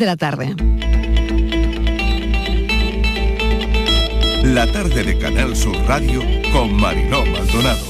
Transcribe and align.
de 0.00 0.06
la 0.06 0.16
tarde. 0.16 0.54
La 4.42 4.66
tarde 4.72 5.04
de 5.04 5.18
Canal 5.18 5.54
Sur 5.54 5.76
Radio 5.86 6.22
con 6.54 6.72
Mariló 6.72 7.24
Maldonado. 7.26 7.84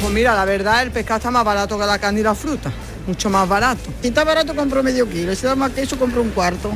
Pues 0.00 0.12
mira, 0.12 0.34
la 0.34 0.46
verdad 0.46 0.82
el 0.82 0.90
pescado 0.90 1.18
está 1.18 1.30
más 1.30 1.44
barato 1.44 1.78
que 1.78 1.84
la 1.84 1.98
carne 1.98 2.20
y 2.20 2.22
la 2.22 2.34
fruta, 2.34 2.72
mucho 3.06 3.28
más 3.28 3.46
barato. 3.46 3.90
Si 4.00 4.08
está 4.08 4.24
barato 4.24 4.56
compro 4.56 4.82
medio 4.82 5.06
kilo, 5.06 5.34
si 5.34 5.44
da 5.44 5.54
más 5.54 5.72
queso 5.72 5.98
compro 5.98 6.22
un 6.22 6.30
cuarto. 6.30 6.72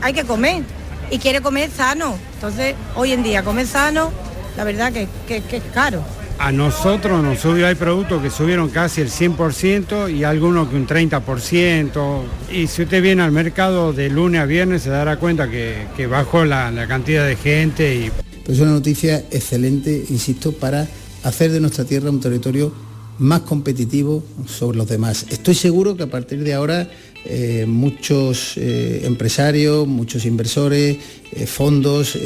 Hay 0.00 0.14
que 0.14 0.24
comer 0.24 0.62
y 1.10 1.18
quiere 1.18 1.42
comer 1.42 1.70
sano. 1.70 2.16
Entonces, 2.34 2.74
hoy 2.96 3.12
en 3.12 3.22
día 3.22 3.42
comer 3.42 3.66
sano, 3.66 4.10
la 4.56 4.64
verdad 4.64 4.94
que, 4.94 5.06
que, 5.28 5.42
que 5.42 5.58
es 5.58 5.64
caro. 5.74 6.02
A 6.40 6.52
nosotros 6.52 7.22
nos 7.22 7.40
subió, 7.40 7.66
hay 7.66 7.74
productos 7.74 8.22
que 8.22 8.30
subieron 8.30 8.70
casi 8.70 9.02
el 9.02 9.10
100% 9.10 10.10
y 10.10 10.24
algunos 10.24 10.70
que 10.70 10.76
un 10.76 10.86
30%. 10.86 12.22
Y 12.50 12.66
si 12.66 12.84
usted 12.84 13.02
viene 13.02 13.20
al 13.20 13.30
mercado 13.30 13.92
de 13.92 14.08
lunes 14.08 14.40
a 14.40 14.46
viernes 14.46 14.80
se 14.80 14.88
dará 14.88 15.18
cuenta 15.18 15.50
que, 15.50 16.06
bajó 16.06 16.46
la, 16.46 16.72
cantidad 16.88 17.26
de 17.26 17.36
gente. 17.36 17.94
Y... 17.94 18.10
Es 18.50 18.58
una 18.58 18.70
noticia 18.70 19.18
excelente, 19.30 20.06
insisto, 20.08 20.52
para 20.52 20.88
hacer 21.24 21.52
de 21.52 21.60
nuestra 21.60 21.84
tierra 21.84 22.08
un 22.08 22.20
territorio 22.20 22.72
más 23.18 23.40
competitivo 23.40 24.24
sobre 24.46 24.78
los 24.78 24.88
demás. 24.88 25.26
Estoy 25.28 25.54
seguro 25.54 25.94
que 25.94 26.04
a 26.04 26.10
partir 26.10 26.42
de 26.42 26.54
ahora 26.54 26.88
eh, 27.26 27.66
muchos 27.68 28.56
eh, 28.56 29.02
empresarios, 29.04 29.86
muchos 29.86 30.24
inversores, 30.24 30.96
eh, 31.32 31.46
fondos 31.46 32.18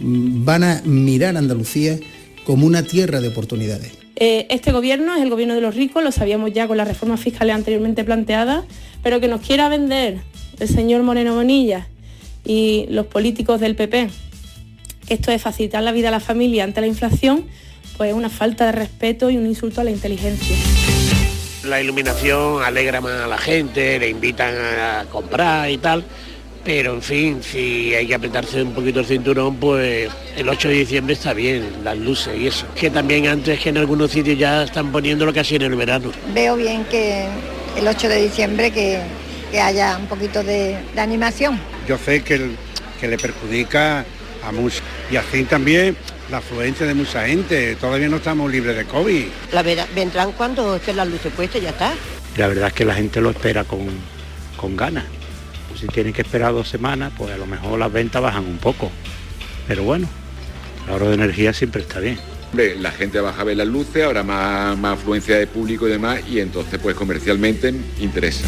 van 0.00 0.62
a 0.62 0.82
mirar 0.84 1.36
Andalucía 1.36 1.98
como 2.44 2.66
una 2.66 2.82
tierra 2.82 3.20
de 3.20 3.28
oportunidades. 3.28 3.92
Eh, 4.16 4.46
este 4.50 4.72
gobierno 4.72 5.14
es 5.14 5.22
el 5.22 5.30
gobierno 5.30 5.54
de 5.54 5.60
los 5.60 5.74
ricos, 5.74 6.02
lo 6.04 6.12
sabíamos 6.12 6.52
ya 6.52 6.68
con 6.68 6.76
las 6.76 6.86
reformas 6.86 7.20
fiscales 7.20 7.54
anteriormente 7.54 8.04
planteadas, 8.04 8.64
pero 9.02 9.20
que 9.20 9.28
nos 9.28 9.40
quiera 9.40 9.68
vender 9.68 10.18
el 10.58 10.68
señor 10.68 11.02
Moreno 11.02 11.34
Bonilla 11.34 11.88
y 12.44 12.86
los 12.88 13.06
políticos 13.06 13.60
del 13.60 13.74
PP, 13.74 14.10
que 15.06 15.14
esto 15.14 15.32
es 15.32 15.42
facilitar 15.42 15.82
la 15.82 15.92
vida 15.92 16.08
a 16.08 16.10
la 16.12 16.20
familia 16.20 16.64
ante 16.64 16.80
la 16.80 16.86
inflación, 16.86 17.46
pues 17.96 18.10
es 18.10 18.16
una 18.16 18.30
falta 18.30 18.66
de 18.66 18.72
respeto 18.72 19.30
y 19.30 19.36
un 19.36 19.46
insulto 19.46 19.80
a 19.80 19.84
la 19.84 19.90
inteligencia. 19.90 20.56
La 21.64 21.80
iluminación 21.80 22.62
alegra 22.62 23.00
más 23.00 23.20
a 23.22 23.26
la 23.26 23.38
gente, 23.38 23.98
le 23.98 24.08
invitan 24.08 24.54
a 24.54 25.04
comprar 25.10 25.70
y 25.70 25.78
tal, 25.78 26.04
pero 26.64 26.94
en 26.94 27.02
fin, 27.02 27.42
si 27.42 27.94
hay 27.94 28.06
que 28.06 28.14
apretarse 28.14 28.62
un 28.62 28.72
poquito 28.72 29.00
el 29.00 29.06
cinturón, 29.06 29.56
pues 29.56 30.10
el 30.36 30.48
8 30.48 30.68
de 30.68 30.74
diciembre 30.74 31.14
está 31.14 31.32
bien, 31.32 31.68
las 31.84 31.96
luces 31.98 32.34
y 32.38 32.46
eso. 32.46 32.66
Que 32.74 32.90
también 32.90 33.26
antes 33.26 33.58
que 33.60 33.70
en 33.70 33.78
algunos 33.78 34.10
sitios 34.10 34.38
ya 34.38 34.62
están 34.64 34.92
poniéndolo 34.92 35.32
casi 35.32 35.56
en 35.56 35.62
el 35.62 35.74
verano. 35.74 36.12
Veo 36.34 36.56
bien 36.56 36.84
que 36.84 37.26
el 37.76 37.86
8 37.88 38.08
de 38.08 38.22
diciembre 38.22 38.70
que, 38.70 39.00
que 39.50 39.60
haya 39.60 39.96
un 39.98 40.06
poquito 40.06 40.42
de, 40.44 40.76
de 40.94 41.00
animación. 41.00 41.58
Yo 41.88 41.98
sé 41.98 42.22
que, 42.22 42.34
el- 42.34 42.56
que 43.00 43.08
le 43.08 43.18
perjudica 43.18 44.04
a 44.46 44.52
muchos 44.52 44.82
y 45.10 45.16
así 45.16 45.44
también 45.44 45.96
la 46.30 46.38
afluencia 46.38 46.86
de 46.86 46.94
mucha 46.94 47.26
gente. 47.26 47.74
Todavía 47.76 48.08
no 48.08 48.16
estamos 48.18 48.50
libres 48.50 48.76
de 48.76 48.84
COVID. 48.84 49.24
La 49.52 49.62
verdad, 49.62 49.86
vendrán 49.94 50.32
cuando 50.32 50.76
estén 50.76 50.96
las 50.96 51.08
luces 51.08 51.32
puestas 51.34 51.60
y 51.60 51.64
ya 51.64 51.70
está. 51.70 51.92
La 52.36 52.46
verdad 52.46 52.68
es 52.68 52.72
que 52.72 52.84
la 52.84 52.94
gente 52.94 53.20
lo 53.20 53.30
espera 53.30 53.64
con, 53.64 53.86
con 54.56 54.76
ganas. 54.76 55.04
Si 55.82 55.88
tienen 55.88 56.12
que 56.12 56.22
esperar 56.22 56.52
dos 56.52 56.68
semanas, 56.68 57.12
pues 57.18 57.34
a 57.34 57.36
lo 57.36 57.44
mejor 57.44 57.76
las 57.76 57.92
ventas 57.92 58.22
bajan 58.22 58.44
un 58.44 58.58
poco. 58.58 58.88
Pero 59.66 59.82
bueno, 59.82 60.08
el 60.86 60.92
ahorro 60.92 61.08
de 61.08 61.14
energía 61.14 61.52
siempre 61.52 61.82
está 61.82 61.98
bien. 61.98 62.20
La 62.78 62.92
gente 62.92 63.18
baja 63.18 63.40
a 63.40 63.44
ver 63.44 63.56
las 63.56 63.66
luces, 63.66 64.04
habrá 64.04 64.22
más, 64.22 64.78
más 64.78 64.96
afluencia 64.96 65.36
de 65.36 65.48
público 65.48 65.88
y 65.88 65.90
demás, 65.90 66.20
y 66.30 66.38
entonces 66.38 66.78
pues 66.80 66.94
comercialmente 66.94 67.74
interesa. 67.98 68.46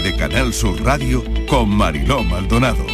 De 0.00 0.16
Canal 0.16 0.54
Sur 0.54 0.82
Radio 0.82 1.22
con 1.46 1.68
Mariló 1.68 2.24
Maldonado. 2.24 2.86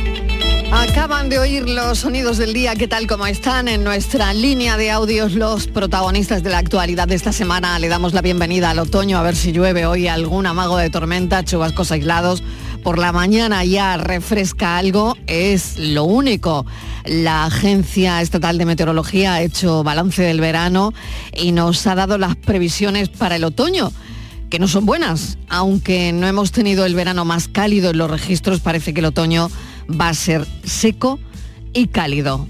Acaban 0.72 1.28
de 1.28 1.38
oír 1.38 1.68
los 1.68 1.98
sonidos 1.98 2.38
del 2.38 2.52
día, 2.52 2.74
¿qué 2.74 2.88
tal 2.88 3.06
como 3.06 3.24
están? 3.28 3.68
En 3.68 3.84
nuestra 3.84 4.34
línea 4.34 4.76
de 4.76 4.90
audios 4.90 5.34
los 5.34 5.68
protagonistas 5.68 6.42
de 6.42 6.50
la 6.50 6.58
actualidad 6.58 7.06
de 7.06 7.14
esta 7.14 7.32
semana. 7.32 7.78
Le 7.78 7.86
damos 7.86 8.14
la 8.14 8.20
bienvenida 8.20 8.70
al 8.70 8.80
otoño, 8.80 9.16
a 9.16 9.22
ver 9.22 9.36
si 9.36 9.52
llueve 9.52 9.86
hoy 9.86 10.08
algún 10.08 10.44
amago 10.46 10.76
de 10.76 10.90
tormenta, 10.90 11.44
chubascos 11.44 11.92
aislados. 11.92 12.42
Por 12.82 12.98
la 12.98 13.12
mañana 13.12 13.64
ya 13.64 13.96
refresca 13.96 14.76
algo, 14.76 15.16
es 15.28 15.78
lo 15.78 16.02
único. 16.02 16.66
La 17.04 17.44
Agencia 17.44 18.20
Estatal 18.20 18.58
de 18.58 18.64
Meteorología 18.64 19.34
ha 19.34 19.42
hecho 19.42 19.84
balance 19.84 20.22
del 20.22 20.40
verano 20.40 20.92
y 21.32 21.52
nos 21.52 21.86
ha 21.86 21.94
dado 21.94 22.18
las 22.18 22.34
previsiones 22.34 23.08
para 23.08 23.36
el 23.36 23.44
otoño 23.44 23.92
que 24.50 24.58
no 24.58 24.68
son 24.68 24.86
buenas. 24.86 25.38
Aunque 25.48 26.12
no 26.12 26.26
hemos 26.26 26.52
tenido 26.52 26.84
el 26.84 26.94
verano 26.94 27.24
más 27.24 27.48
cálido 27.48 27.90
en 27.90 27.98
los 27.98 28.10
registros, 28.10 28.60
parece 28.60 28.94
que 28.94 29.00
el 29.00 29.06
otoño 29.06 29.50
va 29.88 30.08
a 30.08 30.14
ser 30.14 30.46
seco 30.64 31.18
y 31.72 31.88
cálido. 31.88 32.46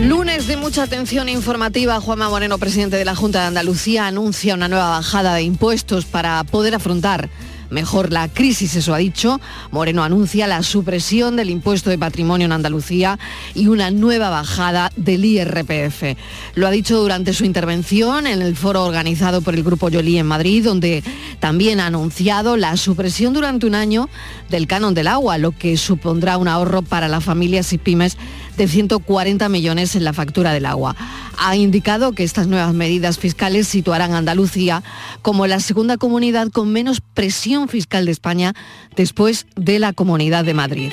Lunes 0.00 0.46
de 0.46 0.56
mucha 0.56 0.82
atención 0.82 1.28
informativa, 1.28 2.00
Juanma 2.00 2.28
Moreno, 2.28 2.58
presidente 2.58 2.96
de 2.96 3.04
la 3.04 3.14
Junta 3.14 3.42
de 3.42 3.46
Andalucía, 3.48 4.06
anuncia 4.06 4.54
una 4.54 4.68
nueva 4.68 4.88
bajada 4.88 5.34
de 5.34 5.42
impuestos 5.42 6.06
para 6.06 6.42
poder 6.44 6.74
afrontar 6.74 7.28
mejor 7.72 8.12
la 8.12 8.28
crisis, 8.28 8.76
eso 8.76 8.94
ha 8.94 8.98
dicho. 8.98 9.40
Moreno 9.70 10.04
anuncia 10.04 10.46
la 10.46 10.62
supresión 10.62 11.36
del 11.36 11.50
impuesto 11.50 11.90
de 11.90 11.98
patrimonio 11.98 12.44
en 12.44 12.52
Andalucía 12.52 13.18
y 13.54 13.66
una 13.66 13.90
nueva 13.90 14.30
bajada 14.30 14.92
del 14.96 15.24
IRPF. 15.24 16.16
Lo 16.54 16.66
ha 16.66 16.70
dicho 16.70 17.00
durante 17.00 17.32
su 17.32 17.44
intervención 17.44 18.26
en 18.26 18.42
el 18.42 18.54
foro 18.54 18.84
organizado 18.84 19.40
por 19.40 19.54
el 19.54 19.64
Grupo 19.64 19.88
Yolí 19.88 20.18
en 20.18 20.26
Madrid, 20.26 20.64
donde 20.64 21.02
también 21.40 21.80
ha 21.80 21.86
anunciado 21.86 22.56
la 22.56 22.76
supresión 22.76 23.32
durante 23.32 23.66
un 23.66 23.74
año 23.74 24.08
del 24.50 24.66
canon 24.66 24.94
del 24.94 25.08
agua, 25.08 25.38
lo 25.38 25.52
que 25.52 25.76
supondrá 25.76 26.36
un 26.36 26.48
ahorro 26.48 26.82
para 26.82 27.08
las 27.08 27.24
familias 27.24 27.72
y 27.72 27.78
pymes 27.78 28.16
de 28.62 28.68
140 28.68 29.48
millones 29.48 29.96
en 29.96 30.04
la 30.04 30.12
factura 30.12 30.52
del 30.52 30.66
agua. 30.66 30.94
Ha 31.36 31.56
indicado 31.56 32.12
que 32.12 32.22
estas 32.22 32.46
nuevas 32.46 32.72
medidas 32.72 33.18
fiscales 33.18 33.66
situarán 33.66 34.12
a 34.12 34.18
Andalucía 34.18 34.84
como 35.20 35.48
la 35.48 35.58
segunda 35.58 35.96
comunidad 35.96 36.46
con 36.52 36.70
menos 36.70 37.00
presión 37.00 37.68
fiscal 37.68 38.04
de 38.04 38.12
España 38.12 38.54
después 38.94 39.46
de 39.56 39.80
la 39.80 39.92
Comunidad 39.92 40.44
de 40.44 40.54
Madrid. 40.54 40.92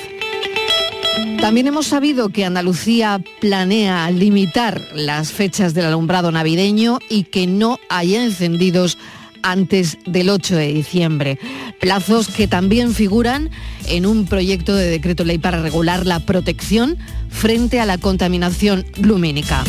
También 1.39 1.67
hemos 1.67 1.85
sabido 1.85 2.29
que 2.29 2.43
Andalucía 2.43 3.21
planea 3.39 4.09
limitar 4.09 4.81
las 4.95 5.31
fechas 5.31 5.75
del 5.75 5.85
alumbrado 5.85 6.31
navideño 6.31 6.97
y 7.07 7.25
que 7.25 7.45
no 7.45 7.77
haya 7.87 8.23
encendidos 8.23 8.97
antes 9.43 9.97
del 10.05 10.29
8 10.29 10.55
de 10.55 10.67
diciembre. 10.67 11.39
Plazos 11.79 12.27
que 12.27 12.47
también 12.47 12.93
figuran 12.93 13.49
en 13.87 14.05
un 14.05 14.25
proyecto 14.25 14.75
de 14.75 14.89
decreto 14.89 15.23
ley 15.23 15.37
para 15.37 15.61
regular 15.61 16.05
la 16.05 16.19
protección 16.19 16.97
frente 17.29 17.79
a 17.79 17.85
la 17.85 17.97
contaminación 17.97 18.85
lumínica. 19.01 19.63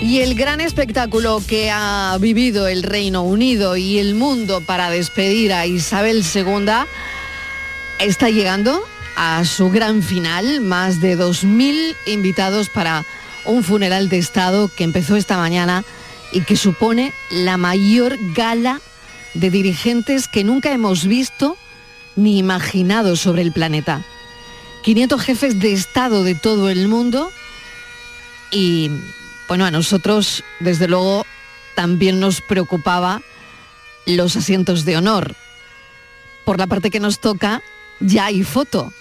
Y 0.00 0.20
el 0.20 0.34
gran 0.34 0.60
espectáculo 0.60 1.42
que 1.46 1.70
ha 1.70 2.16
vivido 2.20 2.68
el 2.68 2.84
Reino 2.84 3.22
Unido 3.22 3.76
y 3.76 3.98
el 3.98 4.14
mundo 4.14 4.60
para 4.60 4.88
despedir 4.88 5.52
a 5.52 5.66
Isabel 5.66 6.22
II 6.32 6.70
está 7.98 8.30
llegando 8.30 8.84
a 9.16 9.44
su 9.44 9.70
gran 9.70 10.02
final, 10.02 10.60
más 10.60 11.00
de 11.00 11.18
2.000 11.18 11.96
invitados 12.06 12.68
para 12.68 13.04
un 13.46 13.64
funeral 13.64 14.08
de 14.08 14.18
Estado 14.18 14.68
que 14.68 14.84
empezó 14.84 15.16
esta 15.16 15.38
mañana 15.38 15.84
y 16.32 16.42
que 16.42 16.56
supone 16.56 17.12
la 17.30 17.56
mayor 17.56 18.16
gala 18.34 18.80
de 19.34 19.50
dirigentes 19.50 20.28
que 20.28 20.44
nunca 20.44 20.72
hemos 20.72 21.06
visto 21.06 21.56
ni 22.16 22.38
imaginado 22.38 23.16
sobre 23.16 23.42
el 23.42 23.52
planeta. 23.52 24.04
500 24.82 25.20
jefes 25.20 25.60
de 25.60 25.72
Estado 25.72 26.24
de 26.24 26.34
todo 26.34 26.70
el 26.70 26.88
mundo 26.88 27.30
y 28.50 28.90
Bueno, 29.48 29.64
a 29.64 29.70
nosotros, 29.70 30.42
desde 30.58 30.88
luego, 30.88 31.24
también 31.76 32.18
nos 32.18 32.40
preocupaba 32.40 33.22
los 34.04 34.34
asientos 34.36 34.84
de 34.84 34.96
honor. 34.96 35.36
Por 36.44 36.58
la 36.58 36.66
parte 36.66 36.90
que 36.90 36.98
nos 36.98 37.20
toca, 37.20 37.62
ya 38.00 38.26
hay 38.26 38.42
foto. 38.42 38.92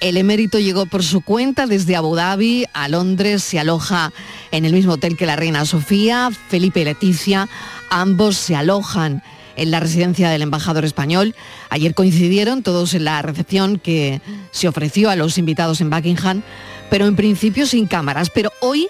El 0.00 0.16
emérito 0.16 0.58
llegó 0.58 0.86
por 0.86 1.02
su 1.02 1.20
cuenta 1.20 1.66
desde 1.66 1.94
Abu 1.94 2.16
Dhabi 2.16 2.64
a 2.72 2.88
Londres, 2.88 3.44
se 3.44 3.58
aloja 3.58 4.14
en 4.50 4.64
el 4.64 4.72
mismo 4.72 4.94
hotel 4.94 5.14
que 5.14 5.26
la 5.26 5.36
reina 5.36 5.66
Sofía, 5.66 6.30
Felipe 6.48 6.80
y 6.80 6.84
Leticia, 6.84 7.50
ambos 7.90 8.38
se 8.38 8.56
alojan 8.56 9.22
en 9.56 9.70
la 9.70 9.78
residencia 9.78 10.30
del 10.30 10.40
embajador 10.40 10.86
español. 10.86 11.34
Ayer 11.68 11.94
coincidieron 11.94 12.62
todos 12.62 12.94
en 12.94 13.04
la 13.04 13.20
recepción 13.20 13.78
que 13.78 14.22
se 14.52 14.68
ofreció 14.68 15.10
a 15.10 15.16
los 15.16 15.36
invitados 15.36 15.82
en 15.82 15.90
Buckingham, 15.90 16.42
pero 16.88 17.06
en 17.06 17.14
principio 17.14 17.66
sin 17.66 17.86
cámaras. 17.86 18.30
Pero 18.30 18.50
hoy, 18.62 18.88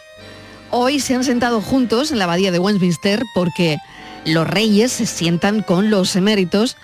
hoy 0.71 1.01
se 1.01 1.17
han 1.17 1.25
sentado 1.25 1.61
juntos 1.61 2.13
en 2.13 2.19
la 2.19 2.25
abadía 2.25 2.53
de 2.53 2.61
Westminster 2.61 3.25
porque 3.35 3.79
los 4.25 4.47
reyes 4.47 4.93
se 4.93 5.07
sientan 5.07 5.63
con 5.63 5.91
los 5.91 6.15
eméritos. 6.15 6.77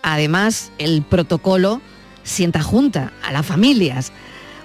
Además, 0.00 0.70
el 0.78 1.02
protocolo 1.02 1.80
sienta 2.24 2.62
junta 2.62 3.12
a 3.22 3.30
las 3.30 3.46
familias. 3.46 4.10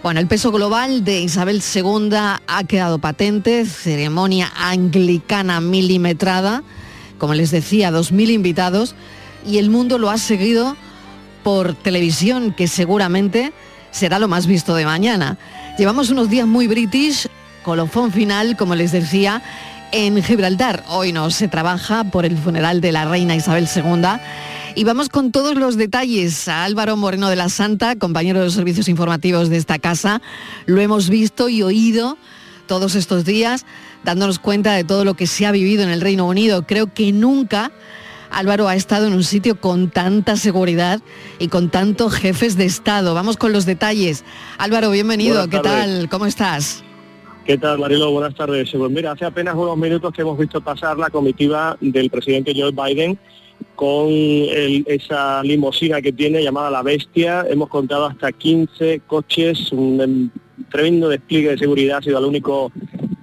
Bueno, 0.01 0.19
el 0.19 0.27
peso 0.27 0.51
global 0.51 1.03
de 1.03 1.19
Isabel 1.19 1.61
II 1.61 2.09
ha 2.13 2.63
quedado 2.67 2.99
patente, 2.99 3.65
ceremonia 3.65 4.51
anglicana 4.55 5.59
milimetrada, 5.59 6.63
como 7.17 7.33
les 7.33 7.51
decía, 7.51 7.91
2.000 7.91 8.29
invitados, 8.29 8.95
y 9.45 9.57
el 9.57 9.69
mundo 9.69 9.97
lo 9.97 10.09
ha 10.09 10.17
seguido 10.17 10.75
por 11.43 11.73
televisión, 11.73 12.53
que 12.53 12.67
seguramente 12.67 13.51
será 13.91 14.19
lo 14.19 14.29
más 14.29 14.47
visto 14.47 14.73
de 14.73 14.85
mañana. 14.85 15.37
Llevamos 15.77 16.09
unos 16.09 16.29
días 16.29 16.47
muy 16.47 16.67
british, 16.67 17.27
colofón 17.63 18.11
final, 18.11 18.55
como 18.55 18.75
les 18.75 18.93
decía, 18.93 19.41
en 19.91 20.23
Gibraltar. 20.23 20.83
Hoy 20.87 21.11
no 21.11 21.29
se 21.29 21.47
trabaja 21.49 22.05
por 22.05 22.25
el 22.25 22.37
funeral 22.37 22.79
de 22.79 22.91
la 22.91 23.05
reina 23.05 23.35
Isabel 23.35 23.67
II 23.73 24.19
y 24.79 24.85
vamos 24.85 25.09
con 25.09 25.33
todos 25.33 25.57
los 25.57 25.75
detalles 25.75 26.47
a 26.47 26.63
Álvaro 26.63 26.95
Moreno 26.95 27.27
de 27.27 27.35
la 27.35 27.49
Santa, 27.49 27.97
compañero 27.97 28.39
de 28.39 28.45
los 28.45 28.53
servicios 28.53 28.87
informativos 28.87 29.49
de 29.49 29.57
esta 29.57 29.77
casa. 29.77 30.21
Lo 30.67 30.79
hemos 30.79 31.09
visto 31.09 31.49
y 31.49 31.61
oído 31.63 32.17
todos 32.65 32.95
estos 32.95 33.25
días, 33.25 33.65
dándonos 34.05 34.39
cuenta 34.39 34.71
de 34.75 34.85
todo 34.85 35.03
lo 35.03 35.15
que 35.15 35.27
se 35.27 35.45
ha 35.45 35.51
vivido 35.51 35.83
en 35.83 35.89
el 35.89 35.99
Reino 35.99 36.25
Unido. 36.25 36.65
Creo 36.65 36.93
que 36.93 37.11
nunca 37.11 37.73
Álvaro 38.31 38.69
ha 38.69 38.75
estado 38.77 39.07
en 39.07 39.11
un 39.11 39.25
sitio 39.25 39.59
con 39.59 39.89
tanta 39.89 40.37
seguridad 40.37 41.01
y 41.39 41.49
con 41.49 41.69
tantos 41.69 42.13
jefes 42.13 42.55
de 42.55 42.63
Estado. 42.63 43.13
Vamos 43.13 43.35
con 43.35 43.51
los 43.51 43.65
detalles. 43.65 44.23
Álvaro, 44.57 44.91
bienvenido. 44.91 45.49
¿Qué 45.49 45.59
tal? 45.59 46.07
¿Cómo 46.07 46.25
estás? 46.25 46.85
¿Qué 47.45 47.57
tal, 47.57 47.79
Marilo? 47.79 48.11
Buenas 48.11 48.33
tardes. 48.33 48.69
Pues 48.71 48.91
mira, 48.91 49.11
hace 49.11 49.25
apenas 49.25 49.55
unos 49.55 49.75
minutos 49.75 50.13
que 50.13 50.21
hemos 50.21 50.37
visto 50.37 50.61
pasar 50.61 50.97
la 50.97 51.09
comitiva 51.09 51.75
del 51.81 52.09
presidente 52.09 52.53
Joe 52.55 52.71
Biden 52.71 53.19
con 53.75 54.07
esa 54.09 55.41
limusina 55.43 56.01
que 56.01 56.11
tiene 56.11 56.43
llamada 56.43 56.69
La 56.69 56.83
Bestia. 56.83 57.45
Hemos 57.49 57.69
contado 57.69 58.05
hasta 58.05 58.31
15 58.31 59.01
coches, 59.07 59.71
un 59.71 60.01
em, 60.01 60.29
tremendo 60.69 61.09
despliegue 61.09 61.51
de 61.51 61.57
seguridad. 61.57 61.99
Ha 61.99 62.01
sido 62.01 62.19
el 62.19 62.25
único 62.25 62.71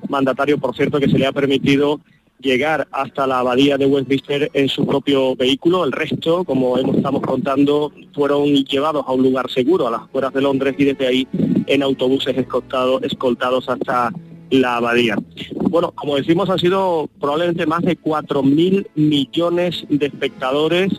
mandatario, 0.08 0.58
por 0.58 0.74
cierto, 0.74 0.98
que 0.98 1.08
se 1.08 1.18
le 1.18 1.26
ha 1.26 1.32
permitido 1.32 2.00
llegar 2.40 2.86
hasta 2.90 3.26
la 3.26 3.40
abadía 3.40 3.78
de 3.78 3.86
Westminster 3.86 4.50
en 4.52 4.68
su 4.68 4.86
propio 4.86 5.36
vehículo. 5.36 5.84
El 5.84 5.92
resto, 5.92 6.44
como 6.44 6.78
estamos 6.78 7.22
contando, 7.22 7.92
fueron 8.14 8.44
llevados 8.64 9.04
a 9.06 9.12
un 9.12 9.22
lugar 9.22 9.50
seguro, 9.50 9.88
a 9.88 9.90
las 9.90 10.02
afueras 10.02 10.32
de 10.32 10.42
Londres, 10.42 10.74
y 10.78 10.84
desde 10.84 11.06
ahí 11.06 11.28
en 11.66 11.82
autobuses 11.82 12.36
escoltados, 12.36 13.02
escoltados 13.02 13.68
hasta 13.68 14.12
la 14.50 14.76
abadía. 14.76 15.16
Bueno, 15.54 15.92
como 15.92 16.16
decimos, 16.16 16.48
han 16.50 16.58
sido 16.58 17.08
probablemente 17.20 17.66
más 17.66 17.82
de 17.82 17.98
4.000 17.98 18.86
millones 18.94 19.84
de 19.88 20.06
espectadores 20.06 20.92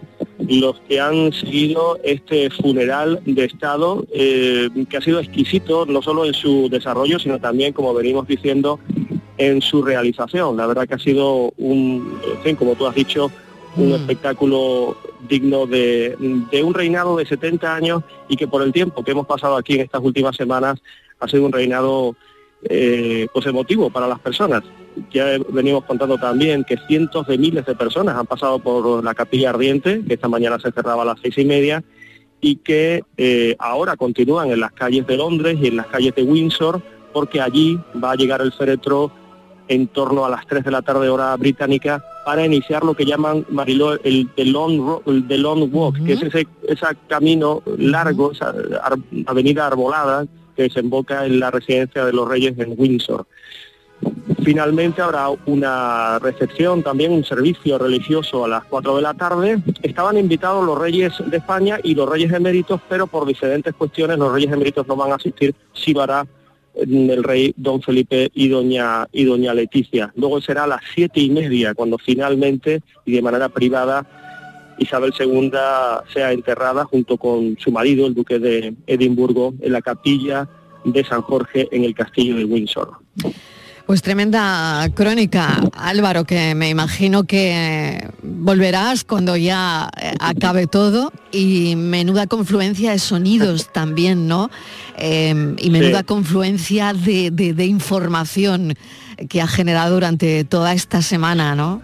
los 0.47 0.79
que 0.87 0.99
han 0.99 1.33
seguido 1.33 1.99
este 2.03 2.49
funeral 2.49 3.21
de 3.25 3.45
Estado, 3.45 4.05
eh, 4.13 4.69
que 4.89 4.97
ha 4.97 5.01
sido 5.01 5.19
exquisito 5.19 5.85
no 5.85 6.01
solo 6.01 6.25
en 6.25 6.33
su 6.33 6.69
desarrollo, 6.69 7.19
sino 7.19 7.39
también, 7.39 7.73
como 7.73 7.93
venimos 7.93 8.27
diciendo, 8.27 8.79
en 9.37 9.61
su 9.61 9.83
realización. 9.83 10.57
La 10.57 10.67
verdad 10.67 10.87
que 10.87 10.95
ha 10.95 10.99
sido 10.99 11.53
un, 11.57 12.19
en 12.35 12.43
fin, 12.43 12.55
como 12.55 12.75
tú 12.75 12.87
has 12.87 12.95
dicho, 12.95 13.31
un 13.75 13.89
mm. 13.89 13.95
espectáculo 13.95 14.97
digno 15.27 15.65
de, 15.65 16.15
de, 16.51 16.63
un 16.63 16.73
reinado 16.73 17.17
de 17.17 17.25
70 17.25 17.75
años 17.75 18.03
y 18.29 18.37
que 18.37 18.47
por 18.47 18.61
el 18.61 18.71
tiempo 18.71 19.03
que 19.03 19.11
hemos 19.11 19.27
pasado 19.27 19.57
aquí 19.57 19.75
en 19.75 19.81
estas 19.81 20.01
últimas 20.01 20.35
semanas 20.35 20.79
ha 21.19 21.27
sido 21.27 21.45
un 21.45 21.51
reinado 21.51 22.15
eh, 22.63 23.27
pues 23.33 23.45
emotivo 23.45 23.89
para 23.89 24.07
las 24.07 24.19
personas. 24.19 24.63
Ya 25.11 25.37
venimos 25.49 25.85
contando 25.85 26.17
también 26.17 26.63
que 26.63 26.77
cientos 26.87 27.27
de 27.27 27.37
miles 27.37 27.65
de 27.65 27.75
personas 27.75 28.17
han 28.17 28.25
pasado 28.25 28.59
por 28.59 29.03
la 29.03 29.13
capilla 29.13 29.51
ardiente, 29.51 30.03
que 30.07 30.15
esta 30.15 30.27
mañana 30.27 30.57
se 30.59 30.71
cerraba 30.71 31.03
a 31.03 31.05
las 31.05 31.19
seis 31.21 31.37
y 31.37 31.45
media, 31.45 31.83
y 32.41 32.57
que 32.57 33.03
eh, 33.17 33.55
ahora 33.59 33.95
continúan 33.95 34.49
en 34.49 34.59
las 34.59 34.71
calles 34.71 35.05
de 35.05 35.17
Londres 35.17 35.57
y 35.61 35.67
en 35.67 35.77
las 35.77 35.87
calles 35.87 36.15
de 36.15 36.23
Windsor, 36.23 36.81
porque 37.13 37.41
allí 37.41 37.79
va 38.03 38.11
a 38.11 38.15
llegar 38.15 38.41
el 38.41 38.51
féretro 38.51 39.11
en 39.67 39.87
torno 39.87 40.25
a 40.25 40.29
las 40.29 40.45
3 40.47 40.63
de 40.63 40.71
la 40.71 40.81
tarde 40.81 41.09
hora 41.09 41.35
británica 41.35 42.03
para 42.25 42.45
iniciar 42.45 42.83
lo 42.83 42.93
que 42.93 43.05
llaman 43.05 43.45
Mariló 43.49 44.01
el 44.03 44.29
The 44.35 44.45
Long, 44.45 45.01
el 45.05 45.41
long 45.41 45.69
Walk, 45.73 46.05
que 46.05 46.13
es 46.13 46.21
ese, 46.21 46.47
ese 46.67 46.85
camino 47.07 47.61
largo, 47.77 48.31
esa 48.31 48.53
avenida 49.25 49.67
arbolada 49.67 50.25
que 50.57 50.63
desemboca 50.63 51.25
en 51.25 51.39
la 51.39 51.51
residencia 51.51 52.03
de 52.03 52.11
los 52.11 52.27
reyes 52.27 52.57
en 52.57 52.73
Windsor. 52.75 53.25
Finalmente 54.43 55.01
habrá 55.01 55.29
una 55.45 56.19
recepción, 56.19 56.83
también 56.83 57.11
un 57.11 57.23
servicio 57.23 57.77
religioso 57.77 58.45
a 58.45 58.47
las 58.47 58.65
4 58.65 58.95
de 58.97 59.01
la 59.01 59.13
tarde. 59.13 59.61
Estaban 59.81 60.17
invitados 60.17 60.65
los 60.65 60.77
reyes 60.77 61.13
de 61.25 61.37
España 61.37 61.79
y 61.83 61.95
los 61.95 62.09
reyes 62.09 62.31
eméritos, 62.31 62.81
pero 62.89 63.07
por 63.07 63.25
diferentes 63.25 63.73
cuestiones 63.73 64.17
los 64.17 64.31
reyes 64.31 64.51
eméritos 64.51 64.87
no 64.87 64.95
van 64.95 65.11
a 65.11 65.15
asistir, 65.15 65.55
sí 65.73 65.93
va 65.93 66.27
el 66.75 67.23
rey 67.23 67.53
don 67.57 67.81
Felipe 67.81 68.29
y 68.33 68.49
doña 68.49 69.07
y 69.11 69.25
doña 69.25 69.53
Leticia. 69.53 70.13
Luego 70.15 70.41
será 70.41 70.65
a 70.65 70.67
las 70.67 70.81
siete 70.93 71.19
y 71.19 71.29
media 71.29 71.73
cuando 71.73 71.97
finalmente 71.97 72.81
y 73.05 73.13
de 73.13 73.21
manera 73.21 73.49
privada 73.49 74.05
Isabel 74.77 75.13
II 75.17 75.51
sea 76.13 76.31
enterrada 76.31 76.85
junto 76.85 77.17
con 77.17 77.57
su 77.59 77.71
marido, 77.71 78.07
el 78.07 78.13
duque 78.13 78.39
de 78.39 78.75
Edimburgo, 78.85 79.53
en 79.61 79.73
la 79.73 79.81
capilla 79.81 80.47
de 80.83 81.03
San 81.03 81.21
Jorge 81.21 81.67
en 81.71 81.83
el 81.83 81.93
castillo 81.93 82.35
de 82.35 82.45
Windsor. 82.45 82.91
Pues 83.87 84.01
tremenda 84.01 84.85
crónica, 84.93 85.61
Álvaro, 85.73 86.25
que 86.25 86.53
me 86.55 86.67
imagino 86.67 87.23
que 87.23 88.05
volverás 88.21 89.05
cuando 89.05 89.37
ya 89.37 89.89
eh, 90.01 90.11
acabe 90.19 90.67
todo 90.67 91.13
y 91.31 91.77
menuda 91.77 92.27
confluencia 92.27 92.91
de 92.91 92.99
sonidos 92.99 93.69
también, 93.73 94.27
¿no? 94.27 94.51
Em, 94.97 95.55
y 95.57 95.69
menuda 95.69 96.03
confluencia 96.03 96.91
de, 96.91 97.65
información 97.65 98.73
que 99.29 99.41
ha 99.41 99.47
generado 99.47 99.93
durante 99.93 100.43
toda 100.43 100.73
esta 100.73 101.01
semana, 101.01 101.55
¿no? 101.55 101.81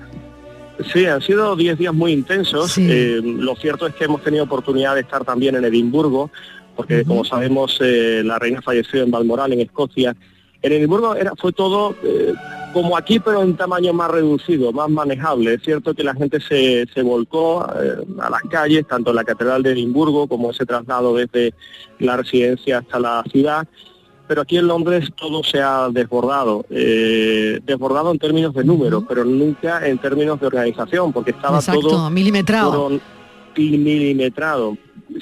Sí, 0.91 1.05
han 1.05 1.21
sido 1.21 1.55
10 1.55 1.77
días 1.77 1.93
muy 1.93 2.11
intensos. 2.11 2.77
Eh, 2.77 3.21
lo 3.23 3.55
cierto 3.55 3.85
es 3.85 3.95
que 3.95 4.05
hemos 4.05 4.23
tenido 4.23 4.43
oportunidad 4.43 4.95
de 4.95 5.01
estar 5.01 5.23
también 5.23 5.55
en 5.55 5.65
Edimburgo, 5.65 6.31
porque 6.75 7.03
como 7.03 7.23
sabemos 7.23 7.77
eh, 7.81 8.23
la 8.25 8.39
reina 8.39 8.61
falleció 8.61 9.03
en 9.03 9.11
Balmoral, 9.11 9.53
en 9.53 9.61
Escocia. 9.61 10.15
En 10.61 10.71
Edimburgo 10.71 11.15
era, 11.15 11.33
fue 11.35 11.51
todo 11.51 11.95
eh, 12.03 12.33
como 12.73 12.97
aquí, 12.97 13.19
pero 13.19 13.43
en 13.43 13.55
tamaño 13.55 13.93
más 13.93 14.09
reducido, 14.09 14.71
más 14.71 14.89
manejable. 14.89 15.53
Es 15.53 15.61
cierto 15.61 15.93
que 15.93 16.03
la 16.03 16.15
gente 16.15 16.39
se, 16.39 16.87
se 16.91 17.01
volcó 17.03 17.63
a 17.63 18.29
las 18.29 18.41
calles, 18.49 18.87
tanto 18.87 19.11
en 19.11 19.17
la 19.17 19.23
Catedral 19.23 19.61
de 19.61 19.73
Edimburgo 19.73 20.27
como 20.27 20.51
ese 20.51 20.65
traslado 20.65 21.13
desde 21.15 21.53
la 21.99 22.17
residencia 22.17 22.79
hasta 22.79 22.99
la 22.99 23.23
ciudad 23.31 23.67
pero 24.33 24.41
aquí 24.41 24.57
en 24.57 24.65
Londres 24.65 25.11
todo 25.15 25.43
se 25.43 25.61
ha 25.61 25.89
desbordado, 25.91 26.65
eh, 26.71 27.59
desbordado 27.63 28.11
en 28.11 28.17
términos 28.17 28.51
de 28.55 28.63
números, 28.63 29.03
pero 29.07 29.23
nunca 29.23 29.87
en 29.87 29.99
términos 29.99 30.39
de 30.39 30.47
organización, 30.47 31.13
porque 31.13 31.29
estaba 31.29 31.61
todo 31.61 32.09
milimetrado. 32.09 32.89
milimetrado. 33.55 34.75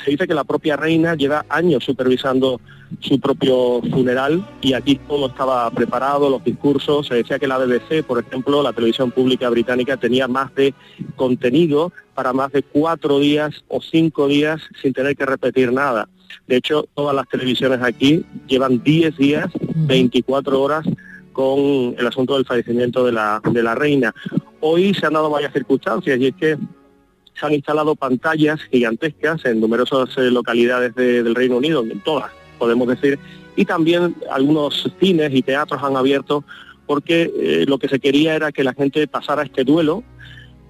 Se 0.03 0.12
dice 0.12 0.27
que 0.27 0.33
la 0.33 0.43
propia 0.43 0.75
reina 0.75 1.15
lleva 1.15 1.45
años 1.50 1.83
supervisando 1.83 2.60
su 3.00 3.19
propio 3.19 3.81
funeral 3.81 4.45
y 4.62 4.74
aquí 4.74 4.95
todo 5.07 5.27
estaba 5.27 5.69
preparado, 5.71 6.29
los 6.29 6.43
discursos, 6.43 7.07
se 7.07 7.15
decía 7.15 7.39
que 7.39 7.48
la 7.48 7.57
BBC, 7.57 8.03
por 8.05 8.19
ejemplo, 8.19 8.62
la 8.62 8.74
televisión 8.74 9.12
pública 9.12 9.50
británica, 9.50 9.98
tenía 9.98 10.27
más 10.27 10.53
de 10.55 10.74
contenido 11.15 11.93
para 12.13 12.33
más 12.33 12.51
de 12.51 12.63
cuatro 12.63 13.19
días 13.19 13.63
o 13.67 13.81
cinco 13.81 14.27
días 14.27 14.62
sin 14.81 14.93
tener 14.93 15.15
que 15.15 15.25
repetir 15.25 15.71
nada. 15.71 16.10
De 16.48 16.57
hecho, 16.57 16.86
todas 16.93 17.15
las 17.15 17.27
televisiones 17.27 17.81
aquí 17.81 18.25
llevan 18.48 18.83
10 18.83 19.17
días, 19.17 19.48
24 19.75 20.62
horas 20.62 20.86
con 21.31 21.95
el 21.98 22.07
asunto 22.07 22.36
del 22.36 22.45
fallecimiento 22.45 23.05
de 23.05 23.13
la, 23.13 23.41
de 23.51 23.63
la 23.63 23.75
reina. 23.75 24.13
Hoy 24.60 24.93
se 24.93 25.05
han 25.05 25.13
dado 25.13 25.29
varias 25.29 25.53
circunstancias 25.53 26.19
y 26.19 26.27
es 26.27 26.36
que 26.36 26.57
se 27.41 27.45
han 27.48 27.53
instalado 27.53 27.95
pantallas 27.95 28.62
gigantescas 28.71 29.43
en 29.45 29.60
numerosas 29.60 30.15
eh, 30.17 30.31
localidades 30.31 30.95
del 30.95 31.36
Reino 31.36 31.57
Unido, 31.57 31.83
en 31.83 32.00
todas, 32.00 32.31
podemos 32.57 32.88
decir, 32.88 33.19
y 33.55 33.65
también 33.65 34.15
algunos 34.29 34.91
cines 35.00 35.33
y 35.33 35.41
teatros 35.41 35.83
han 35.83 35.98
abierto 35.98 36.45
porque 36.86 37.31
eh, 37.36 37.65
lo 37.67 37.77
que 37.79 37.88
se 37.88 38.00
quería 38.00 38.36
era 38.36 38.51
que 38.51 38.63
la 38.63 38.74
gente 38.74 39.07
pasara 39.07 39.43
este 39.43 39.63
duelo 39.63 40.03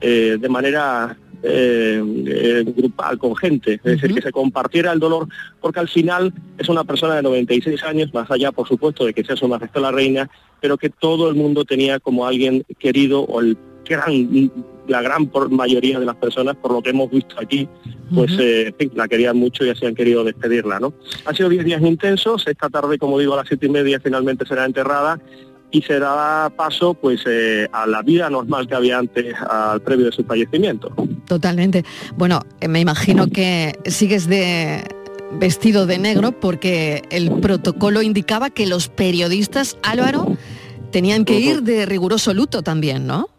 eh, 0.02 0.38
de 0.40 0.50
manera 0.50 1.18
eh, 1.44 2.64
grupal, 2.76 3.18
con 3.18 3.36
gente, 3.36 3.74
es 3.76 3.84
decir, 3.84 4.14
que 4.14 4.22
se 4.22 4.32
compartiera 4.32 4.92
el 4.92 5.00
dolor, 5.00 5.28
porque 5.60 5.80
al 5.80 5.88
final 5.88 6.34
es 6.58 6.70
una 6.70 6.84
persona 6.84 7.16
de 7.16 7.24
96 7.24 7.84
años, 7.84 8.14
más 8.14 8.30
allá, 8.30 8.52
por 8.52 8.68
supuesto, 8.68 9.06
de 9.06 9.14
que 9.14 9.24
sea 9.24 9.36
su 9.36 9.48
majestad 9.48 9.82
la 9.82 9.92
reina, 9.92 10.30
pero 10.60 10.78
que 10.78 10.90
todo 10.90 11.30
el 11.30 11.36
mundo 11.36 11.66
tenía 11.66 12.00
como 12.00 12.28
alguien 12.28 12.64
querido 12.78 13.22
o 13.22 13.42
el 13.42 13.58
gran, 13.86 14.52
la 14.88 15.02
gran 15.02 15.30
mayoría 15.50 16.00
de 16.00 16.06
las 16.06 16.16
personas, 16.16 16.56
por 16.56 16.72
lo 16.72 16.82
que 16.82 16.90
hemos 16.90 17.10
visto 17.10 17.36
aquí, 17.40 17.68
pues 18.14 18.32
eh, 18.40 18.74
la 18.96 19.08
querían 19.08 19.38
mucho 19.38 19.66
y 19.66 19.70
así 19.70 19.86
han 19.86 19.96
querido 19.96 20.24
despedirla, 20.24 20.80
¿no? 20.80 20.94
Han 21.26 21.36
sido 21.36 21.50
10 21.50 21.66
días 21.66 21.82
intensos, 21.82 22.46
esta 22.48 22.70
tarde, 22.70 22.98
como 22.98 23.20
digo, 23.20 23.34
a 23.34 23.38
las 23.38 23.48
siete 23.48 23.68
y 23.68 23.70
media 23.70 24.00
finalmente 24.00 24.46
será 24.46 24.66
enterrada 24.66 25.20
y 25.72 25.82
se 25.82 26.00
dará 26.00 26.50
paso 26.50 26.94
pues 26.94 27.22
eh, 27.26 27.68
a 27.72 27.88
la 27.88 28.02
vida 28.02 28.30
normal 28.30 28.68
que 28.68 28.76
había 28.76 29.00
antes 29.00 29.34
al 29.50 29.82
previo 29.82 30.08
de 30.08 30.12
su 30.12 30.24
fallecimiento. 30.24 30.94
Totalmente. 31.26 31.86
Bueno, 32.18 32.42
eh, 32.60 32.68
me 32.68 32.82
imagino 32.82 33.28
que 33.28 33.74
sigues 33.86 34.28
de 34.28 34.84
vestido 35.40 35.86
de 35.86 35.98
negro 35.98 36.34
porque 36.34 37.04
el 37.10 37.32
protocolo 37.40 38.02
indicaba 38.02 38.50
que 38.50 38.68
los 38.68 38.90
periodistas, 38.90 39.78
Álvaro, 39.82 40.36
tenían 40.92 41.24
que 41.24 41.40
ir 41.40 41.64
de 41.64 41.86
riguroso 41.86 42.34
luto 42.34 42.62
también, 42.64 43.08
¿no? 43.08 43.30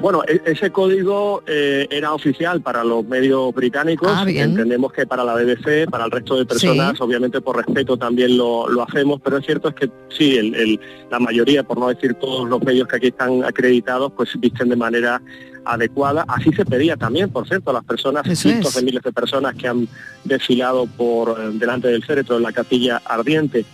Bueno, 0.00 0.22
e- 0.28 0.40
ese 0.46 0.70
código 0.70 1.42
eh, 1.46 1.88
era 1.90 2.12
oficial 2.12 2.60
para 2.60 2.84
los 2.84 3.04
medios 3.04 3.52
británicos. 3.52 4.08
Ah. 4.10 4.24
Entendemos 4.28 4.92
que 4.92 5.06
para 5.06 5.24
la 5.24 5.34
BBC, 5.34 5.88
para 5.90 6.04
el 6.04 6.10
resto 6.12 6.36
de 6.36 6.46
personas, 6.46 6.92
Sí. 6.96 7.02
obviamente 7.02 7.40
por 7.40 7.56
respeto 7.56 7.96
también 7.96 8.36
lo, 8.36 8.68
lo 8.68 8.82
hacemos, 8.84 9.20
pero 9.22 9.38
es 9.38 9.46
cierto 9.46 9.68
es 9.68 9.74
que 9.74 9.90
sí, 10.16 10.36
el- 10.36 10.54
el- 10.54 10.80
la 11.10 11.18
mayoría, 11.18 11.64
por 11.64 11.78
no 11.78 11.88
decir 11.88 12.14
todos 12.14 12.48
los 12.48 12.62
medios 12.62 12.86
que 12.86 12.96
aquí 12.96 13.06
están 13.08 13.44
acreditados, 13.44 14.12
pues 14.16 14.30
visten 14.38 14.68
de 14.68 14.76
manera 14.76 15.20
adecuada. 15.64 16.24
Así 16.28 16.50
se 16.52 16.64
pedía 16.64 16.96
también, 16.96 17.28
por 17.30 17.46
cierto, 17.48 17.70
a 17.70 17.74
las 17.74 17.84
personas, 17.84 18.24
Eso 18.26 18.42
cientos 18.48 18.70
es. 18.70 18.76
de 18.76 18.82
miles 18.82 19.02
de 19.02 19.12
personas 19.12 19.54
que 19.56 19.66
han 19.68 19.88
desfilado 20.24 20.86
por 20.86 21.30
eh, 21.40 21.50
delante 21.54 21.88
del 21.88 22.04
féretro 22.04 22.36
en 22.36 22.44
la 22.44 22.52
capilla 22.52 23.02
ardiente. 23.04 23.64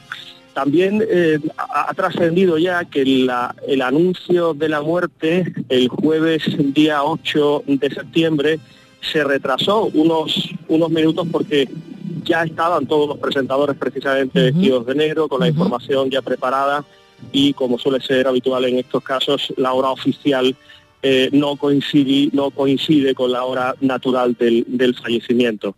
También 0.54 1.04
eh, 1.10 1.38
ha, 1.58 1.90
ha 1.90 1.94
trascendido 1.94 2.58
ya 2.58 2.84
que 2.84 3.04
la- 3.04 3.54
el 3.66 3.82
anuncio 3.82 4.54
de 4.54 4.68
la 4.68 4.80
muerte 4.82 5.52
el 5.68 5.88
jueves 5.88 6.42
día 6.72 7.02
8 7.02 7.64
de 7.66 7.90
septiembre 7.90 8.60
se 9.12 9.22
retrasó 9.24 9.86
unos, 9.92 10.48
unos 10.68 10.90
minutos 10.90 11.26
porque 11.30 11.68
ya 12.24 12.44
estaban 12.44 12.86
todos 12.86 13.08
los 13.08 13.18
presentadores 13.18 13.76
precisamente 13.76 14.40
vestidos 14.52 14.86
de 14.86 14.94
negro, 14.94 15.28
con 15.28 15.40
la 15.40 15.48
información 15.48 16.08
ya 16.10 16.22
preparada 16.22 16.84
y 17.32 17.52
como 17.52 17.78
suele 17.78 18.00
ser 18.00 18.26
habitual 18.26 18.64
en 18.64 18.78
estos 18.78 19.02
casos, 19.02 19.52
la 19.56 19.72
hora 19.72 19.90
oficial 19.90 20.54
eh, 21.02 21.28
no, 21.32 21.56
coincide, 21.56 22.30
no 22.32 22.50
coincide 22.50 23.14
con 23.14 23.30
la 23.32 23.44
hora 23.44 23.74
natural 23.80 24.34
del, 24.38 24.64
del 24.68 24.94
fallecimiento. 24.94 25.74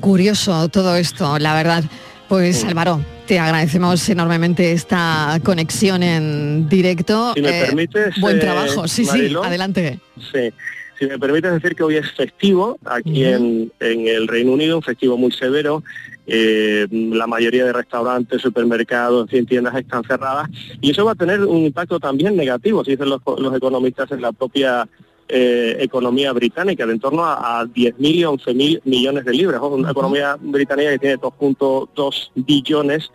Curioso 0.00 0.68
todo 0.68 0.96
esto, 0.96 1.38
la 1.38 1.54
verdad. 1.54 1.84
Pues 2.32 2.64
Álvaro, 2.64 2.98
te 3.26 3.38
agradecemos 3.38 4.08
enormemente 4.08 4.72
esta 4.72 5.38
conexión 5.44 6.02
en 6.02 6.66
directo. 6.66 7.34
Si 7.34 7.42
me 7.42 7.60
Eh, 7.60 7.66
permites, 7.66 8.18
Buen 8.22 8.38
eh, 8.38 8.40
trabajo, 8.40 8.88
sí, 8.88 9.04
sí, 9.04 9.34
adelante. 9.44 10.00
Sí. 10.32 10.50
Si 10.98 11.04
me 11.04 11.18
permites 11.18 11.52
decir 11.52 11.76
que 11.76 11.82
hoy 11.82 11.96
es 11.96 12.10
festivo 12.12 12.78
aquí 12.86 13.26
en, 13.26 13.70
en 13.80 14.08
el 14.08 14.28
Reino 14.28 14.52
Unido, 14.52 14.78
un 14.78 14.82
festivo 14.82 15.18
muy 15.18 15.30
severo. 15.30 15.84
Eh, 16.26 16.86
la 16.90 17.26
mayoría 17.26 17.66
de 17.66 17.72
restaurantes, 17.74 18.40
supermercados, 18.40 19.30
en 19.34 19.44
tiendas 19.44 19.74
están 19.74 20.02
cerradas 20.04 20.48
y 20.80 20.92
eso 20.92 21.04
va 21.04 21.12
a 21.12 21.16
tener 21.16 21.40
un 21.44 21.66
impacto 21.66 22.00
también 22.00 22.34
negativo, 22.34 22.82
si 22.82 22.92
dicen 22.92 23.10
los, 23.10 23.20
los 23.26 23.54
economistas, 23.54 24.10
en 24.10 24.22
la 24.22 24.32
propia 24.32 24.88
eh, 25.34 25.76
economía 25.80 26.30
británica, 26.32 26.84
de 26.84 26.92
en 26.92 27.00
torno 27.00 27.24
a, 27.24 27.60
a 27.60 27.64
10.000 27.64 27.94
y 28.00 28.22
11.000 28.22 28.80
millones 28.84 29.24
de 29.24 29.32
libras. 29.32 29.60
Una 29.62 29.90
economía 29.90 30.36
británica 30.38 30.90
que 30.90 30.98
tiene 30.98 31.18
2.2 31.18 32.30
billones 32.34 33.10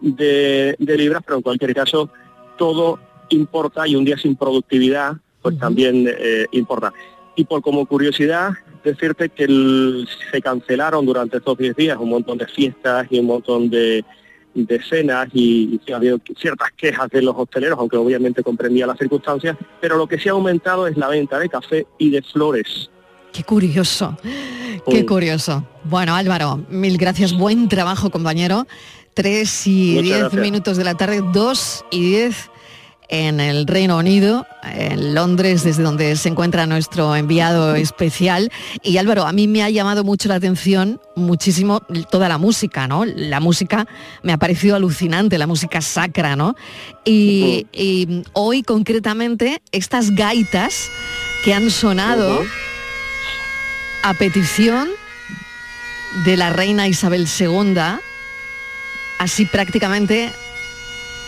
de, 0.00 0.76
de 0.78 0.96
libras, 0.96 1.22
pero 1.26 1.36
en 1.38 1.42
cualquier 1.42 1.74
caso 1.74 2.10
todo 2.56 2.98
importa 3.30 3.86
y 3.88 3.96
un 3.96 4.04
día 4.04 4.16
sin 4.16 4.36
productividad 4.36 5.12
pues 5.42 5.58
también 5.58 6.06
eh, 6.08 6.46
importa. 6.52 6.92
Y 7.36 7.44
por 7.44 7.60
como 7.62 7.86
curiosidad, 7.86 8.50
decirte 8.84 9.28
que 9.28 9.44
el- 9.44 10.08
se 10.30 10.40
cancelaron 10.40 11.04
durante 11.06 11.38
estos 11.38 11.56
10 11.58 11.76
días 11.76 11.98
un 12.00 12.10
montón 12.10 12.38
de 12.38 12.46
fiestas 12.46 13.06
y 13.10 13.18
un 13.20 13.26
montón 13.26 13.68
de, 13.70 14.04
de 14.66 14.82
cenas 14.82 15.28
y, 15.32 15.80
y 15.86 15.92
ha 15.92 15.96
habido 15.96 16.18
ciertas 16.38 16.70
quejas 16.76 17.08
de 17.10 17.22
los 17.22 17.34
hosteleros, 17.36 17.78
aunque 17.78 17.96
obviamente 17.96 18.42
comprendía 18.42 18.86
las 18.86 18.98
circunstancias, 18.98 19.56
pero 19.80 19.96
lo 19.96 20.06
que 20.06 20.18
sí 20.18 20.28
ha 20.28 20.32
aumentado 20.32 20.86
es 20.86 20.96
la 20.96 21.08
venta 21.08 21.38
de 21.38 21.48
café 21.48 21.86
y 21.98 22.10
de 22.10 22.22
flores. 22.22 22.90
Qué 23.32 23.44
curioso, 23.44 24.16
qué 24.90 25.04
curioso. 25.06 25.64
Bueno, 25.84 26.14
Álvaro, 26.14 26.64
mil 26.70 26.96
gracias, 26.98 27.36
buen 27.36 27.68
trabajo, 27.68 28.10
compañero. 28.10 28.66
Tres 29.14 29.66
y 29.66 29.90
Muchas 29.94 30.02
diez 30.04 30.18
gracias. 30.20 30.42
minutos 30.42 30.76
de 30.76 30.84
la 30.84 30.94
tarde, 30.94 31.22
dos 31.32 31.84
y 31.90 32.00
diez 32.00 32.50
en 33.08 33.40
el 33.40 33.66
Reino 33.66 33.96
Unido, 33.96 34.46
en 34.62 35.14
Londres, 35.14 35.64
desde 35.64 35.82
donde 35.82 36.14
se 36.16 36.28
encuentra 36.28 36.66
nuestro 36.66 37.16
enviado 37.16 37.74
especial. 37.74 38.52
Y 38.82 38.98
Álvaro, 38.98 39.26
a 39.26 39.32
mí 39.32 39.48
me 39.48 39.62
ha 39.62 39.70
llamado 39.70 40.04
mucho 40.04 40.28
la 40.28 40.36
atención, 40.36 41.00
muchísimo, 41.16 41.80
toda 42.10 42.28
la 42.28 42.38
música, 42.38 42.86
¿no? 42.86 43.04
La 43.04 43.40
música 43.40 43.86
me 44.22 44.32
ha 44.32 44.36
parecido 44.36 44.76
alucinante, 44.76 45.38
la 45.38 45.46
música 45.46 45.80
sacra, 45.80 46.36
¿no? 46.36 46.54
Y, 47.04 47.66
y 47.72 48.22
hoy 48.34 48.62
concretamente 48.62 49.62
estas 49.72 50.10
gaitas 50.10 50.90
que 51.44 51.54
han 51.54 51.70
sonado 51.70 52.42
a 54.02 54.14
petición 54.14 54.88
de 56.24 56.36
la 56.36 56.50
reina 56.50 56.88
Isabel 56.88 57.26
II, 57.38 57.74
así 59.18 59.44
prácticamente 59.46 60.32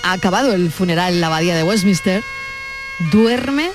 ha 0.03 0.13
acabado 0.13 0.53
el 0.53 0.71
funeral 0.71 1.15
en 1.15 1.21
la 1.21 1.29
abadía 1.29 1.57
de 1.57 1.63
Westminster. 1.63 2.23
Duerme, 3.13 3.71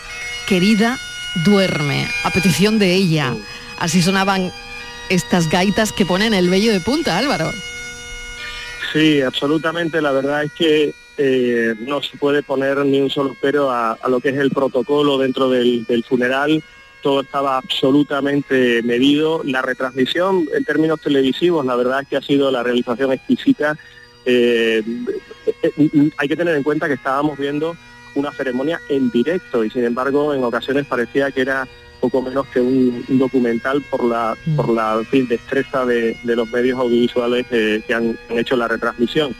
querida, 0.47 0.97
duerme, 1.43 2.07
a 2.23 2.29
petición 2.31 2.79
de 2.79 2.93
ella. 2.93 3.35
Así 3.79 4.01
sonaban 4.01 4.51
estas 5.09 5.49
gaitas 5.49 5.91
que 5.91 6.05
ponen 6.05 6.33
el 6.33 6.49
vello 6.49 6.71
de 6.71 6.79
punta, 6.79 7.17
Álvaro. 7.17 7.51
Sí, 8.93 9.21
absolutamente. 9.21 10.01
La 10.01 10.11
verdad 10.11 10.43
es 10.43 10.51
que 10.53 10.93
eh, 11.17 11.75
no 11.79 12.01
se 12.01 12.17
puede 12.17 12.43
poner 12.43 12.77
ni 12.85 12.99
un 12.99 13.09
solo 13.09 13.35
pero 13.41 13.71
a, 13.71 13.93
a 13.93 14.09
lo 14.09 14.19
que 14.19 14.29
es 14.29 14.37
el 14.37 14.51
protocolo 14.51 15.17
dentro 15.17 15.49
del, 15.49 15.85
del 15.85 16.03
funeral. 16.03 16.63
Todo 17.01 17.21
estaba 17.21 17.57
absolutamente 17.57 18.81
medido. 18.83 19.41
La 19.43 19.61
retransmisión 19.61 20.47
en 20.55 20.63
términos 20.63 21.01
televisivos, 21.01 21.65
la 21.65 21.75
verdad 21.75 22.01
es 22.01 22.07
que 22.07 22.17
ha 22.17 22.21
sido 22.21 22.49
la 22.51 22.63
realización 22.63 23.11
exquisita. 23.11 23.77
Eh, 24.25 24.83
hay 26.17 26.27
que 26.27 26.35
tener 26.35 26.55
en 26.55 26.63
cuenta 26.63 26.87
que 26.87 26.95
estábamos 26.95 27.37
viendo 27.37 27.75
una 28.15 28.31
ceremonia 28.31 28.79
en 28.89 29.11
directo 29.11 29.63
y 29.63 29.69
sin 29.69 29.83
embargo 29.83 30.33
en 30.33 30.43
ocasiones 30.43 30.85
parecía 30.85 31.31
que 31.31 31.41
era 31.41 31.67
poco 31.99 32.21
menos 32.21 32.47
que 32.47 32.59
un, 32.59 33.03
un 33.07 33.19
documental 33.19 33.81
por 33.89 34.03
la 34.03 34.35
por 34.55 34.69
la 34.69 34.95
en 34.99 35.05
fin, 35.05 35.27
destreza 35.27 35.85
de, 35.85 36.17
de 36.23 36.35
los 36.35 36.49
medios 36.49 36.79
audiovisuales 36.79 37.45
eh, 37.51 37.83
que 37.85 37.93
han, 37.93 38.17
han 38.29 38.37
hecho 38.39 38.55
la 38.55 38.67
retransmisión. 38.67 39.35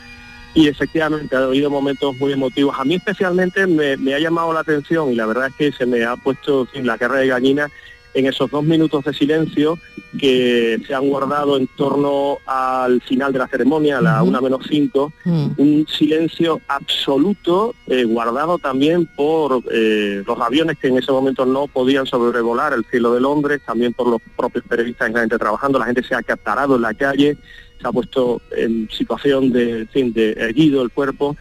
Y 0.54 0.68
efectivamente 0.68 1.36
ha 1.36 1.40
habido 1.40 1.68
momentos 1.68 2.16
muy 2.16 2.32
emotivos. 2.32 2.74
A 2.78 2.84
mí 2.84 2.94
especialmente 2.94 3.66
me, 3.66 3.98
me 3.98 4.14
ha 4.14 4.18
llamado 4.18 4.54
la 4.54 4.60
atención 4.60 5.12
y 5.12 5.14
la 5.14 5.26
verdad 5.26 5.48
es 5.48 5.54
que 5.54 5.70
se 5.70 5.84
me 5.84 6.02
ha 6.04 6.16
puesto 6.16 6.66
en 6.72 6.86
la 6.86 6.96
carrera 6.96 7.20
de 7.20 7.28
gallina 7.28 7.70
en 8.16 8.26
esos 8.26 8.50
dos 8.50 8.64
minutos 8.64 9.04
de 9.04 9.12
silencio 9.12 9.78
que 10.18 10.80
se 10.86 10.94
han 10.94 11.06
guardado 11.06 11.58
en 11.58 11.66
torno 11.66 12.38
al 12.46 13.02
final 13.02 13.30
de 13.32 13.38
la 13.38 13.46
ceremonia, 13.46 13.98
a 13.98 14.00
la 14.00 14.22
una 14.22 14.40
menos 14.40 14.66
cinco, 14.68 15.12
un 15.24 15.86
silencio 15.86 16.60
absoluto 16.66 17.74
eh, 17.86 18.04
guardado 18.04 18.58
también 18.58 19.06
por 19.06 19.62
eh, 19.70 20.22
los 20.26 20.40
aviones 20.40 20.78
que 20.78 20.88
en 20.88 20.96
ese 20.96 21.12
momento 21.12 21.44
no 21.44 21.66
podían 21.66 22.06
sobrevolar 22.06 22.72
el 22.72 22.86
cielo 22.86 23.12
de 23.12 23.20
Londres, 23.20 23.60
también 23.66 23.92
por 23.92 24.08
los 24.08 24.22
propios 24.34 24.64
periodistas 24.64 25.10
y 25.10 25.12
la 25.12 25.20
gente 25.20 25.38
trabajando, 25.38 25.78
la 25.78 25.86
gente 25.86 26.02
se 26.02 26.14
ha 26.14 26.18
acatarado 26.18 26.76
en 26.76 26.82
la 26.82 26.94
calle, 26.94 27.36
se 27.78 27.86
ha 27.86 27.92
puesto 27.92 28.40
en 28.56 28.88
situación 28.90 29.52
de, 29.52 29.80
en 29.80 29.88
fin, 29.88 30.12
de 30.14 30.32
erguido 30.32 30.82
el 30.82 30.90
cuerpo 30.90 31.36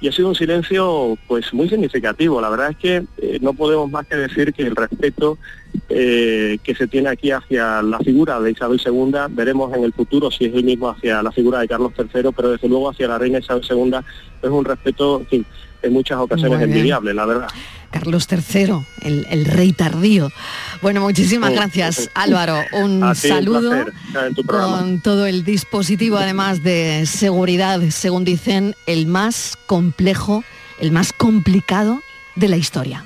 y 0.00 0.08
ha 0.08 0.12
sido 0.12 0.28
un 0.28 0.34
silencio 0.34 1.18
pues 1.26 1.52
muy 1.52 1.68
significativo. 1.68 2.40
La 2.40 2.50
verdad 2.50 2.70
es 2.70 2.76
que 2.76 3.04
eh, 3.18 3.38
no 3.40 3.52
podemos 3.52 3.90
más 3.90 4.06
que 4.06 4.16
decir 4.16 4.52
que 4.52 4.62
el 4.62 4.76
respeto 4.76 5.38
eh, 5.88 6.58
que 6.62 6.74
se 6.74 6.86
tiene 6.86 7.08
aquí 7.08 7.30
hacia 7.30 7.82
la 7.82 7.98
figura 7.98 8.40
de 8.40 8.52
Isabel 8.52 8.80
II, 8.84 9.12
veremos 9.30 9.74
en 9.74 9.84
el 9.84 9.92
futuro 9.92 10.30
si 10.30 10.46
es 10.46 10.54
el 10.54 10.64
mismo 10.64 10.88
hacia 10.88 11.22
la 11.22 11.32
figura 11.32 11.60
de 11.60 11.68
Carlos 11.68 11.92
III, 11.98 12.30
pero 12.34 12.50
desde 12.50 12.68
luego 12.68 12.90
hacia 12.90 13.08
la 13.08 13.18
reina 13.18 13.38
Isabel 13.38 13.64
II 13.68 13.94
es 14.42 14.50
un 14.50 14.64
respeto, 14.64 15.20
en 15.20 15.26
fin, 15.26 15.46
en 15.82 15.92
muchas 15.92 16.18
ocasiones 16.18 16.60
envidiable, 16.62 17.14
la 17.14 17.24
verdad. 17.26 17.48
Carlos 17.90 18.28
III, 18.30 18.74
el, 19.02 19.26
el 19.30 19.44
rey 19.46 19.72
tardío. 19.72 20.30
Bueno, 20.82 21.00
muchísimas 21.00 21.50
Oh, 21.52 21.54
gracias 21.54 22.00
oh, 22.08 22.10
oh. 22.14 22.20
Álvaro. 22.20 22.58
Un 22.72 23.02
A 23.02 23.14
ti, 23.14 23.28
un 23.28 23.34
saludo 23.34 23.72
en 23.74 24.34
tu 24.34 24.44
programa. 24.44 24.78
con 24.80 25.00
todo 25.00 25.26
el 25.26 25.42
dispositivo 25.44 26.18
además 26.18 26.62
de 26.62 27.06
seguridad, 27.06 27.80
según 27.90 28.24
dicen, 28.24 28.74
el 28.86 29.06
más 29.06 29.56
complejo, 29.66 30.44
el 30.80 30.92
más 30.92 31.12
complicado 31.14 32.02
de 32.36 32.48
la 32.48 32.56
historia. 32.58 33.04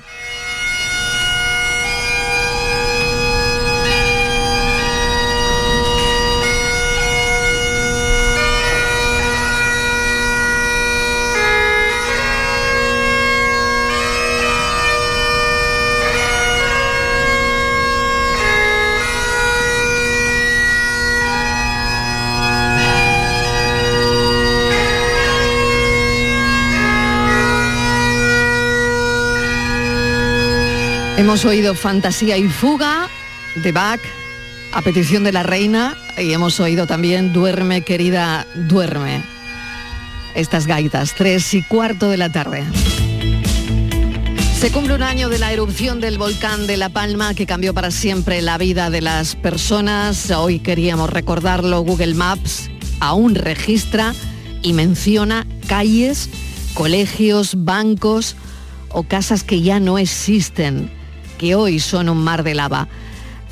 Hemos 31.15 31.45
oído 31.45 31.75
Fantasía 31.75 32.37
y 32.37 32.47
Fuga 32.47 33.07
de 33.55 33.71
Bach 33.71 33.99
a 34.71 34.81
petición 34.81 35.23
de 35.23 35.31
la 35.31 35.43
reina 35.43 35.95
y 36.17 36.33
hemos 36.33 36.59
oído 36.59 36.87
también 36.87 37.31
Duerme 37.33 37.83
querida, 37.83 38.47
duerme. 38.55 39.23
Estas 40.33 40.65
gaitas, 40.65 41.13
tres 41.13 41.53
y 41.53 41.61
cuarto 41.61 42.09
de 42.09 42.17
la 42.17 42.31
tarde. 42.31 42.63
Se 44.59 44.71
cumple 44.71 44.95
un 44.95 45.03
año 45.03 45.29
de 45.29 45.37
la 45.37 45.53
erupción 45.53 45.99
del 45.99 46.17
volcán 46.17 46.65
de 46.65 46.77
La 46.77 46.89
Palma 46.89 47.35
que 47.35 47.45
cambió 47.45 47.75
para 47.75 47.91
siempre 47.91 48.41
la 48.41 48.57
vida 48.57 48.89
de 48.89 49.01
las 49.01 49.35
personas. 49.35 50.31
Hoy 50.31 50.59
queríamos 50.59 51.11
recordarlo. 51.11 51.81
Google 51.81 52.15
Maps 52.15 52.71
aún 52.99 53.35
registra 53.35 54.15
y 54.63 54.73
menciona 54.73 55.45
calles, 55.67 56.29
colegios, 56.73 57.63
bancos 57.63 58.35
o 58.89 59.03
casas 59.03 59.43
que 59.43 59.61
ya 59.61 59.79
no 59.79 59.99
existen, 59.99 61.02
que 61.43 61.55
hoy 61.55 61.81
son 61.81 62.07
un 62.07 62.23
mar 62.23 62.41
de 62.43 62.55
lava. 62.55 62.87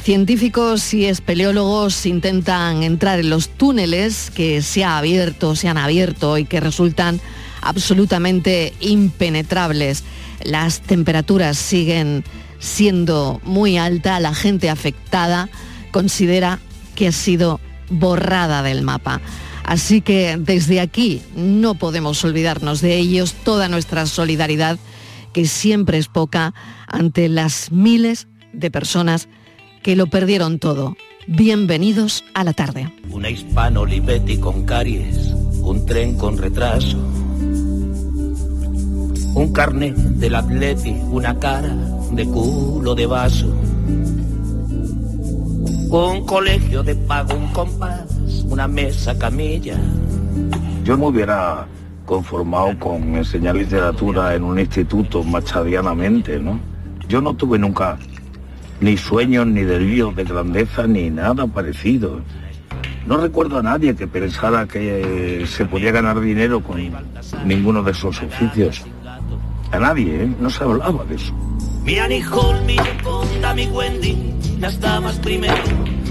Científicos 0.01 0.93
y 0.93 1.07
espeleólogos 1.07 2.05
intentan 2.05 2.83
entrar 2.83 3.19
en 3.19 3.29
los 3.29 3.49
túneles 3.49 4.31
que 4.31 4.61
se 4.61 4.85
ha 4.85 4.97
abierto, 4.97 5.57
se 5.57 5.67
han 5.67 5.77
abierto 5.77 6.37
y 6.37 6.45
que 6.45 6.61
resultan 6.61 7.19
absolutamente 7.61 8.73
impenetrables. 8.79 10.05
Las 10.41 10.79
temperaturas 10.79 11.57
siguen 11.57 12.23
siendo 12.59 13.41
muy 13.43 13.77
altas, 13.77 14.21
la 14.21 14.33
gente 14.33 14.69
afectada 14.69 15.49
considera 15.91 16.59
que 16.95 17.09
ha 17.09 17.11
sido 17.11 17.59
borrada 17.89 18.63
del 18.63 18.83
mapa. 18.83 19.19
Así 19.65 19.99
que 19.99 20.37
desde 20.39 20.79
aquí 20.79 21.21
no 21.35 21.75
podemos 21.75 22.23
olvidarnos 22.23 22.79
de 22.79 22.95
ellos, 22.95 23.33
toda 23.33 23.67
nuestra 23.67 24.05
solidaridad, 24.05 24.79
que 25.33 25.45
siempre 25.45 25.97
es 25.97 26.07
poca, 26.07 26.53
ante 26.87 27.29
las 27.29 27.71
miles 27.71 28.27
de 28.53 28.71
personas 28.71 29.27
que 29.83 29.95
lo 29.95 30.07
perdieron 30.07 30.59
todo. 30.59 30.95
Bienvenidos 31.27 32.23
a 32.33 32.43
la 32.43 32.53
tarde. 32.53 32.93
Una 33.09 33.29
hispano 33.29 33.81
Olivetti 33.81 34.37
con 34.37 34.65
caries, 34.65 35.33
un 35.61 35.85
tren 35.85 36.17
con 36.17 36.37
retraso, 36.37 36.97
un 39.33 39.51
carnet 39.53 39.95
del 39.95 40.35
atleti, 40.35 40.95
una 41.09 41.37
cara 41.39 41.75
de 42.11 42.25
culo 42.25 42.95
de 42.95 43.05
vaso, 43.05 43.47
un 45.89 46.25
colegio 46.25 46.83
de 46.83 46.95
pago, 46.95 47.35
un 47.35 47.47
compás, 47.53 48.09
una 48.45 48.67
mesa 48.67 49.17
camilla. 49.17 49.77
Yo 50.83 50.97
me 50.97 51.07
hubiera 51.07 51.67
conformado 52.11 52.77
con 52.77 53.15
enseñar 53.15 53.55
literatura 53.55 54.35
en 54.35 54.43
un 54.43 54.59
instituto 54.59 55.23
machadianamente, 55.23 56.37
¿no? 56.39 56.59
Yo 57.07 57.21
no 57.21 57.33
tuve 57.33 57.57
nunca 57.57 57.97
ni 58.81 58.97
sueños, 58.97 59.47
ni 59.47 59.61
delirios 59.61 60.13
de 60.17 60.25
grandeza, 60.25 60.85
ni 60.87 61.09
nada 61.09 61.47
parecido. 61.47 62.19
No 63.05 63.15
recuerdo 63.15 63.59
a 63.59 63.63
nadie 63.63 63.95
que 63.95 64.07
pensara 64.07 64.67
que 64.67 65.45
se 65.47 65.63
podía 65.63 65.93
ganar 65.93 66.19
dinero 66.19 66.61
con 66.61 66.81
ninguno 67.45 67.81
de 67.81 67.91
esos 67.91 68.21
oficios. 68.21 68.83
A 69.71 69.79
nadie, 69.79 70.23
¿eh? 70.23 70.35
No 70.37 70.49
se 70.49 70.65
hablaba 70.65 71.05
de 71.05 71.15
eso. 71.15 71.33
Mi 71.85 71.97
Annie 71.97 72.23
Hall, 72.23 72.61
mi 72.65 72.75
Yoconda, 72.75 73.53
mi 73.53 73.67
Wendy, 73.67 74.33
las 74.59 74.77
damas 74.81 75.17
primero. 75.19 75.63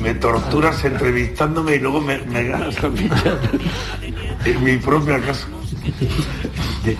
me 0.02 0.14
torturas 0.14 0.82
entrevistándome 0.82 1.74
y 1.74 1.78
luego 1.78 2.00
me, 2.00 2.16
me 2.22 2.44
ganas 2.44 2.82
a 2.82 2.88
mí 2.88 3.06
en 4.46 4.64
mi 4.64 4.78
propia 4.78 5.20
casa. 5.20 5.46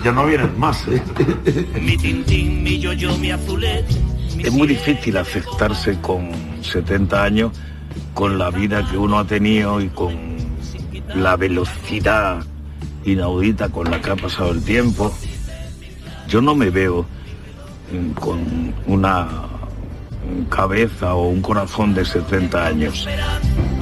Ya, 0.03 0.11
no 0.11 0.25
vienes 0.25 0.57
más. 0.57 0.87
¿eh? 0.87 1.01
Mi 1.81 1.97
Tintín, 1.97 2.63
mi 2.63 2.79
Yo-Yo, 2.79 3.17
mi 3.17 3.31
Azulet. 3.31 3.85
Es 4.37 4.51
muy 4.51 4.67
difícil 4.67 5.17
aceptarse 5.17 5.99
con 6.01 6.31
70 6.61 7.23
años, 7.23 7.51
con 8.13 8.37
la 8.37 8.49
vida 8.49 8.87
que 8.89 8.97
uno 8.97 9.19
ha 9.19 9.25
tenido 9.25 9.81
y 9.81 9.89
con 9.89 10.37
la 11.15 11.35
velocidad 11.35 12.43
inaudita 13.05 13.69
con 13.69 13.89
la 13.89 14.01
que 14.01 14.11
ha 14.11 14.15
pasado 14.15 14.51
el 14.51 14.63
tiempo. 14.63 15.13
Yo 16.27 16.41
no 16.41 16.55
me 16.55 16.69
veo 16.69 17.05
con 18.19 18.73
una 18.87 19.27
cabeza 20.49 21.15
o 21.15 21.27
un 21.27 21.41
corazón 21.41 21.93
de 21.93 22.05
70 22.05 22.65
años. 22.65 23.07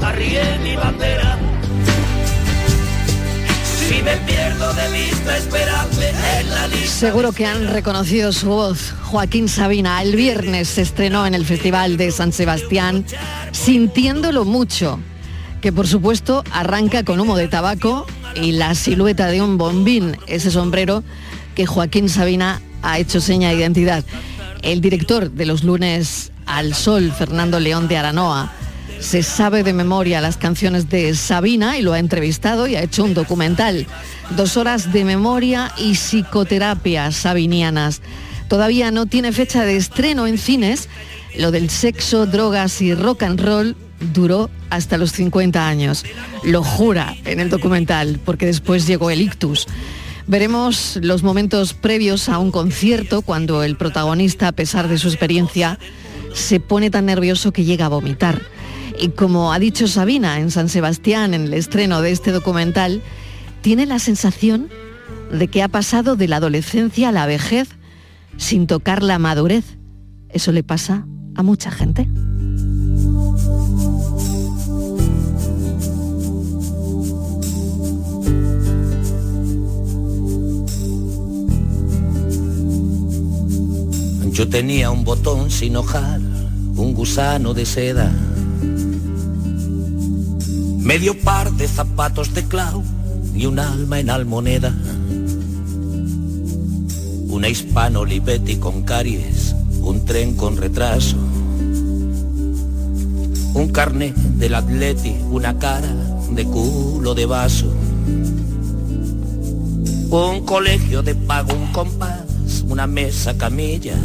Arrié 0.02 0.58
mi 0.64 0.76
bandera. 0.76 1.38
Pierdo 3.90 4.72
de 4.76 4.92
vista, 4.92 5.38
en 5.38 6.50
la 6.52 6.68
lista. 6.68 6.88
Seguro 6.88 7.32
que 7.32 7.48
han 7.48 7.70
reconocido 7.70 8.32
su 8.32 8.48
voz. 8.48 8.94
Joaquín 9.06 9.50
Sabina 9.50 10.00
el 10.04 10.16
viernes 10.16 10.68
se 10.68 10.84
estrenó 10.84 11.26
en 11.26 11.34
el 11.34 11.44
Festival 11.44 11.98
de 11.98 12.12
San 12.12 12.32
Sebastián 12.32 13.04
sintiéndolo 13.52 14.46
mucho, 14.46 15.00
que 15.60 15.72
por 15.72 15.88
supuesto 15.88 16.44
arranca 16.52 17.04
con 17.04 17.20
humo 17.20 17.36
de 17.36 17.48
tabaco 17.48 18.06
y 18.36 18.52
la 18.52 18.76
silueta 18.76 19.26
de 19.26 19.42
un 19.42 19.58
bombín, 19.58 20.18
ese 20.28 20.52
sombrero 20.52 21.04
que 21.56 21.66
Joaquín 21.66 22.10
Sabina 22.10 22.62
ha 22.84 23.00
hecho 23.00 23.20
seña 23.20 23.50
de 23.50 23.56
identidad. 23.56 24.06
El 24.62 24.82
director 24.82 25.32
de 25.32 25.48
los 25.48 25.64
lunes 25.64 26.32
al 26.46 26.76
sol, 26.76 27.12
Fernando 27.12 27.60
León 27.60 27.88
de 27.88 27.98
Aranoa, 27.98 28.54
se 29.00 29.24
sabe 29.24 29.64
de 29.64 29.74
memoria 29.74 30.22
las 30.22 30.38
canciones 30.38 30.90
de 30.90 31.16
Sabina 31.16 31.78
y 31.78 31.82
lo 31.82 31.94
ha 31.94 32.00
entrevistado 32.00 32.68
y 32.68 32.76
ha 32.76 32.84
hecho 32.84 33.04
un 33.04 33.14
documental. 33.14 33.88
Dos 34.36 34.58
horas 34.58 34.92
de 34.92 35.06
memoria 35.06 35.72
y 35.78 35.94
psicoterapia 35.94 37.12
sabinianas. 37.12 38.02
Todavía 38.48 38.92
no 38.92 39.06
tiene 39.06 39.32
fecha 39.32 39.64
de 39.64 39.78
estreno 39.78 40.28
en 40.28 40.38
cines. 40.38 40.90
Lo 41.38 41.52
del 41.52 41.70
sexo, 41.70 42.26
drogas 42.26 42.82
y 42.82 42.94
rock 42.94 43.24
and 43.24 43.40
roll 43.40 43.76
duró 44.14 44.50
hasta 44.70 44.98
los 44.98 45.12
50 45.14 45.68
años. 45.68 46.04
Lo 46.44 46.64
jura 46.64 47.16
en 47.26 47.40
el 47.40 47.50
documental, 47.50 48.20
porque 48.26 48.46
después 48.46 48.88
llegó 48.88 49.12
el 49.12 49.22
ictus. 49.22 49.68
Veremos 50.28 51.00
los 51.02 51.24
momentos 51.24 51.74
previos 51.74 52.30
a 52.30 52.38
un 52.38 52.52
concierto 52.52 53.22
cuando 53.22 53.64
el 53.64 53.78
protagonista, 53.78 54.50
a 54.50 54.52
pesar 54.52 54.88
de 54.88 54.98
su 54.98 55.08
experiencia, 55.08 55.80
se 56.34 56.60
pone 56.60 56.92
tan 56.92 57.06
nervioso 57.06 57.52
que 57.52 57.64
llega 57.64 57.86
a 57.86 57.90
vomitar. 57.90 58.59
Y 59.02 59.10
como 59.10 59.54
ha 59.54 59.60
dicho 59.60 59.88
Sabina 59.88 60.40
en 60.40 60.52
San 60.52 60.68
Sebastián 60.68 61.34
en 61.34 61.46
el 61.46 61.54
estreno 61.54 62.02
de 62.02 62.12
este 62.12 62.32
documental, 62.32 63.02
tiene 63.62 63.86
la 63.86 63.98
sensación 63.98 64.68
de 65.32 65.48
que 65.48 65.64
ha 65.64 65.70
pasado 65.70 66.18
de 66.18 66.28
la 66.28 66.38
adolescencia 66.38 67.10
a 67.10 67.12
la 67.14 67.26
vejez 67.26 67.70
sin 68.36 68.68
tocar 68.68 69.02
la 69.02 69.18
madurez. 69.18 69.78
Eso 70.30 70.52
le 70.52 70.64
pasa 70.64 71.08
a 71.36 71.44
mucha 71.44 71.72
gente. 71.72 72.10
Yo 84.32 84.48
tenía 84.50 84.92
un 84.92 85.04
botón 85.04 85.50
sin 85.50 85.76
hojar, 85.76 86.20
un 86.76 86.94
gusano 86.94 87.54
de 87.54 87.66
seda, 87.66 88.14
medio 90.90 91.14
par 91.14 91.52
de 91.52 91.68
zapatos 91.68 92.34
de 92.34 92.46
clau 92.46 92.84
y 93.36 93.46
un 93.46 93.60
alma 93.60 94.00
en 94.00 94.10
almoneda. 94.10 94.74
Una 97.28 97.48
hispano 97.48 98.00
Olivetti 98.00 98.56
con 98.56 98.82
caries, 98.82 99.56
un 99.82 100.04
tren 100.04 100.36
con 100.36 100.58
retraso, 100.58 101.16
un 103.54 103.70
carnet 103.72 104.16
del 104.16 104.56
atleti, 104.56 105.16
una 105.30 105.60
cara 105.60 105.94
de 106.32 106.44
culo 106.46 107.14
de 107.14 107.28
vaso, 107.28 107.72
un 110.10 110.44
colegio 110.44 111.04
de 111.04 111.14
pago, 111.14 111.54
un 111.54 111.72
compás, 111.72 112.64
una 112.68 112.88
mesa 112.88 113.38
camilla, 113.38 113.96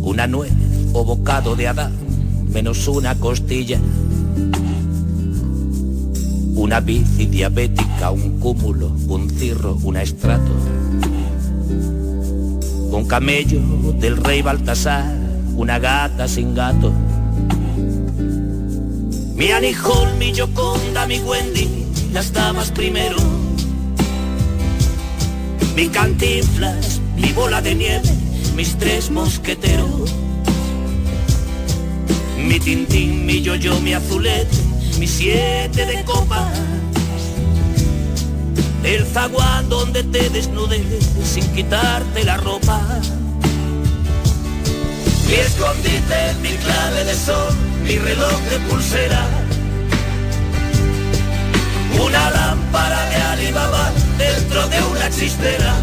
Una 0.00 0.26
nuez 0.28 0.52
o 0.92 1.04
bocado 1.04 1.56
de 1.56 1.66
Adán, 1.66 1.92
menos 2.52 2.86
una 2.86 3.16
costilla. 3.18 3.80
Una 6.54 6.80
bici 6.80 7.26
diabética, 7.26 8.10
un 8.10 8.38
cúmulo, 8.38 8.94
un 9.08 9.28
cirro, 9.28 9.78
un 9.82 9.96
estrato. 9.96 10.52
Un 12.90 13.06
camello 13.06 13.60
del 13.98 14.16
rey 14.16 14.42
Baltasar, 14.42 15.12
una 15.56 15.78
gata 15.78 16.28
sin 16.28 16.54
gato. 16.54 16.92
Mi 19.34 19.50
Hall, 19.50 20.16
mi 20.18 20.32
Yoconda, 20.32 21.06
mi 21.06 21.18
Wendy, 21.20 21.68
las 22.12 22.32
damas 22.32 22.70
primero. 22.70 23.16
Mi 25.74 25.88
cantinflas, 25.88 27.00
mi 27.16 27.32
bola 27.32 27.60
de 27.60 27.74
nieve, 27.74 28.10
mis 28.54 28.76
tres 28.76 29.10
mosqueteros. 29.10 30.21
Mi 32.52 32.60
tintín, 32.60 33.24
mi 33.24 33.40
yo-yo, 33.40 33.80
mi 33.80 33.94
azulete, 33.94 34.58
mi 34.98 35.06
siete 35.06 35.86
de 35.86 36.04
copas. 36.04 36.52
El 38.84 39.06
zaguán 39.06 39.70
donde 39.70 40.02
te 40.02 40.28
desnudes 40.28 40.82
sin 41.24 41.50
quitarte 41.54 42.24
la 42.24 42.36
ropa. 42.36 42.78
Mi 45.26 45.32
escondite, 45.32 46.34
mi 46.42 46.50
clave 46.58 47.04
de 47.04 47.14
sol, 47.14 47.54
mi 47.84 47.96
reloj 47.96 48.38
de 48.50 48.58
pulsera. 48.68 49.26
Una 52.04 52.30
lámpara 52.32 53.08
de 53.08 53.16
Alibaba 53.16 53.90
dentro 54.18 54.68
de 54.68 54.78
una 54.90 55.08
chistera. 55.08 55.74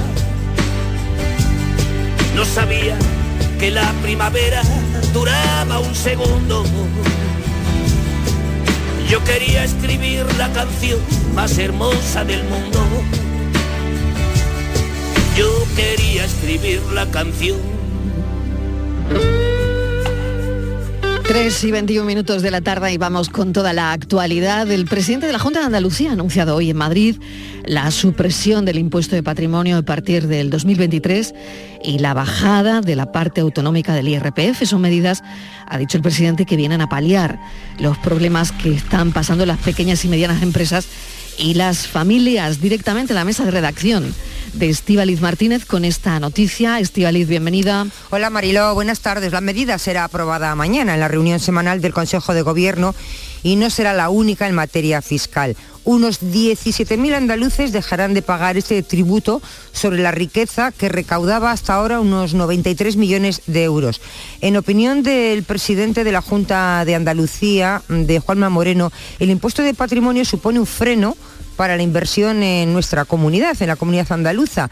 No 2.35 2.45
sabía 2.45 2.95
que 3.59 3.71
la 3.71 3.91
primavera 4.01 4.61
duraba 5.13 5.79
un 5.79 5.93
segundo. 5.93 6.63
Yo 9.09 9.21
quería 9.25 9.65
escribir 9.65 10.25
la 10.37 10.51
canción 10.53 10.99
más 11.35 11.57
hermosa 11.57 12.23
del 12.23 12.43
mundo. 12.45 12.79
Yo 15.35 15.49
quería 15.75 16.23
escribir 16.25 16.81
la 16.93 17.05
canción 17.11 17.57
3 21.29 21.63
y 21.63 21.71
21 21.71 22.07
minutos 22.07 22.41
de 22.41 22.49
la 22.49 22.61
tarde 22.61 22.91
y 22.91 22.97
vamos 22.97 23.29
con 23.29 23.53
toda 23.53 23.71
la 23.71 23.91
actualidad. 23.91 24.71
El 24.71 24.85
presidente 24.85 25.27
de 25.27 25.31
la 25.31 25.37
Junta 25.37 25.59
de 25.59 25.67
Andalucía 25.67 26.09
ha 26.09 26.13
anunciado 26.13 26.55
hoy 26.55 26.71
en 26.71 26.77
Madrid 26.77 27.17
la 27.65 27.91
supresión 27.91 28.65
del 28.65 28.79
impuesto 28.79 29.15
de 29.15 29.21
patrimonio 29.21 29.77
a 29.77 29.83
partir 29.83 30.25
del 30.25 30.49
2023 30.49 31.35
y 31.83 31.99
la 31.99 32.15
bajada 32.15 32.81
de 32.81 32.95
la 32.95 33.11
parte 33.11 33.41
autonómica 33.41 33.93
del 33.93 34.07
IRPF. 34.07 34.65
Son 34.65 34.81
medidas, 34.81 35.21
ha 35.67 35.77
dicho 35.77 35.97
el 35.97 36.03
presidente, 36.03 36.47
que 36.47 36.55
vienen 36.55 36.81
a 36.81 36.89
paliar 36.89 37.39
los 37.77 37.95
problemas 37.99 38.51
que 38.51 38.73
están 38.73 39.11
pasando 39.11 39.45
las 39.45 39.59
pequeñas 39.59 40.03
y 40.05 40.07
medianas 40.07 40.41
empresas 40.41 40.87
y 41.37 41.53
las 41.53 41.85
familias 41.85 42.59
directamente 42.59 43.13
a 43.13 43.15
la 43.15 43.23
mesa 43.23 43.45
de 43.45 43.51
redacción 43.51 44.15
de 44.53 44.69
Estíbaliz 44.69 45.21
Martínez 45.21 45.65
con 45.65 45.85
esta 45.85 46.19
noticia. 46.19 46.79
Estíbaliz, 46.79 47.27
bienvenida. 47.27 47.87
Hola 48.09 48.29
Mariló, 48.29 48.73
buenas 48.73 49.01
tardes. 49.01 49.31
La 49.31 49.41
medida 49.41 49.77
será 49.77 50.03
aprobada 50.03 50.55
mañana 50.55 50.93
en 50.93 50.99
la 50.99 51.07
reunión 51.07 51.39
semanal 51.39 51.81
del 51.81 51.93
Consejo 51.93 52.33
de 52.33 52.41
Gobierno 52.41 52.95
y 53.43 53.55
no 53.55 53.69
será 53.69 53.93
la 53.93 54.09
única 54.09 54.47
en 54.47 54.55
materia 54.55 55.01
fiscal. 55.01 55.55
Unos 55.83 56.21
17.000 56.21 57.15
andaluces 57.15 57.71
dejarán 57.71 58.13
de 58.13 58.21
pagar 58.21 58.57
este 58.57 58.83
tributo 58.83 59.41
sobre 59.71 60.01
la 60.01 60.11
riqueza 60.11 60.71
que 60.71 60.89
recaudaba 60.89 61.51
hasta 61.51 61.73
ahora 61.73 61.99
unos 61.99 62.33
93 62.33 62.95
millones 62.95 63.41
de 63.47 63.63
euros. 63.63 64.01
En 64.41 64.57
opinión 64.57 65.03
del 65.03 65.43
presidente 65.43 66.03
de 66.03 66.11
la 66.11 66.21
Junta 66.21 66.83
de 66.85 66.95
Andalucía, 66.95 67.81
de 67.87 68.19
Juanma 68.19 68.49
Moreno, 68.49 68.91
el 69.19 69.29
impuesto 69.29 69.63
de 69.63 69.73
patrimonio 69.73 70.25
supone 70.25 70.59
un 70.59 70.67
freno 70.67 71.15
para 71.59 71.75
la 71.75 71.83
inversión 71.83 72.41
en 72.41 72.71
nuestra 72.71 73.03
comunidad, 73.03 73.61
en 73.61 73.67
la 73.67 73.75
comunidad 73.75 74.09
andaluza. 74.13 74.69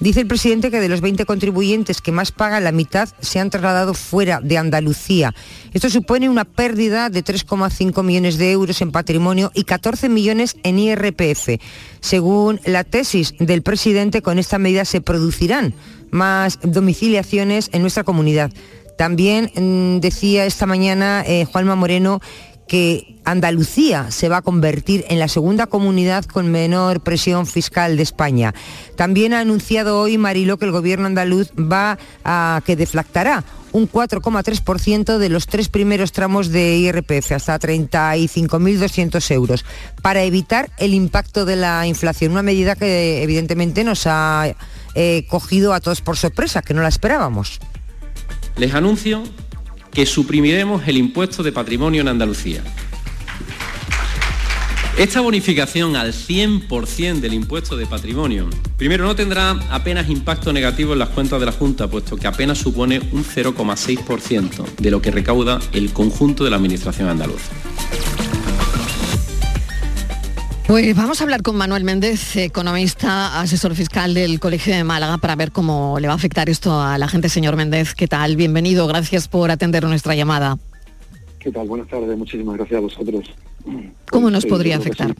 Dice 0.00 0.20
el 0.20 0.26
presidente 0.26 0.70
que 0.70 0.80
de 0.80 0.90
los 0.90 1.00
20 1.00 1.24
contribuyentes 1.24 2.02
que 2.02 2.12
más 2.12 2.30
pagan, 2.30 2.62
la 2.62 2.72
mitad 2.72 3.08
se 3.22 3.40
han 3.40 3.48
trasladado 3.48 3.94
fuera 3.94 4.42
de 4.42 4.58
Andalucía. 4.58 5.34
Esto 5.72 5.88
supone 5.88 6.28
una 6.28 6.44
pérdida 6.44 7.08
de 7.08 7.24
3,5 7.24 8.02
millones 8.02 8.36
de 8.36 8.52
euros 8.52 8.82
en 8.82 8.92
patrimonio 8.92 9.50
y 9.54 9.64
14 9.64 10.10
millones 10.10 10.58
en 10.62 10.78
IRPF. 10.78 11.58
Según 12.00 12.60
la 12.66 12.84
tesis 12.84 13.32
del 13.38 13.62
presidente, 13.62 14.20
con 14.20 14.38
esta 14.38 14.58
medida 14.58 14.84
se 14.84 15.00
producirán 15.00 15.72
más 16.10 16.58
domiciliaciones 16.62 17.70
en 17.72 17.80
nuestra 17.80 18.04
comunidad. 18.04 18.52
También 18.98 19.50
mm, 19.54 20.00
decía 20.00 20.44
esta 20.44 20.66
mañana 20.66 21.24
eh, 21.26 21.46
Juanma 21.50 21.76
Moreno 21.76 22.20
que 22.66 23.16
Andalucía 23.24 24.10
se 24.10 24.28
va 24.28 24.38
a 24.38 24.42
convertir 24.42 25.04
en 25.08 25.18
la 25.18 25.28
segunda 25.28 25.66
comunidad 25.66 26.24
con 26.24 26.50
menor 26.50 27.00
presión 27.00 27.46
fiscal 27.46 27.96
de 27.96 28.02
España. 28.02 28.54
También 28.96 29.32
ha 29.32 29.40
anunciado 29.40 30.00
hoy 30.00 30.18
Marilo 30.18 30.58
que 30.58 30.64
el 30.64 30.72
gobierno 30.72 31.06
andaluz 31.06 31.50
va 31.52 31.98
a 32.24 32.60
que 32.64 32.76
deflactará 32.76 33.44
un 33.72 33.90
4,3% 33.90 35.18
de 35.18 35.28
los 35.28 35.46
tres 35.46 35.68
primeros 35.68 36.12
tramos 36.12 36.48
de 36.48 36.76
IRPF, 36.76 37.32
hasta 37.32 37.58
35.200 37.58 39.30
euros, 39.32 39.64
para 40.00 40.22
evitar 40.22 40.70
el 40.78 40.94
impacto 40.94 41.44
de 41.44 41.56
la 41.56 41.86
inflación, 41.86 42.32
una 42.32 42.42
medida 42.42 42.74
que 42.74 43.22
evidentemente 43.22 43.84
nos 43.84 44.06
ha 44.06 44.54
eh, 44.94 45.26
cogido 45.28 45.74
a 45.74 45.80
todos 45.80 46.00
por 46.00 46.16
sorpresa, 46.16 46.62
que 46.62 46.72
no 46.72 46.80
la 46.80 46.88
esperábamos. 46.88 47.60
Les 48.56 48.72
anuncio 48.72 49.24
que 49.96 50.04
suprimiremos 50.04 50.86
el 50.86 50.98
impuesto 50.98 51.42
de 51.42 51.52
patrimonio 51.52 52.02
en 52.02 52.08
Andalucía. 52.08 52.62
Esta 54.98 55.22
bonificación 55.22 55.96
al 55.96 56.12
100% 56.12 57.20
del 57.20 57.32
impuesto 57.32 57.78
de 57.78 57.86
patrimonio, 57.86 58.50
primero 58.76 59.06
no 59.06 59.16
tendrá 59.16 59.52
apenas 59.70 60.10
impacto 60.10 60.52
negativo 60.52 60.92
en 60.92 60.98
las 60.98 61.08
cuentas 61.08 61.40
de 61.40 61.46
la 61.46 61.52
Junta, 61.52 61.88
puesto 61.88 62.18
que 62.18 62.26
apenas 62.26 62.58
supone 62.58 62.98
un 63.12 63.24
0,6% 63.24 64.66
de 64.76 64.90
lo 64.90 65.00
que 65.00 65.10
recauda 65.10 65.60
el 65.72 65.90
conjunto 65.94 66.44
de 66.44 66.50
la 66.50 66.56
Administración 66.56 67.08
andaluza. 67.08 67.52
Pues 70.66 70.96
vamos 70.96 71.20
a 71.20 71.24
hablar 71.24 71.42
con 71.42 71.54
Manuel 71.54 71.84
Méndez, 71.84 72.34
economista, 72.34 73.40
asesor 73.40 73.76
fiscal 73.76 74.14
del 74.14 74.40
Colegio 74.40 74.74
de 74.74 74.82
Málaga, 74.82 75.16
para 75.18 75.36
ver 75.36 75.52
cómo 75.52 76.00
le 76.00 76.08
va 76.08 76.14
a 76.14 76.16
afectar 76.16 76.50
esto 76.50 76.80
a 76.80 76.98
la 76.98 77.06
gente. 77.06 77.28
Señor 77.28 77.54
Méndez, 77.54 77.94
¿qué 77.94 78.08
tal? 78.08 78.34
Bienvenido, 78.34 78.88
gracias 78.88 79.28
por 79.28 79.52
atender 79.52 79.84
nuestra 79.84 80.16
llamada. 80.16 80.58
¿Qué 81.38 81.52
tal? 81.52 81.68
Buenas 81.68 81.86
tardes, 81.86 82.18
muchísimas 82.18 82.56
gracias 82.56 82.78
a 82.78 82.80
vosotros. 82.80 83.32
¿Cómo 84.10 84.28
nos 84.28 84.44
podría 84.44 84.78
afectar? 84.78 85.14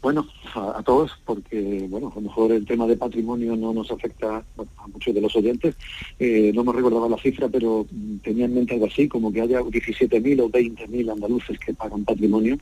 Bueno, 0.00 0.26
a, 0.56 0.82
todos, 0.82 1.12
porque 1.24 1.86
bueno, 1.88 2.10
a 2.12 2.16
lo 2.16 2.22
mejor 2.22 2.52
el 2.52 2.64
tema 2.64 2.86
de 2.86 2.96
patrimonio 2.96 3.56
no 3.56 3.72
nos 3.72 3.90
afecta 3.90 4.38
a 4.38 4.86
muchos 4.88 5.14
de 5.14 5.20
los 5.20 5.34
oyentes. 5.36 5.74
Eh, 6.18 6.52
no 6.54 6.64
me 6.64 6.72
recordaba 6.72 7.08
la 7.08 7.18
cifra, 7.18 7.48
pero 7.48 7.86
tenía 8.22 8.46
en 8.46 8.54
mente 8.54 8.74
algo 8.74 8.86
así, 8.86 9.08
como 9.08 9.32
que 9.32 9.42
haya 9.42 9.60
17.000 9.60 10.40
o 10.40 10.48
20.000 10.48 11.12
andaluces 11.12 11.58
que 11.58 11.74
pagan 11.74 12.04
patrimonio, 12.04 12.58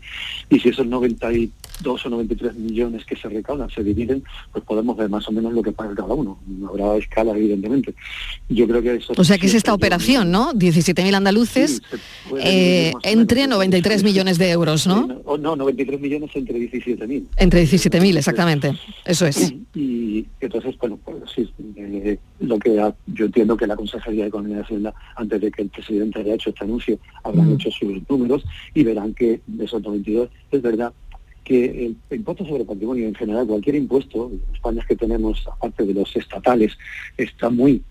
y 0.51 0.59
si 0.59 0.69
esos 0.69 0.87
92 0.87 2.07
o 2.07 2.11
93 2.11 2.55
millones 2.57 3.05
que 3.05 3.17
se 3.17 3.29
recaudan 3.29 3.71
se 3.71 3.83
dividen, 3.83 4.23
pues 4.53 4.65
podemos 4.65 4.97
ver 4.97 5.09
más 5.09 5.29
o 5.29 5.33
menos 5.33 5.53
lo 5.53 5.63
que 5.63 5.73
paga 5.73 5.95
cada 5.95 6.15
uno. 6.15 6.39
Habrá 6.69 6.97
escala, 6.97 7.33
evidentemente. 7.37 7.95
Yo 8.49 8.67
creo 8.67 8.83
que 8.83 8.95
eso... 8.97 9.13
O 9.17 9.25
sea 9.25 9.39
que 9.39 9.47
es 9.47 9.55
esta 9.55 9.75
operación, 9.75 10.31
¿no? 10.31 10.53
17.000 10.53 11.15
andaluces 11.15 11.83
eh, 12.39 12.93
entre 13.03 13.47
93 13.47 14.03
millones 14.03 14.39
de 14.39 14.51
euros, 14.51 14.87
¿no? 14.87 15.07
no, 15.39 15.57
93 15.57 16.01
millones 16.01 16.31
entre 16.35 16.59
17.000. 16.59 17.25
Entre 17.37 17.65
17.000, 17.65 17.84
exactamente. 17.91 18.73
Eso 19.05 19.27
es. 19.27 19.55
Y, 19.75 20.27
entonces, 20.41 20.77
bueno, 20.79 20.99
pues 21.05 21.17
sí, 21.35 21.53
eh, 21.77 22.19
lo 22.41 22.59
que 22.59 22.77
yo 23.07 23.27
entiendo 23.27 23.57
que 23.57 23.67
la 23.67 23.77
Consejería 23.77 24.25
de 24.25 24.29
Economía 24.29 24.59
y 24.59 24.61
Hacienda, 24.61 24.95
antes 25.17 25.41
de 25.41 25.51
que 25.51 25.63
el 25.63 25.69
presidente 25.69 26.21
haya 26.21 26.35
hecho 26.35 26.51
este 26.51 26.65
anuncio, 26.65 26.99
habrán 27.23 27.53
hecho 27.53 27.71
sus 27.71 28.09
números 28.09 28.45
y 28.75 28.85
verán 28.85 29.15
que 29.15 29.41
de 29.47 29.65
esos 29.65 29.83
92 29.83 30.29
es 30.51 30.63
verdad 30.63 30.93
que 31.45 31.87
el 31.87 31.97
impuesto 32.11 32.47
sobre 32.47 32.65
patrimonio 32.65 33.07
en 33.07 33.15
general, 33.15 33.47
cualquier 33.47 33.77
impuesto, 33.77 34.31
los 34.31 34.55
España 34.55 34.85
que 34.89 34.97
tenemos, 34.97 35.47
aparte 35.47 35.85
de 35.85 35.93
los 35.93 36.17
estatales, 36.17 36.77
está 37.19 37.51
muy 37.51 37.83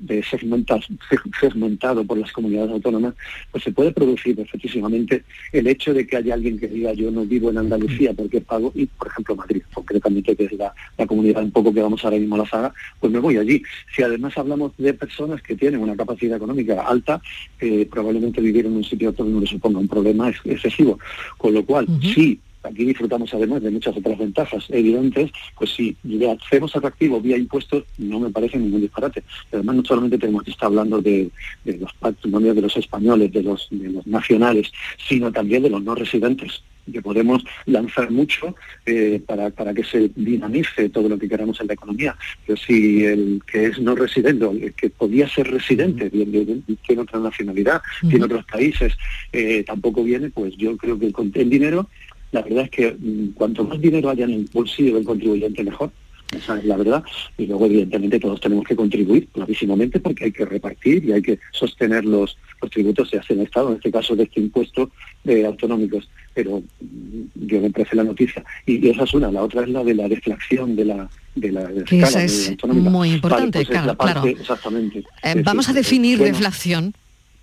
segmentado, 1.40 2.04
por 2.04 2.18
las 2.18 2.32
comunidades 2.32 2.72
autónomas, 2.72 3.14
pues 3.52 3.64
se 3.64 3.72
puede 3.72 3.92
producir 3.92 4.36
perfectísimamente 4.36 5.24
el 5.52 5.68
hecho 5.68 5.94
de 5.94 6.08
que 6.08 6.18
haya 6.18 6.34
alguien 6.34 6.60
que 6.60 6.68
diga 6.68 6.94
yo 6.94 7.12
no 7.12 7.26
vivo 7.26 7.52
en 7.52 7.60
Andalucía 7.60 8.14
porque 8.14 8.42
pago, 8.42 8.72
y 8.74 8.88
por 8.88 9.08
ejemplo 9.08 9.36
Madrid, 9.36 9.62
concretamente, 9.74 10.36
que 10.36 10.46
es 10.46 10.54
la, 10.54 10.74
comunidad 11.08 11.44
un 11.44 11.52
poco 11.52 11.74
que 11.74 11.82
vamos 11.82 12.04
ahora 12.04 12.18
mismo 12.18 12.36
a 12.36 12.40
la 12.40 12.46
saga, 12.46 12.74
pues 13.00 13.12
me 13.12 13.20
voy 13.20 13.38
allí. 13.38 13.62
Si 13.96 14.02
además 14.02 14.36
hablamos 14.38 14.72
de 14.78 14.94
personas 14.94 15.42
que 15.42 15.56
tienen 15.56 15.82
una 15.82 15.96
capacidad 15.96 16.38
económica 16.38 16.82
alta, 16.82 17.22
eh, 17.60 17.88
probablemente 17.92 18.42
vivir 18.42 18.66
en 18.66 18.78
un 18.78 18.84
sitio 18.84 19.12
donde 19.12 19.40
no 19.40 19.46
suponga 19.46 19.80
un 19.80 19.88
problema 19.88 20.30
excesivo. 20.30 20.98
Con 21.38 21.54
lo 21.54 21.66
cual, 21.66 21.86
sí 22.02 22.40
aquí 22.64 22.86
disfrutamos 22.86 23.34
además 23.34 23.62
de 23.62 23.72
muchas 23.72 23.96
otras 23.96 24.18
ventajas 24.18 24.66
evidentes, 24.70 25.32
pues 25.58 25.72
si 25.72 25.96
le 26.04 26.32
hacemos 26.32 26.76
atractivo 26.76 27.22
vía 27.22 27.38
impuestos, 27.38 27.84
no 27.98 28.20
me 28.20 28.30
parece 28.30 28.58
ningún 28.58 28.82
disparate. 28.82 29.24
Además, 29.52 29.76
no 29.78 29.86
solamente 29.86 30.18
tenemos 30.18 30.44
que 30.44 30.52
estar 30.52 30.68
hablando 30.68 31.02
de, 31.02 31.30
los 31.66 31.94
patrimonios 31.94 32.56
de 32.56 32.62
los 32.62 32.78
españoles, 32.78 33.32
de 33.32 33.44
los, 33.44 33.68
de 33.72 33.90
los 33.90 34.08
nacionales, 34.08 34.72
sino 35.08 35.32
también 35.32 35.64
de 35.64 35.70
los 35.70 35.84
no 35.84 35.96
residentes 35.96 36.64
que 36.92 37.02
podemos 37.02 37.44
lanzar 37.66 38.12
mucho 38.12 38.56
eh, 38.86 39.22
para, 39.26 39.50
para, 39.52 39.74
que 39.74 39.84
se 39.84 40.12
dinamice 40.16 40.90
todo 40.90 41.08
lo 41.08 41.18
que 41.18 41.30
queramos 41.30 41.60
en 41.62 41.68
la 41.68 41.74
economía. 41.74 42.16
Pero 42.46 42.58
si 42.58 43.06
el 43.06 43.42
que 43.50 43.68
es 43.68 43.80
no 43.80 43.96
residente, 43.96 44.46
el 44.46 44.74
que 44.74 44.90
podía 44.90 45.28
ser 45.30 45.50
residente, 45.50 46.10
tiene 46.10 47.02
otra 47.02 47.20
nacionalidad, 47.20 47.82
tiene 48.10 48.26
otros 48.26 48.46
países, 48.46 48.94
eh, 49.32 49.64
tampoco 49.64 50.04
viene, 50.04 50.30
pues 50.30 50.56
yo 50.58 50.76
creo 50.78 51.00
que 51.00 51.08
el, 51.08 51.32
el 51.34 51.50
dinero, 51.50 51.90
la 52.34 52.42
verdad 52.42 52.66
es 52.66 52.70
que 52.72 52.92
mm, 52.92 53.34
cuanto 53.34 53.64
más 53.64 53.80
dinero 53.80 54.10
haya 54.10 54.26
en 54.26 54.32
el 54.32 54.50
bolsillo 54.52 54.96
del 54.96 55.06
contribuyente, 55.06 55.64
mejor 55.64 55.92
esa 56.36 56.58
es 56.58 56.66
la 56.66 56.78
verdad. 56.78 57.04
Y 57.38 57.46
luego, 57.46 57.66
evidentemente, 57.66 58.20
todos 58.20 58.40
tenemos 58.42 58.66
que 58.66 58.76
contribuir 58.76 59.28
clarísimamente 59.28 60.00
porque 60.00 60.26
hay 60.26 60.32
que 60.32 60.46
repartir 60.46 61.06
y 61.06 61.12
hay 61.12 61.22
que 61.22 61.40
sostener 61.52 62.06
los, 62.06 62.38
los 62.62 62.72
tributos, 62.72 63.10
se 63.10 63.18
hace 63.18 63.34
el 63.34 63.42
Estado, 63.42 63.70
en 63.70 63.76
este 63.76 63.92
caso 63.92 64.16
de 64.16 64.24
este 64.24 64.40
impuesto 64.40 64.92
de 65.24 65.46
autonómicos. 65.46 66.10
Pero 66.34 66.62
mm, 66.80 67.46
yo 67.48 67.62
me 67.62 67.70
parece 67.70 67.96
la 67.96 68.04
noticia. 68.04 68.44
Y, 68.66 68.88
esa 68.88 69.04
es 69.04 69.14
una. 69.14 69.32
La 69.32 69.44
otra 69.44 69.64
es 69.64 69.70
la 69.70 69.84
de 69.84 69.94
la 69.94 70.08
deflación 70.08 70.76
de 70.76 70.86
la, 70.86 71.10
de 71.36 71.52
la 71.52 71.62
escala, 71.72 72.08
esa 72.08 72.24
es 72.24 72.64
muy 72.66 73.12
importante, 73.12 73.66
pues 73.66 73.70
claro, 73.70 74.26
Exactamente. 74.26 75.04
Eh, 75.24 75.42
vamos 75.44 75.70
a 75.70 75.74
definir 75.74 76.20
deflación 76.20 76.94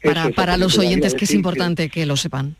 para, 0.02 0.30
para 0.30 0.56
los 0.56 0.78
oyentes, 0.78 1.14
que 1.14 1.24
es 1.24 1.34
importante 1.34 1.88
que 1.88 2.06
lo 2.06 2.16
sepan. 2.16 2.56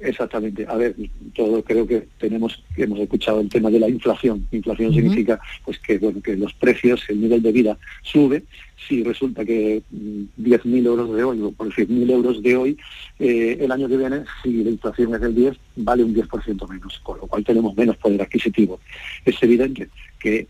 Exactamente. 0.00 0.66
A 0.68 0.76
ver, 0.76 0.94
todo 1.34 1.62
creo 1.62 1.86
que 1.86 2.06
tenemos, 2.18 2.62
hemos 2.76 2.98
escuchado 2.98 3.40
el 3.40 3.48
tema 3.48 3.70
de 3.70 3.80
la 3.80 3.88
inflación. 3.88 4.46
Inflación 4.52 4.92
significa 4.92 5.40
pues 5.64 5.78
que 5.78 5.98
bueno 5.98 6.20
que 6.22 6.36
los 6.36 6.52
precios, 6.54 7.02
el 7.08 7.20
nivel 7.20 7.42
de 7.42 7.52
vida 7.52 7.78
sube. 8.02 8.44
Si 8.88 9.02
resulta 9.02 9.44
que 9.44 9.82
10.000 9.92 10.64
mm, 10.64 10.86
euros 10.86 11.16
de 11.16 11.24
hoy 11.24 11.40
o 11.40 11.52
por 11.52 11.72
100.000 11.72 12.10
euros 12.10 12.42
de 12.42 12.56
hoy, 12.56 12.78
eh, 13.18 13.56
el 13.60 13.72
año 13.72 13.88
que 13.88 13.96
viene, 13.96 14.24
si 14.42 14.62
la 14.62 14.70
inflación 14.70 15.14
es 15.14 15.20
del 15.22 15.34
10, 15.34 15.56
vale 15.76 16.04
un 16.04 16.14
10% 16.14 16.68
menos, 16.68 17.00
con 17.00 17.18
lo 17.18 17.26
cual 17.26 17.44
tenemos 17.44 17.74
menos 17.76 17.96
poder 17.96 18.20
adquisitivo. 18.20 18.80
Es 19.24 19.42
evidente 19.42 19.88
que 20.18 20.46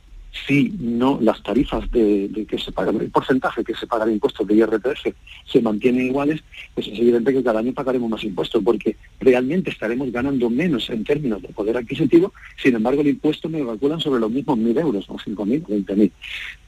si 0.46 0.74
no 0.78 1.18
las 1.20 1.42
tarifas 1.42 1.90
de, 1.90 2.46
que 2.48 2.58
se 2.58 2.72
pagan, 2.72 3.00
el 3.00 3.10
porcentaje 3.10 3.62
que 3.62 3.74
se 3.74 3.86
paga 3.86 4.06
de 4.06 4.12
impuestos 4.12 4.46
de 4.46 4.54
IRPF 4.54 5.06
se 5.46 5.62
mantienen 5.62 6.06
iguales, 6.06 6.42
pues 6.74 6.88
es 6.88 6.98
evidente 6.98 7.32
que 7.32 7.42
cada 7.42 7.60
año 7.60 7.72
pagaremos 7.72 8.10
más 8.10 8.24
impuestos, 8.24 8.62
porque 8.62 8.96
realmente 9.20 9.70
estaremos 9.70 10.10
ganando 10.10 10.50
menos 10.50 10.90
en 10.90 11.04
términos 11.04 11.40
de 11.42 11.48
poder 11.48 11.76
adquisitivo, 11.76 12.32
sin 12.56 12.74
embargo 12.74 13.02
el 13.02 13.08
impuesto 13.08 13.48
me 13.48 13.64
calculan 13.64 14.00
sobre 14.00 14.20
los 14.20 14.30
mismos 14.30 14.58
mil 14.58 14.76
euros, 14.76 15.04
o 15.08 15.18
cinco 15.18 15.46
mil, 15.46 15.64
veinte 15.68 15.94
mil. 15.94 16.12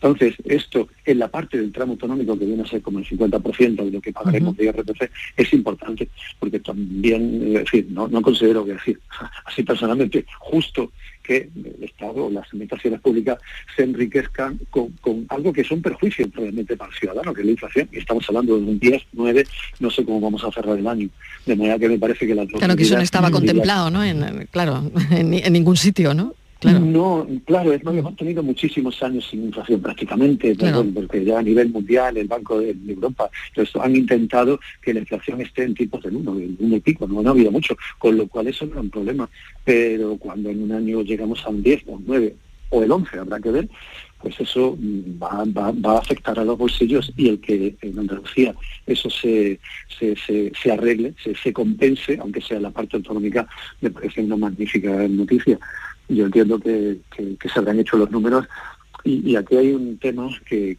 Entonces, 0.01 0.35
esto 0.45 0.89
en 1.05 1.19
la 1.19 1.29
parte 1.29 1.59
del 1.59 1.73
tramo 1.73 1.93
autonómico, 1.93 2.39
que 2.39 2.45
viene 2.45 2.63
a 2.63 2.67
ser 2.67 2.83
como 2.83 2.99
el 2.99 3.07
50% 3.07 3.85
de 3.85 3.91
lo 3.91 4.01
que 4.01 4.13
pagaremos 4.13 4.57
de 4.57 4.65
IRPF, 4.65 5.03
es 5.37 5.53
importante, 5.53 6.09
porque 6.39 6.61
también, 6.61 7.57
es 7.57 7.65
decir, 7.65 7.87
no, 7.91 8.07
no 8.07 8.21
considero 8.21 8.65
que 8.65 8.75
decir, 8.75 9.01
así 9.45 9.63
personalmente, 9.63 10.27
justo 10.39 10.93
que 11.23 11.49
el 11.57 11.83
Estado 11.83 12.27
o 12.27 12.31
las 12.31 12.47
administraciones 12.49 13.01
públicas 13.01 13.39
se 13.75 13.83
enriquezcan 13.83 14.61
con, 14.71 14.93
algo 15.29 15.53
que 15.53 15.65
son 15.65 15.83
perjuicios 15.83 16.29
realmente 16.33 16.77
para 16.77 16.91
el 16.93 16.99
ciudadano, 16.99 17.35
que 17.35 17.41
es 17.41 17.47
la 17.47 17.53
inflación. 17.53 17.89
Y 17.91 17.99
estamos 17.99 18.25
hablando 18.29 18.57
de 18.57 18.65
un 18.65 18.79
10, 18.79 19.03
9, 19.13 19.47
no 19.81 19.91
sé 19.91 20.05
cómo 20.05 20.21
vamos 20.21 20.45
a 20.45 20.53
cerrar 20.53 20.79
el 20.79 20.87
año. 20.87 21.09
De 21.45 21.57
manera 21.57 21.79
que 21.79 21.89
me 21.89 21.99
parece 21.99 22.27
que 22.27 22.35
la... 22.35 22.47
Claro 22.47 22.77
que 22.77 22.85
eso 22.85 22.95
no 22.95 23.03
estaba 23.03 23.31
contemplado, 23.31 23.91
¿no? 23.91 24.05
En, 24.05 24.47
claro, 24.53 24.89
en 25.11 25.53
ningún 25.53 25.77
sitio, 25.77 26.15
¿no? 26.15 26.35
No, 26.63 27.27
claro, 27.45 27.73
es 27.73 27.85
más, 27.85 27.95
hemos 27.95 28.17
tenido 28.17 28.43
muchísimos 28.43 29.03
años 29.03 29.29
sin 29.31 29.45
inflación 29.45 29.81
prácticamente, 29.81 30.57
porque 30.95 31.23
ya 31.23 31.39
a 31.39 31.43
nivel 31.43 31.69
mundial, 31.69 32.17
el 32.17 32.27
Banco 32.27 32.61
de, 32.61 32.75
Europa, 32.89 33.29
han 33.81 33.97
intentado 33.97 34.59
que 34.81 34.95
la 34.95 35.01
inflación 35.01 35.41
esté 35.43 35.65
en 35.65 35.75
tipos 35.75 36.03
del 36.03 36.17
1, 36.17 36.35
del 36.35 36.57
1 36.59 36.77
y 36.77 36.81
pico, 36.81 37.07
no, 37.07 37.21
ha 37.29 37.31
habido 37.31 37.51
mucho, 37.51 37.77
con 37.99 38.17
lo 38.17 38.27
cual 38.27 38.49
eso 38.49 38.65
no 38.65 38.73
es 38.73 38.81
un 38.81 38.91
problema. 38.91 39.29
Pero 39.65 40.17
cuando 40.17 40.49
en 40.49 40.63
un 40.63 40.73
año 40.73 41.03
llegamos 41.03 41.45
a 41.45 41.51
un 41.51 41.63
10 41.63 41.83
o 41.89 41.93
un 41.93 42.05
9 42.07 42.35
o 42.71 42.83
el 42.83 42.91
11, 42.91 43.19
habrá 43.19 43.39
que 43.39 43.51
ver, 43.51 43.69
pues 44.21 44.41
eso 44.41 44.79
va, 45.23 45.45
a 45.93 45.99
afectar 45.99 46.39
a 46.39 46.45
los 46.45 46.57
bolsillos 46.57 47.13
y 47.17 47.29
el 47.29 47.41
que 47.41 47.77
en 47.83 47.99
Andalucía 47.99 48.55
eso 48.87 49.11
se, 49.11 49.61
se, 49.99 50.73
arregle, 50.73 51.15
se, 51.23 51.35
se 51.35 51.53
compense, 51.53 52.19
aunque 52.21 52.41
sea 52.41 52.59
la 52.59 52.71
parte 52.71 52.97
autonómica, 52.97 53.47
me 53.83 53.91
parece 53.91 54.23
una 54.23 54.37
magnífica 54.37 55.07
noticia 55.07 55.59
yo 56.09 56.27
entiendo 56.27 56.59
que, 56.59 56.99
se 57.17 57.59
habrán 57.59 57.81
hecho 57.81 57.97
los 57.97 58.11
números 58.11 58.47
y, 59.05 59.37
aquí 59.37 59.57
hay 59.57 59.73
un 59.73 59.99
tema 59.99 60.29
que, 60.49 60.77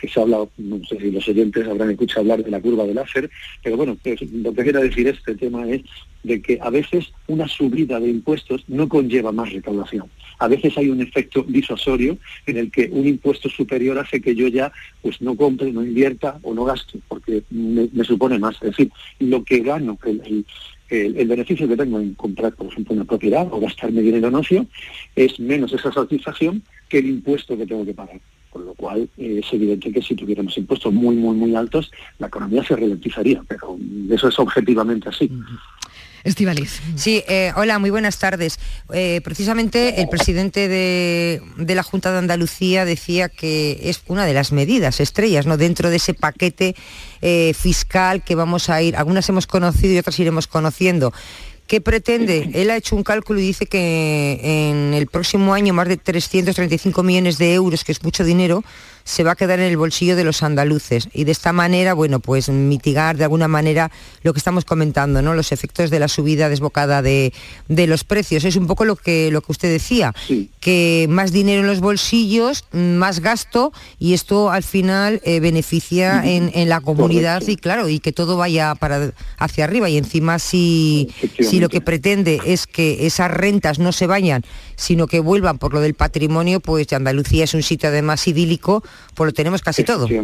se 0.00 0.20
ha 0.20 0.22
hablado, 0.22 0.50
no 0.58 0.78
sé 0.84 0.98
si 0.98 1.10
los 1.10 1.26
oyentes 1.28 1.66
habrán 1.66 1.90
escuchado 1.90 2.20
hablar 2.20 2.44
de 2.44 2.50
la 2.50 2.60
curva 2.60 2.84
del 2.84 2.94
láser, 2.94 3.28
pero 3.62 3.76
bueno, 3.76 3.96
pues, 4.00 4.22
lo 4.32 4.54
que 4.54 4.62
quiero 4.62 4.80
decir 4.80 5.08
este 5.08 5.34
tema 5.34 5.68
es 5.68 5.82
de 6.22 6.40
que 6.40 6.58
a 6.60 6.70
veces 6.70 7.12
una 7.26 7.48
subida 7.48 7.98
de 7.98 8.08
impuestos 8.08 8.64
no 8.68 8.88
conlleva 8.88 9.32
más 9.32 9.52
recaudación. 9.52 10.08
A 10.38 10.48
veces 10.48 10.76
hay 10.78 10.88
un 10.88 11.00
efecto 11.00 11.44
disuasorio 11.46 12.16
en 12.46 12.56
el 12.56 12.70
que 12.70 12.88
un 12.90 13.06
impuesto 13.06 13.48
superior 13.48 13.98
hace 13.98 14.20
que 14.20 14.34
yo 14.34 14.48
ya 14.48 14.72
pues 15.02 15.20
no 15.20 15.36
compre, 15.36 15.72
no 15.72 15.84
invierta 15.84 16.38
o 16.42 16.54
no 16.54 16.64
gaste, 16.64 16.98
porque 17.08 17.42
me, 17.50 17.88
supone 18.04 18.38
más. 18.38 18.54
Es 18.56 18.70
decir, 18.70 18.90
lo 19.20 19.44
que 19.44 19.60
gano, 19.60 19.98
beneficio 21.26 21.68
que 21.68 21.76
tengo 21.76 22.00
en 22.00 22.14
comprar, 22.14 22.54
por 22.54 22.66
ejemplo, 22.66 22.94
una 22.94 23.04
propiedad 23.04 23.46
o 23.50 23.60
gastarme 23.60 24.02
dinero 24.02 24.28
en 24.28 24.34
ocio 24.34 24.66
es 25.14 25.38
menos 25.40 25.72
esa 25.72 25.92
satisfacción 25.92 26.62
que 26.88 26.98
el 26.98 27.06
impuesto 27.06 27.56
que 27.56 27.66
tengo 27.66 27.84
que 27.84 27.94
pagar. 27.94 28.20
Con 28.50 28.66
lo 28.66 28.74
cual 28.74 29.08
eh, 29.18 29.40
es 29.42 29.52
evidente 29.52 29.92
que 29.92 30.00
si 30.00 30.14
tuviéramos 30.14 30.56
impuestos 30.56 30.92
muy, 30.92 31.16
muy, 31.16 31.36
muy 31.36 31.56
altos, 31.56 31.90
la 32.18 32.28
economía 32.28 32.62
se 32.62 32.76
ralentizaría, 32.76 33.42
pero 33.48 33.76
eso 34.10 34.28
es 34.28 34.38
objetivamente 34.38 35.08
así. 35.08 35.30
Estivaliz. 36.24 36.80
Sí, 36.96 37.22
eh, 37.28 37.52
hola, 37.54 37.78
muy 37.78 37.90
buenas 37.90 38.18
tardes. 38.18 38.58
Eh, 38.94 39.20
precisamente 39.22 40.00
el 40.00 40.08
presidente 40.08 40.68
de, 40.68 41.42
la 41.58 41.82
Junta 41.82 42.12
de 42.12 42.18
Andalucía 42.18 42.86
decía 42.86 43.28
que 43.28 43.78
es 43.82 44.02
una 44.06 44.24
de 44.24 44.32
las 44.32 44.50
medidas 44.50 45.00
estrellas, 45.00 45.44
¿no? 45.44 45.58
Dentro 45.58 45.90
de 45.90 45.96
ese 45.96 46.14
paquete 46.14 46.76
eh, 47.20 47.52
fiscal 47.52 48.24
que 48.24 48.34
vamos 48.34 48.70
a 48.70 48.80
ir, 48.80 48.96
algunas 48.96 49.28
hemos 49.28 49.46
conocido 49.46 49.92
y 49.92 49.98
otras 49.98 50.18
iremos 50.18 50.46
conociendo. 50.46 51.12
¿Qué 51.66 51.82
pretende? 51.82 52.50
Él 52.54 52.70
ha 52.70 52.76
hecho 52.76 52.96
un 52.96 53.04
cálculo 53.04 53.40
y 53.40 53.42
dice 53.42 53.66
que 53.66 54.70
en 54.70 54.94
el 54.94 55.06
próximo 55.06 55.52
año 55.52 55.74
más 55.74 55.88
de 55.88 55.96
335 55.98 57.02
millones 57.02 57.36
de 57.36 57.54
euros, 57.54 57.84
que 57.84 57.92
es 57.92 58.02
mucho 58.02 58.24
dinero, 58.24 58.64
se 59.04 59.22
va 59.22 59.32
a 59.32 59.36
quedar 59.36 59.60
en 59.60 59.66
el 59.66 59.76
bolsillo 59.76 60.16
de 60.16 60.24
los 60.24 60.42
andaluces. 60.42 61.08
Y 61.12 61.24
de 61.24 61.32
esta 61.32 61.52
manera, 61.52 61.92
bueno, 61.94 62.20
pues 62.20 62.48
mitigar 62.48 63.16
de 63.16 63.24
alguna 63.24 63.48
manera 63.48 63.90
lo 64.22 64.32
que 64.32 64.38
estamos 64.38 64.64
comentando, 64.64 65.20
¿no? 65.20 65.34
Los 65.34 65.52
efectos 65.52 65.90
de 65.90 65.98
la 66.00 66.08
subida 66.08 66.48
desbocada 66.48 67.02
de, 67.02 67.32
los 67.68 68.04
precios. 68.04 68.44
Es 68.44 68.56
un 68.56 68.66
poco 68.66 68.84
lo 68.84 68.96
que, 68.96 69.30
lo 69.30 69.42
que 69.42 69.52
usted 69.52 69.70
decía, 69.70 70.14
que 70.60 71.06
más 71.10 71.32
dinero 71.32 71.60
en 71.60 71.66
los 71.66 71.80
bolsillos, 71.80 72.64
más 72.72 73.20
gasto 73.20 73.72
y 73.98 74.14
esto 74.14 74.50
al 74.50 74.62
final 74.62 75.20
eh, 75.24 75.40
beneficia 75.40 76.22
en, 76.24 76.68
la 76.68 76.80
comunidad 76.80 77.42
y 77.46 77.56
claro, 77.56 77.90
y 77.90 77.98
que 78.00 78.12
todo 78.12 78.38
vaya 78.38 78.74
para 78.74 79.12
hacia 79.38 79.64
arriba. 79.64 79.90
Y 79.90 79.98
encima 79.98 80.38
si, 80.38 81.12
si 81.38 81.60
lo 81.60 81.68
que 81.68 81.82
pretende 81.82 82.40
es 82.46 82.66
que 82.66 83.06
esas 83.06 83.30
rentas 83.30 83.78
no 83.78 83.92
se 83.92 84.06
vayan, 84.06 84.44
sino 84.76 85.06
que 85.06 85.20
vuelvan 85.20 85.58
por 85.58 85.72
lo 85.72 85.80
del 85.80 85.94
patrimonio, 85.94 86.60
pues 86.60 86.92
Andalucía 86.92 87.44
es 87.44 87.54
un 87.54 87.62
sitio 87.62 87.88
además 87.88 88.26
idílico 88.28 88.82
pues 89.14 89.28
lo 89.28 89.32
tenemos 89.32 89.62
casi 89.62 89.84
todo. 89.84 90.08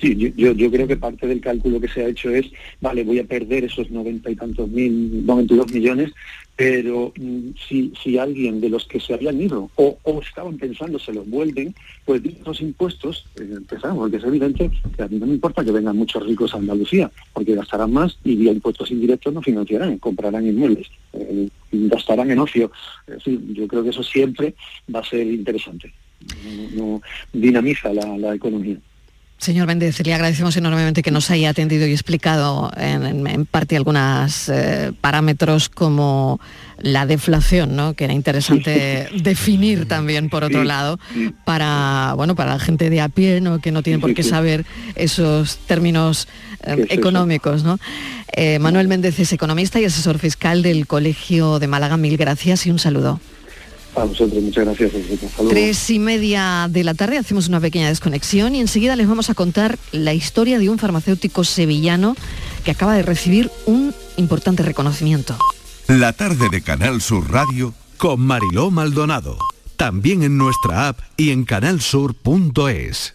Sí, 0.00 0.16
yo, 0.36 0.52
yo, 0.52 0.70
creo 0.72 0.88
que 0.88 0.96
parte 0.96 1.26
del 1.26 1.40
cálculo 1.40 1.80
que 1.80 1.88
se 1.88 2.04
ha 2.04 2.08
hecho 2.08 2.28
es, 2.28 2.46
vale, 2.80 3.04
voy 3.04 3.20
a 3.20 3.24
perder 3.24 3.64
esos 3.64 3.90
noventa 3.92 4.28
y 4.28 4.34
tantos 4.34 4.68
mil, 4.68 5.24
92 5.24 5.72
millones, 5.72 6.10
pero 6.56 7.12
mm, 7.16 7.50
si, 7.68 7.92
si 8.02 8.18
alguien 8.18 8.60
de 8.60 8.68
los 8.68 8.86
que 8.86 9.00
se 9.00 9.14
habían 9.14 9.40
ido 9.40 9.70
o, 9.76 9.98
estaban 10.20 10.56
pensando 10.56 10.98
se 10.98 11.12
los 11.12 11.28
vuelven, 11.28 11.74
pues 12.04 12.22
esos 12.24 12.60
impuestos, 12.60 13.26
eh, 13.36 13.48
empezamos, 13.56 13.98
porque 13.98 14.16
es 14.16 14.24
evidente 14.24 14.70
que 14.96 15.02
a 15.02 15.08
mí 15.08 15.18
no 15.18 15.26
me 15.26 15.34
importa 15.34 15.64
que 15.64 15.72
vengan 15.72 15.96
muchos 15.96 16.24
ricos 16.24 16.54
a 16.54 16.58
Andalucía, 16.58 17.10
porque 17.32 17.54
gastarán 17.54 17.92
más 17.92 18.18
y 18.24 18.36
vía 18.36 18.52
impuestos 18.52 18.90
indirectos 18.90 19.32
no 19.34 19.42
financiarán, 19.42 19.98
comprarán 19.98 20.46
inmuebles, 20.46 20.88
eh, 21.12 21.48
gastarán 21.72 22.30
en 22.30 22.38
ocio. 22.38 22.70
yo 23.26 23.68
creo 23.68 23.82
que 23.82 23.90
eso 23.90 24.02
siempre 24.02 24.54
va 24.94 25.00
a 25.00 25.04
ser 25.04 25.26
interesante 25.26 25.92
no, 26.74 27.00
dinamiza 27.32 27.92
la, 27.92 28.34
economía. 28.34 28.78
Señor 29.36 29.66
Méndez, 29.66 30.00
le 30.06 30.14
agradecemos 30.14 30.56
enormemente 30.56 31.02
que 31.02 31.10
nos 31.10 31.30
haya 31.30 31.50
atendido 31.50 31.86
y 31.86 31.92
explicado 31.92 32.70
en, 32.78 33.04
en- 33.04 33.26
en 33.26 33.44
parte 33.46 33.76
algunos 33.76 34.50
parámetros 35.02 35.68
como 35.68 36.40
la 36.78 37.04
deflación, 37.04 37.76
¿no? 37.76 37.92
que 37.94 38.04
era 38.04 38.14
interesante 38.14 39.08
definir 39.22 39.86
también, 39.86 40.30
por 40.30 40.44
otro 40.44 40.64
lado, 40.64 40.98
para, 41.44 42.14
bueno, 42.16 42.34
para 42.34 42.54
la 42.54 42.58
gente 42.58 42.88
de 42.88 43.00
a 43.02 43.08
pie, 43.10 43.40
¿no? 43.42 43.60
que 43.60 43.70
no 43.70 43.82
tiene 43.82 43.98
por 43.98 44.14
qué 44.14 44.22
saber 44.22 44.64
esos 44.94 45.58
términos 45.58 46.26
eh, 46.64 46.86
económicos. 46.88 47.64
¿no? 47.64 47.78
Eh, 48.32 48.58
Manuel 48.60 48.88
Méndez 48.88 49.18
es 49.20 49.32
economista 49.32 49.78
y 49.78 49.84
asesor 49.84 50.18
fiscal 50.18 50.62
del 50.62 50.86
Colegio 50.86 51.58
de 51.58 51.66
Málaga. 51.66 51.96
Mil 51.98 52.16
gracias 52.16 52.66
y 52.66 52.70
un 52.70 52.78
saludo. 52.78 53.20
A 53.96 54.04
vosotros, 54.04 54.42
muchas 54.42 54.64
gracias. 54.64 54.92
Tres 55.48 55.90
y 55.90 55.98
media 55.98 56.68
de 56.70 56.82
la 56.84 56.94
tarde 56.94 57.18
hacemos 57.18 57.48
una 57.48 57.60
pequeña 57.60 57.88
desconexión 57.88 58.54
y 58.54 58.60
enseguida 58.60 58.96
les 58.96 59.08
vamos 59.08 59.30
a 59.30 59.34
contar 59.34 59.78
la 59.92 60.14
historia 60.14 60.58
de 60.58 60.68
un 60.68 60.78
farmacéutico 60.78 61.44
sevillano 61.44 62.16
que 62.64 62.72
acaba 62.72 62.94
de 62.94 63.02
recibir 63.02 63.50
un 63.66 63.94
importante 64.16 64.62
reconocimiento. 64.62 65.36
La 65.86 66.12
tarde 66.12 66.48
de 66.50 66.62
Canal 66.62 67.00
Sur 67.00 67.30
Radio 67.30 67.74
con 67.96 68.20
Mariló 68.20 68.70
Maldonado. 68.70 69.38
También 69.76 70.22
en 70.22 70.38
nuestra 70.38 70.88
app 70.88 71.00
y 71.16 71.30
en 71.30 71.44
canalsur.es. 71.44 73.14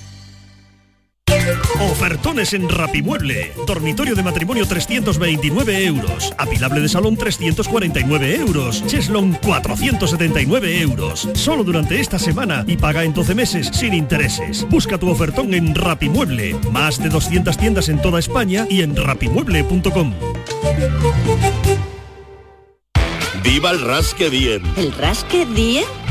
Ofertones 1.79 2.53
en 2.53 2.69
Rapimueble. 2.69 3.53
Dormitorio 3.65 4.15
de 4.15 4.23
matrimonio 4.23 4.65
329 4.67 5.85
euros. 5.85 6.33
Apilable 6.37 6.81
de 6.81 6.89
salón 6.89 7.17
349 7.17 8.35
euros. 8.35 8.83
Cheslon 8.85 9.33
479 9.33 10.81
euros. 10.81 11.29
Solo 11.33 11.63
durante 11.63 11.99
esta 11.99 12.19
semana 12.19 12.63
y 12.67 12.77
paga 12.77 13.03
en 13.03 13.13
12 13.13 13.35
meses 13.35 13.69
sin 13.73 13.93
intereses. 13.93 14.67
Busca 14.69 14.97
tu 14.97 15.09
ofertón 15.09 15.53
en 15.53 15.73
Rapimueble. 15.75 16.55
Más 16.71 17.01
de 17.01 17.09
200 17.09 17.57
tiendas 17.57 17.89
en 17.89 18.01
toda 18.01 18.19
España 18.19 18.65
y 18.69 18.81
en 18.81 18.95
rapimueble.com. 18.95 20.13
¡Viva 23.43 23.71
el 23.71 23.81
Rasque 23.81 24.29
Diem! 24.29 24.63
¿El 24.77 24.91
rasque 24.93 25.45
diem? 25.45 26.10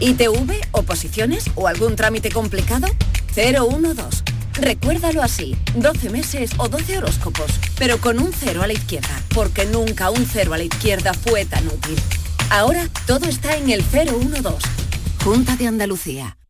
ITV, 0.00 0.52
oposiciones 0.72 1.50
o 1.54 1.68
algún 1.68 1.94
trámite 1.96 2.30
complicado? 2.30 2.88
012. 3.34 4.24
Recuérdalo 4.54 5.22
así, 5.22 5.56
12 5.76 6.10
meses 6.10 6.50
o 6.58 6.68
12 6.68 6.98
horóscopos, 6.98 7.52
pero 7.78 7.98
con 8.00 8.18
un 8.18 8.32
cero 8.32 8.62
a 8.62 8.66
la 8.66 8.72
izquierda, 8.72 9.22
porque 9.34 9.64
nunca 9.66 10.10
un 10.10 10.26
cero 10.26 10.54
a 10.54 10.58
la 10.58 10.64
izquierda 10.64 11.14
fue 11.14 11.44
tan 11.44 11.66
útil. 11.66 11.96
Ahora 12.50 12.88
todo 13.06 13.26
está 13.26 13.56
en 13.56 13.70
el 13.70 13.82
012. 13.82 14.66
Junta 15.22 15.56
de 15.56 15.66
Andalucía. 15.66 16.39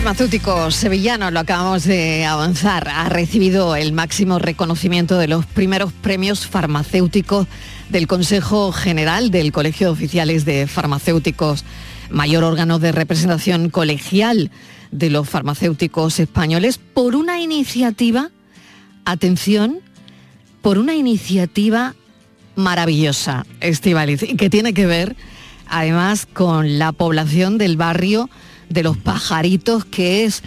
Farmacéutico 0.00 0.70
sevillano, 0.70 1.30
lo 1.30 1.40
acabamos 1.40 1.84
de 1.84 2.24
avanzar, 2.24 2.88
ha 2.88 3.10
recibido 3.10 3.76
el 3.76 3.92
máximo 3.92 4.38
reconocimiento 4.38 5.18
de 5.18 5.28
los 5.28 5.44
primeros 5.44 5.92
premios 5.92 6.46
farmacéuticos 6.46 7.46
del 7.90 8.06
Consejo 8.06 8.72
General 8.72 9.30
del 9.30 9.52
Colegio 9.52 9.88
de 9.88 9.92
Oficiales 9.92 10.46
de 10.46 10.66
Farmacéuticos, 10.66 11.66
mayor 12.08 12.44
órgano 12.44 12.78
de 12.78 12.92
representación 12.92 13.68
colegial 13.68 14.50
de 14.90 15.10
los 15.10 15.28
farmacéuticos 15.28 16.18
españoles, 16.18 16.78
por 16.78 17.14
una 17.14 17.38
iniciativa, 17.38 18.30
atención, 19.04 19.80
por 20.62 20.78
una 20.78 20.94
iniciativa 20.94 21.94
maravillosa, 22.56 23.44
Estivaliz, 23.60 24.22
y 24.22 24.36
que 24.36 24.48
tiene 24.48 24.72
que 24.72 24.86
ver 24.86 25.14
además 25.68 26.24
con 26.24 26.78
la 26.78 26.92
población 26.92 27.58
del 27.58 27.76
barrio 27.76 28.30
de 28.70 28.82
los 28.82 28.96
pajaritos, 28.96 29.84
que 29.84 30.24
es 30.24 30.42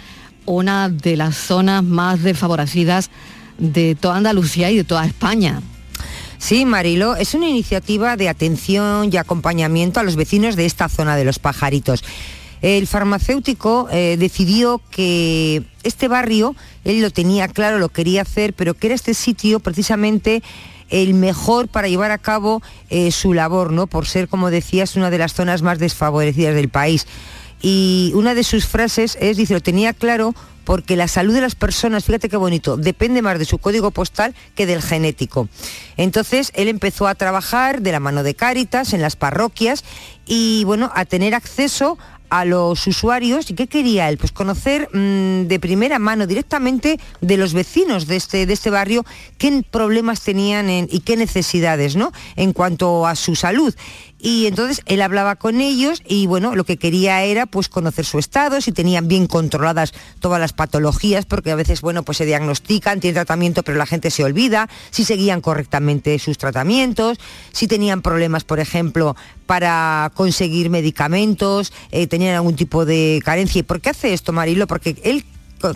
una 0.46 0.88
de 0.88 1.16
las 1.16 1.36
zonas 1.36 1.84
más 1.84 2.22
desfavorecidas 2.22 3.10
de 3.58 3.94
toda 3.94 4.16
Andalucía 4.16 4.70
y 4.70 4.76
de 4.76 4.84
toda 4.84 5.06
España. 5.06 5.62
Sí, 6.38 6.64
Marilo, 6.64 7.16
es 7.16 7.34
una 7.34 7.48
iniciativa 7.48 8.16
de 8.16 8.28
atención 8.28 9.10
y 9.12 9.16
acompañamiento 9.16 10.00
a 10.00 10.02
los 10.02 10.16
vecinos 10.16 10.56
de 10.56 10.66
esta 10.66 10.88
zona 10.88 11.16
de 11.16 11.24
los 11.24 11.38
pajaritos. 11.38 12.04
El 12.60 12.86
farmacéutico 12.86 13.88
eh, 13.90 14.16
decidió 14.18 14.80
que 14.90 15.62
este 15.82 16.08
barrio, 16.08 16.56
él 16.84 17.00
lo 17.02 17.10
tenía 17.10 17.48
claro, 17.48 17.78
lo 17.78 17.90
quería 17.90 18.22
hacer, 18.22 18.54
pero 18.54 18.74
que 18.74 18.88
era 18.88 18.94
este 18.94 19.14
sitio 19.14 19.60
precisamente 19.60 20.42
el 20.90 21.14
mejor 21.14 21.68
para 21.68 21.88
llevar 21.88 22.10
a 22.10 22.18
cabo 22.18 22.62
eh, 22.90 23.10
su 23.10 23.34
labor, 23.34 23.72
¿no? 23.72 23.86
Por 23.86 24.06
ser, 24.06 24.28
como 24.28 24.50
decías, 24.50 24.96
una 24.96 25.10
de 25.10 25.18
las 25.18 25.34
zonas 25.34 25.62
más 25.62 25.78
desfavorecidas 25.78 26.54
del 26.54 26.68
país. 26.68 27.06
Y 27.66 28.12
una 28.14 28.34
de 28.34 28.44
sus 28.44 28.66
frases 28.66 29.16
es, 29.22 29.38
dice, 29.38 29.54
lo 29.54 29.62
tenía 29.62 29.94
claro 29.94 30.34
porque 30.64 30.96
la 30.96 31.08
salud 31.08 31.32
de 31.32 31.40
las 31.40 31.54
personas, 31.54 32.04
fíjate 32.04 32.28
qué 32.28 32.36
bonito, 32.36 32.76
depende 32.76 33.22
más 33.22 33.38
de 33.38 33.46
su 33.46 33.56
código 33.56 33.90
postal 33.90 34.34
que 34.54 34.66
del 34.66 34.82
genético. 34.82 35.48
Entonces 35.96 36.52
él 36.56 36.68
empezó 36.68 37.08
a 37.08 37.14
trabajar 37.14 37.80
de 37.80 37.90
la 37.90 38.00
mano 38.00 38.22
de 38.22 38.34
Cáritas 38.34 38.92
en 38.92 39.00
las 39.00 39.16
parroquias 39.16 39.82
y 40.26 40.64
bueno, 40.64 40.92
a 40.94 41.06
tener 41.06 41.34
acceso 41.34 41.96
a 42.28 42.44
los 42.44 42.86
usuarios. 42.86 43.50
Y 43.50 43.54
qué 43.54 43.66
quería 43.66 44.08
él 44.08 44.18
pues 44.18 44.32
conocer 44.32 44.88
mmm, 44.92 45.46
de 45.46 45.58
primera 45.60 45.98
mano 45.98 46.26
directamente 46.26 46.98
de 47.22 47.36
los 47.38 47.54
vecinos 47.54 48.06
de 48.06 48.16
este, 48.16 48.44
de 48.44 48.52
este 48.52 48.70
barrio 48.70 49.06
qué 49.38 49.64
problemas 49.70 50.20
tenían 50.20 50.68
en, 50.68 50.88
y 50.90 51.00
qué 51.00 51.16
necesidades 51.16 51.96
no 51.96 52.12
en 52.36 52.52
cuanto 52.52 53.06
a 53.06 53.14
su 53.14 53.36
salud 53.36 53.74
y 54.24 54.46
entonces 54.46 54.80
él 54.86 55.02
hablaba 55.02 55.36
con 55.36 55.60
ellos 55.60 56.02
y 56.08 56.26
bueno, 56.26 56.54
lo 56.54 56.64
que 56.64 56.78
quería 56.78 57.22
era 57.24 57.44
pues 57.44 57.68
conocer 57.68 58.06
su 58.06 58.18
estado, 58.18 58.62
si 58.62 58.72
tenían 58.72 59.06
bien 59.06 59.26
controladas 59.26 59.92
todas 60.18 60.40
las 60.40 60.54
patologías, 60.54 61.26
porque 61.26 61.50
a 61.50 61.56
veces 61.56 61.82
bueno, 61.82 62.04
pues 62.04 62.16
se 62.16 62.24
diagnostican, 62.24 63.00
tienen 63.00 63.16
tratamiento, 63.16 63.62
pero 63.62 63.76
la 63.76 63.84
gente 63.84 64.10
se 64.10 64.24
olvida, 64.24 64.70
si 64.90 65.04
seguían 65.04 65.42
correctamente 65.42 66.18
sus 66.18 66.38
tratamientos, 66.38 67.18
si 67.52 67.68
tenían 67.68 68.00
problemas, 68.00 68.44
por 68.44 68.60
ejemplo, 68.60 69.14
para 69.44 70.10
conseguir 70.14 70.70
medicamentos, 70.70 71.74
eh, 71.90 72.06
tenían 72.06 72.34
algún 72.34 72.56
tipo 72.56 72.86
de 72.86 73.20
carencia. 73.22 73.58
¿Y 73.58 73.62
por 73.62 73.82
qué 73.82 73.90
hace 73.90 74.14
esto, 74.14 74.32
Marilo? 74.32 74.66
Porque 74.66 74.96
él, 75.04 75.26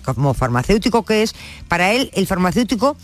como 0.03 0.33
farmacéutico 0.33 1.05
que 1.05 1.23
es, 1.23 1.35
para 1.69 1.93
él 1.93 2.11
el 2.15 2.27
farmacéutico 2.27 2.97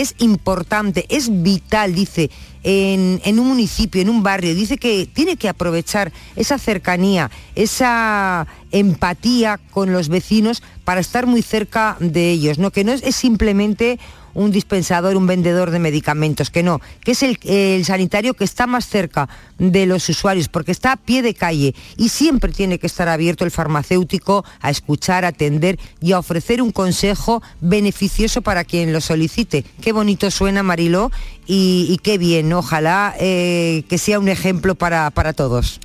es 0.00 0.14
importante, 0.18 1.06
es 1.08 1.42
vital, 1.42 1.94
dice, 1.94 2.30
en, 2.62 3.20
en, 3.24 3.40
un 3.40 3.48
municipio, 3.48 4.00
en 4.00 4.08
un 4.08 4.22
barrio. 4.22 4.54
Dice 4.54 4.78
que 4.78 5.06
tiene 5.06 5.36
que 5.36 5.48
aprovechar 5.48 6.12
esa 6.36 6.58
cercanía, 6.58 7.30
esa 7.54 8.46
empatía 8.70 9.58
con 9.70 9.92
los 9.92 10.08
vecinos 10.08 10.62
para 10.84 11.00
estar 11.00 11.26
muy 11.26 11.42
cerca 11.42 11.96
de 12.00 12.30
ellos, 12.30 12.58
¿no? 12.58 12.70
Que 12.70 12.84
no 12.84 12.92
es, 12.92 13.02
es 13.02 13.16
simplemente 13.16 13.98
un 14.38 14.52
dispensador, 14.52 15.16
un 15.16 15.26
vendedor 15.26 15.72
de 15.72 15.80
medicamentos, 15.80 16.50
que 16.50 16.62
no, 16.62 16.80
que 17.02 17.10
es 17.10 17.22
el, 17.24 17.84
sanitario 17.84 18.34
que 18.34 18.44
está 18.44 18.68
más 18.68 18.86
cerca 18.86 19.28
de 19.58 19.84
los 19.84 20.08
usuarios, 20.08 20.48
porque 20.48 20.70
está 20.70 20.92
a 20.92 20.96
pie 20.96 21.22
de 21.22 21.34
calle 21.34 21.74
y 21.96 22.08
siempre 22.08 22.52
tiene 22.52 22.78
que 22.78 22.86
estar 22.86 23.08
abierto 23.08 23.44
el 23.44 23.50
farmacéutico 23.50 24.44
a 24.60 24.70
escuchar, 24.70 25.24
a 25.24 25.28
atender 25.28 25.78
y 26.00 26.12
a 26.12 26.20
ofrecer 26.20 26.62
un 26.62 26.70
consejo 26.70 27.42
beneficioso 27.60 28.40
para 28.40 28.62
quien 28.62 28.92
lo 28.92 29.00
solicite. 29.00 29.64
Qué 29.80 29.92
bonito 29.92 30.30
suena, 30.30 30.62
Mariló, 30.62 31.10
y, 31.44 31.98
qué 32.04 32.16
bien, 32.16 32.52
ojalá 32.52 33.14
eh, 33.18 33.82
que 33.88 33.98
sea 33.98 34.20
un 34.20 34.28
ejemplo 34.28 34.76
para, 34.76 35.10
todos. 35.34 35.80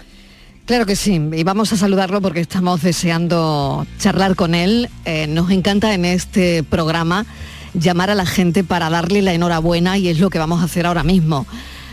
Claro 0.65 0.85
que 0.85 0.95
sí, 0.95 1.19
y 1.33 1.43
vamos 1.43 1.73
a 1.73 1.77
saludarlo 1.77 2.21
porque 2.21 2.39
estamos 2.39 2.83
deseando 2.83 3.87
charlar 3.97 4.35
con 4.35 4.53
él. 4.53 4.89
Eh, 5.05 5.25
nos 5.27 5.49
encanta 5.49 5.93
en 5.93 6.05
este 6.05 6.63
programa 6.63 7.25
llamar 7.73 8.09
a 8.09 8.15
la 8.15 8.25
gente 8.25 8.63
para 8.63 8.89
darle 8.89 9.21
la 9.21 9.33
enhorabuena 9.33 9.97
y 9.97 10.07
es 10.07 10.19
lo 10.19 10.29
que 10.29 10.39
vamos 10.39 10.61
a 10.61 10.65
hacer 10.65 10.85
ahora 10.85 11.03
mismo. 11.03 11.45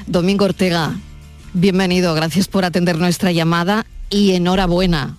Domingo 0.06 0.44
Ortega, 0.44 0.94
bienvenido, 1.52 2.14
gracias 2.14 2.48
por 2.48 2.64
atender 2.64 2.98
nuestra 2.98 3.32
llamada 3.32 3.86
y 4.08 4.32
enhorabuena. 4.32 5.16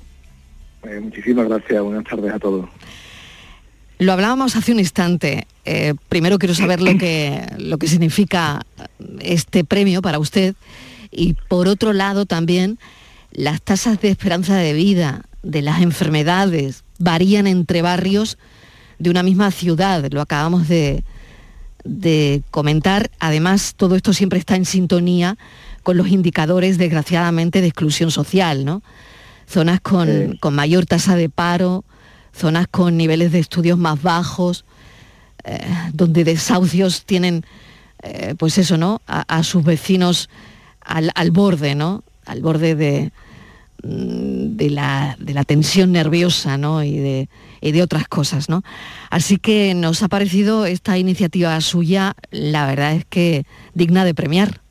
Eh, 0.83 0.99
muchísimas 0.99 1.47
gracias, 1.47 1.81
buenas 1.81 2.03
tardes 2.03 2.33
a 2.33 2.39
todos. 2.39 2.69
Lo 3.99 4.13
hablábamos 4.13 4.55
hace 4.55 4.71
un 4.71 4.79
instante. 4.79 5.45
Eh, 5.63 5.93
primero 6.09 6.39
quiero 6.39 6.55
saber 6.55 6.81
lo 6.81 6.97
que, 6.97 7.45
lo 7.59 7.77
que 7.77 7.87
significa 7.87 8.65
este 9.19 9.63
premio 9.63 10.01
para 10.01 10.17
usted 10.17 10.55
y 11.11 11.35
por 11.47 11.67
otro 11.67 11.93
lado 11.93 12.25
también 12.25 12.79
las 13.31 13.61
tasas 13.61 14.01
de 14.01 14.09
esperanza 14.09 14.55
de 14.55 14.73
vida 14.73 15.25
de 15.43 15.61
las 15.61 15.81
enfermedades 15.81 16.83
varían 16.97 17.45
entre 17.45 17.81
barrios 17.81 18.37
de 19.01 19.09
una 19.09 19.23
misma 19.23 19.49
ciudad, 19.49 20.05
lo 20.11 20.21
acabamos 20.21 20.67
de, 20.67 21.03
comentar. 22.51 23.09
Además, 23.19 23.73
todo 23.75 23.95
esto 23.95 24.13
siempre 24.13 24.37
está 24.37 24.55
en 24.55 24.65
sintonía 24.65 25.37
con 25.81 25.97
los 25.97 26.09
indicadores, 26.09 26.77
desgraciadamente, 26.77 27.61
de 27.61 27.67
exclusión 27.67 28.11
social, 28.11 28.63
¿no? 28.63 28.83
Zonas 29.47 29.81
con, 29.81 30.37
mayor 30.51 30.85
tasa 30.85 31.15
de 31.15 31.29
paro, 31.29 31.83
zonas 32.31 32.67
con 32.69 32.95
niveles 32.95 33.31
de 33.31 33.39
estudios 33.39 33.79
más 33.79 34.01
bajos, 34.03 34.65
eh, 35.43 35.59
donde 35.93 36.23
desahucios 36.23 37.03
tienen, 37.05 37.43
eh, 38.03 38.35
pues 38.37 38.59
eso, 38.59 38.77
¿no? 38.77 39.01
A, 39.07 39.41
sus 39.41 39.63
vecinos 39.63 40.29
al, 40.81 41.31
borde, 41.31 41.73
¿no? 41.73 42.03
Al 42.27 42.41
borde 42.41 42.75
de, 42.75 43.11
mm, 43.81 44.55
de, 44.57 44.69
la, 44.69 45.15
de 45.19 45.33
la 45.33 45.43
tensión 45.43 45.91
nerviosa, 45.91 46.59
¿no? 46.59 46.83
Y 46.83 46.97
de, 46.97 47.29
y 47.61 47.71
de 47.71 47.81
otras 47.81 48.07
cosas. 48.07 48.49
¿no? 48.49 48.63
Así 49.09 49.37
que 49.37 49.73
nos 49.73 50.03
ha 50.03 50.09
parecido 50.09 50.65
esta 50.65 50.97
iniciativa 50.97 51.59
suya, 51.61 52.13
la 52.31 52.67
verdad 52.67 52.95
es 52.95 53.05
que 53.05 53.45
digna 53.73 54.03
de 54.03 54.13
premiar. 54.13 54.61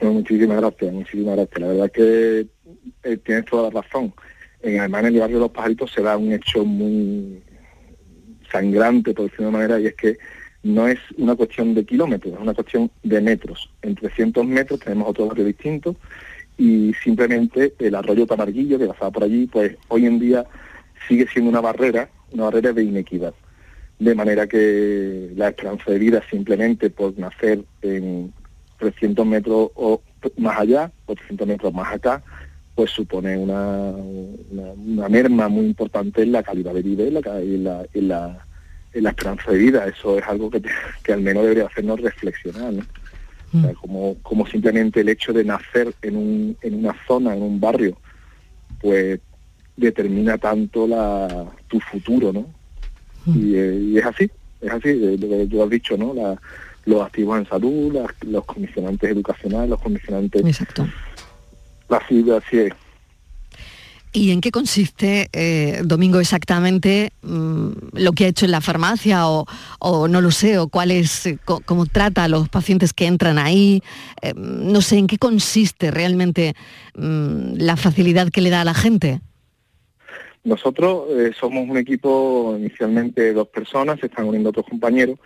muchísimas 0.00 0.58
gracias, 0.58 0.92
muchísimas 0.92 1.36
gracias. 1.36 1.60
La 1.60 1.66
verdad 1.66 1.86
es 1.86 1.92
que 1.92 2.46
eh, 3.02 3.16
tienes 3.16 3.44
toda 3.46 3.64
la 3.70 3.80
razón. 3.80 4.12
En, 4.62 4.80
además 4.80 5.00
en 5.00 5.14
el 5.14 5.20
barrio 5.20 5.36
de 5.36 5.42
los 5.42 5.50
pajaritos 5.50 5.90
se 5.92 6.02
da 6.02 6.16
un 6.16 6.32
hecho 6.32 6.64
muy 6.64 7.42
sangrante, 8.50 9.14
por 9.14 9.24
decirlo 9.24 9.46
de 9.46 9.48
una 9.48 9.58
manera, 9.58 9.80
y 9.80 9.86
es 9.86 9.94
que 9.94 10.18
no 10.62 10.88
es 10.88 10.98
una 11.16 11.36
cuestión 11.36 11.74
de 11.74 11.84
kilómetros, 11.84 12.34
es 12.34 12.40
una 12.40 12.54
cuestión 12.54 12.90
de 13.02 13.20
metros. 13.20 13.70
En 13.82 13.94
300 13.94 14.44
metros 14.44 14.80
tenemos 14.80 15.08
otro 15.08 15.26
barrio 15.26 15.44
distinto 15.44 15.96
y 16.56 16.92
simplemente 17.02 17.74
el 17.78 17.94
arroyo 17.94 18.26
Tamarguillo, 18.26 18.78
que 18.78 18.86
pasaba 18.86 19.10
por 19.10 19.24
allí, 19.24 19.46
pues 19.46 19.76
hoy 19.88 20.06
en 20.06 20.18
día 20.18 20.44
sigue 21.06 21.26
siendo 21.32 21.50
una 21.50 21.60
barrera, 21.60 22.08
una 22.32 22.44
barrera 22.44 22.72
de 22.72 22.84
inequidad. 22.84 23.34
De 23.98 24.14
manera 24.14 24.46
que 24.46 25.32
la 25.36 25.48
esperanza 25.48 25.90
de 25.90 25.98
vida 25.98 26.22
simplemente 26.30 26.90
por 26.90 27.18
nacer 27.18 27.64
en 27.82 28.32
300 28.78 29.26
metros 29.26 29.70
o 29.74 30.02
más 30.36 30.58
allá, 30.58 30.92
o 31.06 31.14
300 31.14 31.46
metros 31.46 31.74
más 31.74 31.92
acá, 31.92 32.22
pues 32.74 32.90
supone 32.92 33.36
una, 33.36 33.90
una, 33.90 35.08
merma 35.08 35.48
muy 35.48 35.66
importante 35.66 36.22
en 36.22 36.30
la 36.30 36.44
calidad 36.44 36.74
de 36.74 36.82
vida 36.82 37.04
y 37.04 37.08
en 37.08 37.14
la, 37.14 37.20
en 37.40 37.64
la, 38.08 38.46
en 38.92 39.02
la, 39.02 39.10
esperanza 39.10 39.50
de 39.50 39.58
vida. 39.58 39.86
Eso 39.86 40.16
es 40.16 40.24
algo 40.26 40.48
que, 40.48 40.62
que 41.02 41.12
al 41.12 41.20
menos 41.20 41.42
debería 41.42 41.66
hacernos 41.66 42.00
reflexionar. 42.00 42.72
¿no? 42.72 42.84
Mm. 43.52 43.72
como, 43.80 44.16
como 44.22 44.46
simplemente 44.46 45.00
el 45.00 45.08
hecho 45.08 45.32
de 45.32 45.42
nacer 45.42 45.94
en, 46.02 46.16
un, 46.16 46.56
en 46.60 46.74
una 46.74 46.94
zona, 47.06 47.34
en 47.34 47.42
un 47.42 47.58
barrio, 47.58 47.96
pues 48.80 49.20
determina 49.78 50.36
tanto 50.36 50.86
la, 50.86 51.46
tu 51.68 51.80
futuro, 51.80 52.32
¿no? 52.32 52.46
Mm. 53.24 53.54
Eh, 53.54 53.80
y, 53.82 53.98
es 53.98 54.04
así, 54.04 54.30
es 54.60 54.70
así, 54.70 54.94
lo 54.94 55.28
que 55.28 55.46
tú 55.48 55.62
has 55.62 55.70
dicho, 55.70 55.96
¿no? 55.96 56.12
La, 56.12 56.40
los 56.84 57.02
activos 57.02 57.38
en 57.38 57.46
salud, 57.46 57.96
los 58.22 58.44
comisionantes 58.44 59.10
educacionales, 59.10 59.70
los 59.70 59.80
comisionantes... 59.80 60.44
Exacto. 60.44 60.86
La 61.88 62.00
ciudad, 62.06 62.42
así 62.44 62.58
es. 62.58 62.72
¿Y 64.12 64.30
en 64.30 64.40
qué 64.40 64.50
consiste, 64.50 65.28
eh, 65.32 65.82
Domingo, 65.84 66.18
exactamente 66.18 67.12
mm, 67.22 67.70
lo 67.92 68.12
que 68.12 68.24
ha 68.24 68.28
hecho 68.28 68.46
en 68.46 68.52
la 68.52 68.62
farmacia 68.62 69.26
o, 69.26 69.46
no 70.08 70.20
lo 70.20 70.30
sé, 70.30 70.58
o 70.58 70.68
cuál 70.68 70.90
es, 70.90 71.26
eh, 71.26 71.38
cómo 71.44 71.84
trata 71.86 72.24
a 72.24 72.28
los 72.28 72.48
pacientes 72.48 72.92
que 72.92 73.06
entran 73.06 73.38
ahí? 73.38 73.82
no 74.34 74.80
sé, 74.80 74.96
¿en 74.98 75.06
qué 75.06 75.18
consiste 75.18 75.90
realmente 75.90 76.54
mm, 76.96 77.58
la 77.58 77.76
facilidad 77.76 78.30
que 78.30 78.40
le 78.40 78.50
da 78.50 78.62
a 78.62 78.64
la 78.64 78.74
gente? 78.74 79.20
Nosotros 80.44 81.10
eh, 81.10 81.32
somos 81.38 81.68
un 81.68 81.76
equipo 81.76 82.54
inicialmente 82.58 83.22
de 83.22 83.32
dos 83.32 83.48
personas, 83.48 84.00
se 84.00 84.06
están 84.06 84.26
uniendo 84.26 84.50
otros 84.50 84.66
compañeros 84.66 85.18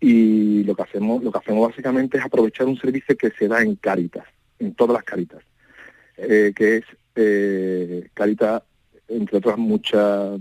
y 0.00 0.64
lo 0.64 0.74
que 0.74 0.82
hacemos, 0.82 1.22
lo 1.22 1.32
que 1.32 1.38
hacemos 1.38 1.68
básicamente 1.68 2.18
es 2.18 2.24
aprovechar 2.24 2.66
un 2.66 2.78
servicio 2.78 3.16
que 3.16 3.30
se 3.30 3.48
da 3.48 3.62
en 3.62 3.76
Caritas, 3.76 4.24
en 4.58 4.74
todas 4.74 4.94
las 4.94 5.04
Caritas, 5.04 5.42
eh, 6.16 6.52
que 6.54 6.78
es 6.78 6.84
eh, 7.14 8.08
Caritas, 8.12 8.62
entre 9.08 9.38
otras 9.38 9.56
muchas 9.56 10.38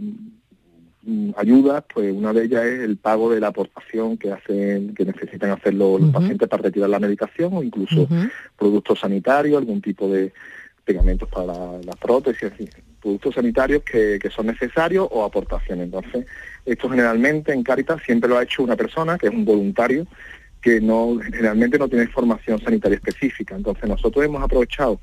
mm, 1.03 1.29
ayudas, 1.37 1.83
pues 1.93 2.11
una 2.11 2.33
de 2.33 2.45
ellas 2.45 2.65
es 2.65 2.81
el 2.81 2.97
pago 2.97 3.31
de 3.31 3.39
la 3.39 3.47
aportación 3.47 4.17
que 4.17 4.31
hacen, 4.31 4.93
que 4.95 5.05
necesitan 5.05 5.51
hacer 5.51 5.75
los, 5.75 6.01
pacientes 6.11 6.49
para 6.49 6.63
retirar 6.63 6.89
la 6.89 6.99
medicación 6.99 7.53
o 7.53 7.63
incluso 7.63 8.07
productos 8.57 8.99
sanitarios, 8.99 9.59
algún 9.59 9.81
tipo 9.81 10.09
de 10.09 10.33
pegamentos 10.83 11.29
para 11.29 11.45
la, 11.47 11.79
la 11.83 11.93
prótesis, 11.93 12.51
productos 13.05 13.35
sanitarios 13.35 13.83
que, 13.83 14.19
son 14.35 14.47
necesarios 14.47 15.07
o 15.11 15.23
aportaciones. 15.23 15.85
Entonces, 15.85 16.25
esto 16.65 16.89
generalmente 16.89 17.53
en 17.53 17.61
Caritas 17.61 18.01
siempre 18.03 18.27
lo 18.27 18.35
ha 18.35 18.41
hecho 18.41 18.63
una 18.63 18.75
persona, 18.75 19.15
que 19.19 19.27
es 19.27 19.31
un 19.31 19.45
voluntario, 19.45 20.07
que 20.59 20.81
no 20.81 21.19
generalmente 21.19 21.77
no 21.77 21.87
tiene 21.87 22.07
formación 22.07 22.59
sanitaria 22.59 22.95
específica. 22.95 23.53
Entonces, 23.55 23.87
nosotros 23.87 24.25
hemos 24.25 24.41
aprovechado 24.41 24.99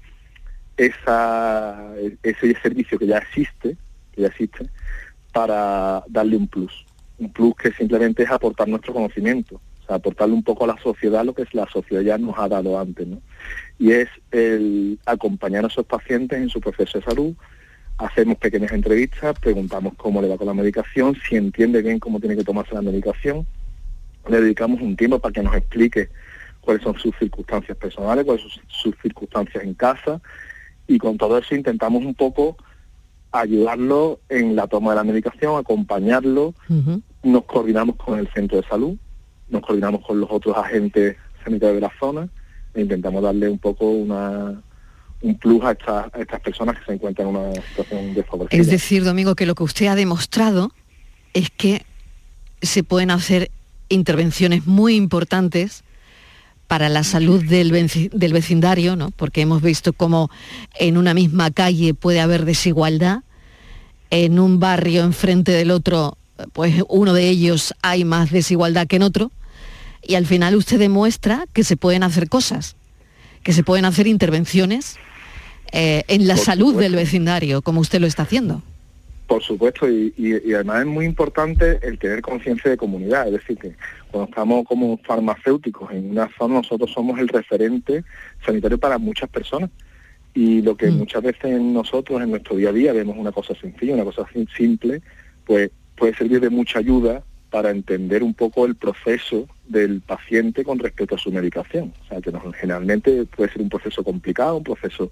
esa, 0.76 1.92
ese 2.24 2.56
servicio 2.60 2.98
que 2.98 3.06
ya 3.06 3.18
existe, 3.18 3.76
ya 4.16 4.26
existe, 4.26 4.66
para 5.32 6.02
darle 6.08 6.36
un 6.38 6.48
plus. 6.48 6.84
Un 7.18 7.32
plus 7.32 7.54
que 7.54 7.70
simplemente 7.70 8.24
es 8.24 8.30
aportar 8.32 8.66
nuestro 8.66 8.94
conocimiento, 8.94 9.60
o 9.80 9.86
sea, 9.86 9.94
aportarle 9.94 10.34
un 10.34 10.42
poco 10.42 10.64
a 10.64 10.74
la 10.74 10.82
sociedad 10.82 11.24
lo 11.24 11.34
que 11.34 11.44
la 11.52 11.68
sociedad 11.68 12.02
ya 12.02 12.18
nos 12.18 12.36
ha 12.36 12.48
dado 12.48 12.80
antes, 12.80 13.06
¿no? 13.06 13.22
Y 13.78 13.92
es 13.92 14.08
el 14.32 14.98
acompañar 15.06 15.62
a 15.64 15.68
esos 15.68 15.86
pacientes 15.86 16.40
en 16.40 16.48
su 16.48 16.60
proceso 16.60 16.98
de 16.98 17.04
salud, 17.04 17.36
hacemos 18.04 18.36
pequeñas 18.36 18.72
entrevistas, 18.72 19.38
preguntamos 19.38 19.94
cómo 19.96 20.20
le 20.20 20.28
va 20.28 20.36
con 20.36 20.46
la 20.46 20.54
medicación, 20.54 21.16
si 21.28 21.36
entiende 21.36 21.82
bien 21.82 21.98
cómo 21.98 22.18
tiene 22.18 22.36
que 22.36 22.44
tomarse 22.44 22.74
la 22.74 22.82
medicación, 22.82 23.46
le 24.28 24.40
dedicamos 24.40 24.80
un 24.80 24.96
tiempo 24.96 25.18
para 25.18 25.32
que 25.32 25.42
nos 25.42 25.54
explique 25.54 26.08
cuáles 26.60 26.82
son 26.82 26.98
sus 26.98 27.16
circunstancias 27.18 27.76
personales, 27.76 28.24
cuáles 28.24 28.42
son 28.42 28.62
sus 28.68 28.94
circunstancias 29.02 29.62
en 29.62 29.74
casa 29.74 30.20
y 30.86 30.98
con 30.98 31.16
todo 31.16 31.38
eso 31.38 31.54
intentamos 31.54 32.04
un 32.04 32.14
poco 32.14 32.56
ayudarlo 33.30 34.20
en 34.28 34.56
la 34.56 34.66
toma 34.66 34.90
de 34.90 34.96
la 34.96 35.04
medicación, 35.04 35.58
acompañarlo, 35.58 36.54
nos 37.22 37.44
coordinamos 37.44 37.96
con 37.96 38.18
el 38.18 38.28
centro 38.28 38.60
de 38.60 38.68
salud, 38.68 38.96
nos 39.48 39.62
coordinamos 39.62 40.04
con 40.06 40.20
los 40.20 40.30
otros 40.30 40.56
agentes 40.56 41.16
sanitarios 41.44 41.76
de 41.76 41.80
la 41.80 41.92
zona 41.98 42.28
e 42.74 42.82
intentamos 42.82 43.22
darle 43.22 43.48
un 43.48 43.58
poco 43.58 43.90
una, 43.90 44.60
un 45.22 45.36
plus 45.38 45.62
a, 45.64 45.76
estas 46.18 46.40
personas 46.40 46.78
que 46.78 46.84
se 46.84 46.92
encuentran 46.94 47.28
en 47.28 47.36
una 47.36 47.62
situación 47.68 48.14
desfavorecida. 48.14 48.60
Es 48.60 48.68
decir, 48.68 49.04
Domingo, 49.04 49.34
que 49.34 49.46
lo 49.46 49.54
que 49.54 49.62
usted 49.62 49.86
ha 49.86 49.94
demostrado 49.94 50.72
es 51.32 51.50
que 51.50 51.84
se 52.60 52.82
pueden 52.82 53.10
hacer 53.10 53.50
intervenciones 53.88 54.66
muy 54.66 54.96
importantes 54.96 55.84
para 56.66 56.88
la 56.88 57.04
salud 57.04 57.44
del, 57.44 57.70
del 58.12 58.32
vecindario, 58.32 58.96
¿no? 58.96 59.10
porque 59.10 59.42
hemos 59.42 59.62
visto 59.62 59.92
cómo 59.92 60.30
en 60.78 60.96
una 60.96 61.12
misma 61.12 61.50
calle 61.50 61.94
puede 61.94 62.20
haber 62.20 62.44
desigualdad, 62.44 63.20
en 64.10 64.38
un 64.38 64.60
barrio 64.60 65.02
enfrente 65.02 65.52
del 65.52 65.70
otro 65.70 66.16
pues 66.52 66.82
uno 66.88 67.12
de 67.12 67.28
ellos 67.28 67.74
hay 67.82 68.04
más 68.04 68.30
desigualdad 68.30 68.86
que 68.86 68.96
en 68.96 69.02
otro, 69.02 69.30
y 70.02 70.16
al 70.16 70.26
final 70.26 70.56
usted 70.56 70.78
demuestra 70.78 71.44
que 71.52 71.64
se 71.64 71.76
pueden 71.76 72.02
hacer 72.02 72.28
cosas, 72.28 72.76
que 73.42 73.52
se 73.52 73.62
pueden 73.62 73.84
hacer 73.84 74.06
intervenciones 74.06 74.96
eh, 75.72 76.04
en 76.08 76.26
la 76.28 76.36
salud 76.36 76.78
del 76.78 76.94
vecindario, 76.94 77.62
como 77.62 77.80
usted 77.80 78.00
lo 78.00 78.06
está 78.06 78.22
haciendo. 78.22 78.62
Por 79.26 79.42
supuesto, 79.42 79.88
y, 79.88 80.12
y, 80.18 80.52
además 80.52 80.80
es 80.80 80.86
muy 80.86 81.06
importante 81.06 81.78
el 81.82 81.98
tener 81.98 82.20
conciencia 82.20 82.70
de 82.70 82.76
comunidad, 82.76 83.26
es 83.28 83.32
decir, 83.32 83.56
que 83.56 83.72
cuando 84.10 84.28
estamos 84.28 84.66
como 84.66 84.98
farmacéuticos 84.98 85.90
en 85.90 86.10
una 86.10 86.28
zona, 86.36 86.56
nosotros 86.56 86.90
somos 86.92 87.18
el 87.18 87.28
referente 87.28 88.04
sanitario 88.44 88.76
para 88.76 88.98
muchas 88.98 89.30
personas. 89.30 89.70
Y 90.34 90.62
lo 90.62 90.76
que 90.76 90.90
muchas 90.90 91.22
veces 91.22 91.60
nosotros 91.60 92.20
en 92.22 92.30
nuestro 92.30 92.56
día 92.56 92.70
a 92.70 92.72
día 92.72 92.92
vemos 92.92 93.16
una 93.18 93.32
cosa 93.32 93.54
sencilla, 93.54 93.94
una 93.94 94.04
cosa 94.04 94.26
simple, 94.56 95.02
pues 95.46 95.70
puede 95.96 96.14
servir 96.14 96.40
de 96.40 96.50
mucha 96.50 96.78
ayuda 96.78 97.22
para 97.50 97.70
entender 97.70 98.22
un 98.22 98.32
poco 98.32 98.64
el 98.64 98.74
proceso 98.74 99.46
del 99.66 100.00
paciente 100.00 100.64
con 100.64 100.78
respecto 100.78 101.14
a 101.14 101.18
su 101.18 101.30
medicación. 101.30 101.92
O 102.02 102.08
sea, 102.08 102.20
que 102.20 102.32
generalmente 102.58 103.24
puede 103.26 103.52
ser 103.52 103.62
un 103.62 103.68
proceso 103.68 104.02
complicado, 104.02 104.56
un 104.56 104.64
proceso... 104.64 105.10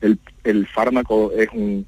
El, 0.00 0.18
el 0.44 0.66
fármaco 0.66 1.32
es 1.32 1.48
un, 1.52 1.86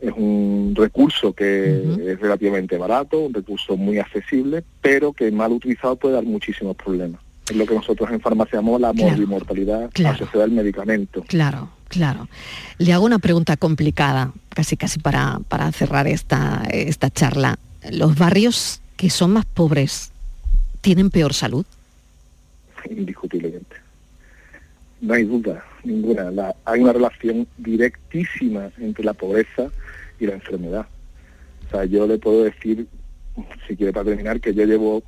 es 0.00 0.12
un 0.16 0.74
recurso 0.76 1.32
que 1.32 1.78
es 2.06 2.20
relativamente 2.20 2.76
barato, 2.76 3.18
un 3.18 3.34
recurso 3.34 3.76
muy 3.76 3.98
accesible, 3.98 4.62
pero 4.80 5.12
que 5.12 5.30
mal 5.30 5.52
utilizado 5.52 5.96
puede 5.96 6.14
dar 6.14 6.24
muchísimos 6.24 6.76
problemas. 6.76 7.20
Es 7.48 7.56
lo 7.56 7.64
que 7.64 7.74
nosotros 7.74 8.10
en 8.10 8.20
farmacia 8.20 8.58
llamamos 8.58 8.80
la 8.80 8.92
morbimortalidad 8.92 9.90
asociada 10.04 10.44
al 10.44 10.50
medicamento. 10.50 11.22
Claro, 11.28 11.70
claro. 11.88 12.28
Le 12.78 12.92
hago 12.92 13.04
una 13.04 13.20
pregunta 13.20 13.56
complicada, 13.56 14.32
casi 14.50 14.76
casi 14.76 14.98
para, 14.98 15.40
para 15.48 15.70
cerrar 15.72 16.06
esta, 16.08 16.64
esta 16.70 17.08
charla. 17.08 17.58
¿Los 17.90 18.18
barrios 18.18 18.82
que 18.96 19.10
son 19.10 19.32
más 19.32 19.44
pobres 19.44 20.12
tienen 20.80 21.10
peor 21.10 21.34
salud? 21.34 21.64
Indiscutiblemente. 22.90 23.76
No 25.00 25.14
hay 25.14 25.24
duda 25.24 25.64
ninguna. 25.86 26.54
hay 26.64 26.80
una 26.80 26.92
relación 26.92 27.46
directísima 27.58 28.70
entre 28.78 29.04
la 29.04 29.14
pobreza 29.14 29.70
y 30.18 30.26
la 30.26 30.34
enfermedad. 30.34 30.86
O 31.66 31.70
sea, 31.70 31.84
yo 31.84 32.06
le 32.06 32.18
puedo 32.18 32.44
decir, 32.44 32.86
si 33.66 33.76
quiere 33.76 33.92
para 33.92 34.06
terminar, 34.06 34.40
que 34.40 34.54
yo 34.54 34.64
llevo 34.64 35.02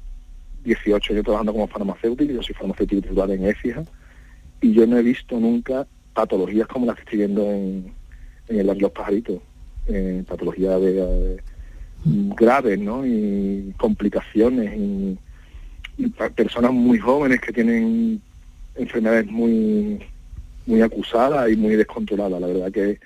18 0.64 1.12
años 1.12 1.24
trabajando 1.24 1.52
como 1.52 1.68
farmacéutico, 1.68 2.32
yo 2.32 2.42
soy 2.42 2.54
farmacéutico 2.54 3.02
titular 3.02 3.30
en 3.30 3.46
EFIA, 3.46 3.84
y 4.60 4.72
yo 4.72 4.86
no 4.86 4.98
he 4.98 5.02
visto 5.02 5.38
nunca 5.38 5.86
patologías 6.14 6.66
como 6.66 6.86
las 6.86 6.96
que 6.96 7.02
estoy 7.02 7.18
viendo 7.18 7.42
en, 7.50 7.92
en 8.48 8.66
Los 8.66 8.92
Pajaritos, 8.92 9.40
eh, 9.86 10.24
patologías 10.26 10.80
de, 10.80 11.40
graves, 12.04 12.78
¿no? 12.78 13.06
Y 13.06 13.74
complicaciones, 13.76 14.76
y, 14.76 15.18
personas 16.36 16.72
muy 16.72 16.98
jóvenes 16.98 17.40
que 17.40 17.52
tienen 17.52 18.20
enfermedades 18.76 19.26
muy 19.26 19.98
muy 20.68 20.82
acusadas 20.82 21.50
y 21.50 21.56
muy 21.56 21.74
descontroladas. 21.74 22.40
La 22.40 22.46
verdad 22.46 22.70
que 22.70 23.00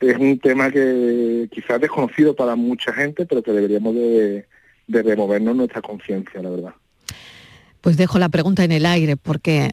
es 0.00 0.18
un 0.18 0.38
tema 0.38 0.70
que 0.70 1.48
quizás 1.50 1.80
desconocido 1.80 2.34
para 2.34 2.56
mucha 2.56 2.92
gente, 2.92 3.26
pero 3.26 3.42
que 3.42 3.52
deberíamos 3.52 3.94
de, 3.94 4.46
removernos 4.88 5.56
nuestra 5.56 5.80
conciencia, 5.80 6.42
la 6.42 6.50
verdad. 6.50 6.74
Pues 7.80 7.96
dejo 7.96 8.18
la 8.18 8.28
pregunta 8.28 8.64
en 8.64 8.72
el 8.72 8.86
aire, 8.86 9.16
porque 9.16 9.70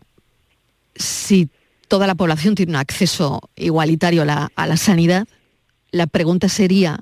si 0.96 1.50
toda 1.88 2.08
la 2.08 2.16
población 2.16 2.56
tiene 2.56 2.74
un 2.74 2.78
acceso 2.78 3.42
igualitario 3.56 4.22
a 4.22 4.26
la, 4.26 4.52
a 4.56 4.68
la 4.68 4.78
sanidad, 4.78 5.28
la 5.92 6.08
pregunta 6.08 6.50
sería, 6.50 7.00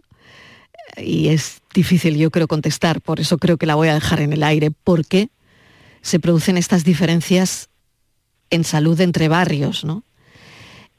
y 0.98 1.30
es 1.30 1.62
difícil 1.74 2.18
yo 2.18 2.32
creo 2.32 2.48
contestar, 2.48 3.02
por 3.02 3.20
eso 3.20 3.38
creo 3.38 3.58
que 3.58 3.66
la 3.66 3.76
voy 3.76 3.90
a 3.90 3.94
dejar 3.94 4.22
en 4.22 4.34
el 4.34 4.44
aire, 4.44 4.72
¿por 4.72 5.06
qué 5.06 5.30
se 6.02 6.20
producen 6.20 6.58
estas 6.58 6.84
diferencias 6.84 7.69
en 8.50 8.64
salud 8.64 9.00
entre 9.02 9.28
barrios? 9.28 9.84
¿no? 9.84 10.04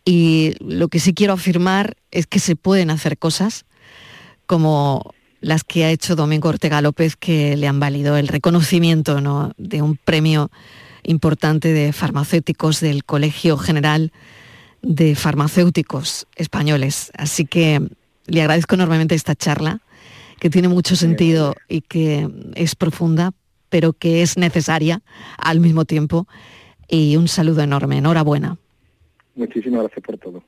Y 0.05 0.55
lo 0.61 0.88
que 0.88 1.01
sí 1.01 1.14
quiero 1.14 1.34
afirmar 1.34 1.96
es 2.11 2.26
que 2.26 2.38
se 2.38 2.57
pueden 2.57 2.90
hacer 2.90 3.18
cosas 3.18 3.64
como 4.46 5.14
las 5.40 5.64
que 5.64 5.84
ha 5.84 5.90
hecho 5.90 6.16
Domingo 6.16 6.48
Ortega 6.48 6.82
López, 6.82 7.16
que 7.16 7.57
le 7.57 7.66
han 7.66 7.80
valido 7.80 8.16
el 8.16 8.28
reconocimiento 8.28 9.20
¿no? 9.20 9.53
de 9.57 9.82
un 9.82 9.96
premio 9.96 10.51
importante 11.03 11.72
de 11.72 11.92
farmacéuticos 11.92 12.80
del 12.80 13.05
Colegio 13.05 13.57
General 13.57 14.12
de 14.82 15.14
Farmacéuticos 15.14 16.26
Españoles. 16.36 17.11
Así 17.16 17.46
que 17.46 17.80
le 18.26 18.40
agradezco 18.40 18.74
enormemente 18.74 19.14
esta 19.14 19.34
charla, 19.34 19.80
que 20.38 20.51
tiene 20.51 20.68
mucho 20.68 20.96
sentido 20.96 21.55
y 21.68 21.82
que 21.82 22.28
es 22.55 22.74
profunda, 22.74 23.32
pero 23.68 23.92
que 23.92 24.22
es 24.22 24.36
necesaria 24.36 25.03
al 25.36 25.61
mismo 25.61 25.84
tiempo. 25.84 26.26
Y 26.91 27.16
un 27.16 27.28
saludo 27.28 27.62
enorme. 27.62 27.99
Enhorabuena. 27.99 28.57
Muchísimas 29.36 29.82
gracias 29.82 30.05
por 30.05 30.18
todo. 30.18 30.43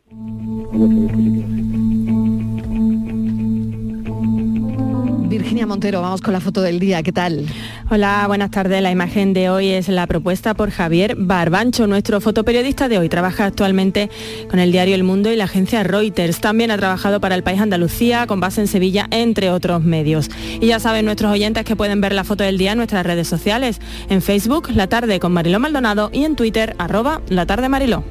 Virginia 5.33 5.67
Montero, 5.67 6.03
vamos 6.03 6.21
con 6.21 6.35
la 6.35 6.41
foto 6.41 6.61
del 6.61 6.79
día, 6.79 7.03
¿qué 7.03 7.11
tal? 7.11 7.47
Hola, 7.89 8.27
buenas 8.27 8.51
tardes. 8.51 8.83
La 8.83 8.91
imagen 8.91 9.33
de 9.33 9.49
hoy 9.49 9.71
es 9.71 9.89
la 9.89 10.07
propuesta 10.07 10.53
por 10.53 10.71
Javier 10.71 11.17
Barbancho, 11.17 11.87
nuestro 11.87 12.21
fotoperiodista 12.21 12.87
de 12.91 12.99
hoy. 12.99 13.09
Trabaja 13.09 13.47
actualmente 13.47 14.11
con 14.51 14.59
el 14.59 14.73
diario 14.73 14.95
El 14.95 15.05
Mundo 15.05 15.33
y 15.33 15.37
la 15.37 15.45
agencia 15.45 15.85
Reuters. 15.85 16.43
También 16.43 16.71
ha 16.71 16.77
trabajado 16.77 17.19
para 17.19 17.35
El 17.35 17.43
País 17.43 17.63
Andalucía, 17.63 18.27
con 18.27 18.41
base 18.41 18.61
en 18.61 18.67
Sevilla, 18.67 19.09
entre 19.11 19.49
otros 19.49 19.83
medios. 19.83 20.29
Y 20.61 20.67
ya 20.67 20.79
saben 20.79 21.07
nuestros 21.07 21.33
oyentes 21.33 21.65
que 21.65 21.77
pueden 21.77 22.03
ver 22.03 22.13
la 22.13 22.25
foto 22.25 22.45
del 22.45 22.59
día 22.59 22.73
en 22.73 22.77
nuestras 22.77 23.07
redes 23.07 23.27
sociales, 23.27 23.81
en 24.11 24.21
Facebook, 24.21 24.69
La 24.75 24.87
Tarde 24.87 25.19
con 25.19 25.33
Mariló 25.33 25.59
Maldonado 25.59 26.11
y 26.13 26.25
en 26.25 26.37
Twitter, 26.37 26.77
arroba 26.77 27.23
La 27.31 27.47
Tarde 27.47 27.71
Mariló. 27.71 28.05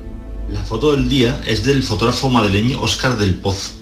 La 0.52 0.64
foto 0.64 0.94
del 0.94 1.08
día 1.08 1.40
es 1.46 1.64
del 1.64 1.84
fotógrafo 1.84 2.32
madrileño 2.32 2.82
Óscar 2.82 3.16
del 3.16 3.36
Pozo. 3.36 3.81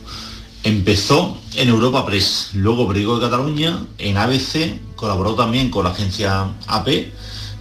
Empezó 0.64 1.38
en 1.56 1.70
Europa 1.70 2.06
Press, 2.06 2.50
luego 2.54 2.86
Brigo 2.86 3.18
de 3.18 3.26
Cataluña, 3.26 3.86
en 3.98 4.18
ABC, 4.18 4.80
colaboró 4.96 5.34
también 5.34 5.70
con 5.70 5.86
la 5.86 5.92
agencia 5.92 6.50
AP 6.68 6.88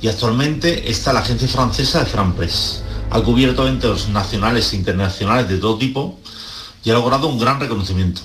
y 0.02 0.08
actualmente 0.08 0.90
está 0.90 1.12
la 1.12 1.20
agencia 1.20 1.46
francesa 1.46 2.00
de 2.00 2.06
Fran 2.06 2.34
Press. 2.34 2.82
Ha 3.10 3.20
cubierto 3.20 3.62
eventos 3.62 4.08
nacionales 4.08 4.72
e 4.72 4.76
internacionales 4.76 5.48
de 5.48 5.58
todo 5.58 5.78
tipo 5.78 6.18
y 6.84 6.90
ha 6.90 6.94
logrado 6.94 7.28
un 7.28 7.38
gran 7.38 7.60
reconocimiento. 7.60 8.20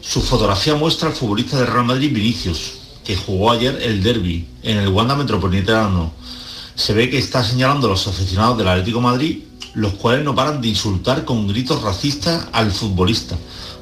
Su 0.00 0.22
fotografía 0.22 0.74
muestra 0.74 1.08
al 1.08 1.14
futbolista 1.14 1.58
de 1.58 1.66
Real 1.66 1.84
Madrid 1.84 2.14
Vinicius, 2.14 2.72
que 3.04 3.14
jugó 3.14 3.52
ayer 3.52 3.78
el 3.82 4.02
derby 4.02 4.48
en 4.62 4.78
el 4.78 4.88
Wanda 4.88 5.14
Metropolitano. 5.14 6.12
Se 6.74 6.94
ve 6.94 7.10
que 7.10 7.18
está 7.18 7.44
señalando 7.44 7.88
a 7.88 7.90
los 7.90 8.06
aficionados 8.06 8.56
del 8.56 8.68
Atlético 8.68 9.02
Madrid 9.02 9.42
los 9.74 9.94
cuales 9.94 10.24
no 10.24 10.34
paran 10.34 10.60
de 10.60 10.68
insultar 10.68 11.24
con 11.24 11.48
gritos 11.48 11.82
racistas 11.82 12.46
al 12.52 12.72
futbolista. 12.72 13.36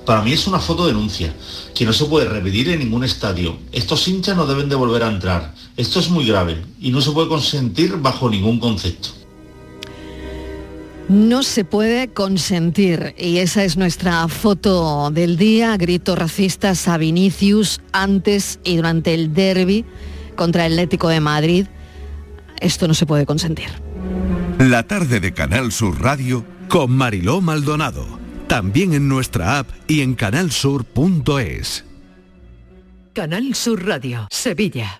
Para 0.05 0.23
mí 0.23 0.33
es 0.33 0.47
una 0.47 0.59
foto 0.59 0.87
denuncia, 0.87 1.35
que 1.75 1.85
no 1.85 1.93
se 1.93 2.07
puede 2.07 2.29
repetir 2.29 2.69
en 2.71 2.81
ningún 2.81 3.05
estadio. 3.05 3.59
Estos 3.73 4.07
hinchas 4.09 4.37
no 4.37 4.47
deben 4.47 4.69
de 4.69 4.75
volver 4.75 5.03
a 5.03 5.09
entrar. 5.09 5.55
Esto 5.77 6.01
es 6.01 6.11
muy 6.11 6.27
grave 6.27 6.63
y 6.81 6.91
no 6.91 7.01
se 7.01 7.13
puede 7.13 7.29
consentir 7.29 7.97
bajo 7.97 8.29
ningún 8.29 8.59
concepto. 8.59 9.11
No 11.09 11.43
se 11.43 11.65
puede 11.65 12.09
consentir 12.13 13.17
y 13.19 13.39
esa 13.39 13.65
es 13.65 13.77
nuestra 13.77 14.29
foto 14.29 15.11
del 15.11 15.37
día, 15.37 15.77
gritos 15.77 16.17
racistas 16.17 16.87
a 16.87 16.99
Vinicius 16.99 17.81
antes 17.91 18.61
y 18.63 18.77
durante 18.77 19.13
el 19.15 19.35
derby 19.35 19.85
contra 20.37 20.67
el 20.67 20.75
Atlético 20.75 21.09
de 21.09 21.19
Madrid. 21.19 21.67
Esto 22.61 22.87
no 22.87 22.95
se 22.95 23.07
puede 23.07 23.27
consentir. 23.27 23.69
La 24.59 24.85
tarde 24.85 25.19
de 25.19 25.35
Canal 25.35 25.73
Sur 25.73 26.01
Radio 26.01 26.45
con 26.69 26.93
Mariló 26.93 27.41
Maldonado. 27.41 28.20
También 28.51 28.95
en 28.95 29.09
nuestra 29.09 29.61
app 29.61 29.69
y 29.87 30.01
en 30.01 30.17
canalsur.es. 30.17 31.85
Canal 33.13 33.55
Sur 33.55 33.87
Radio, 33.87 34.27
Sevilla. 34.29 35.00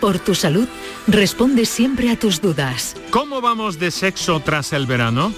por 0.00 0.18
tu 0.18 0.34
salud, 0.34 0.68
responde 1.06 1.66
siempre 1.66 2.10
a 2.10 2.18
tus 2.18 2.40
dudas. 2.40 2.96
¿Cómo 3.10 3.40
vamos 3.40 3.78
de 3.78 3.90
sexo 3.90 4.40
tras 4.40 4.72
el 4.72 4.86
verano? 4.86 5.32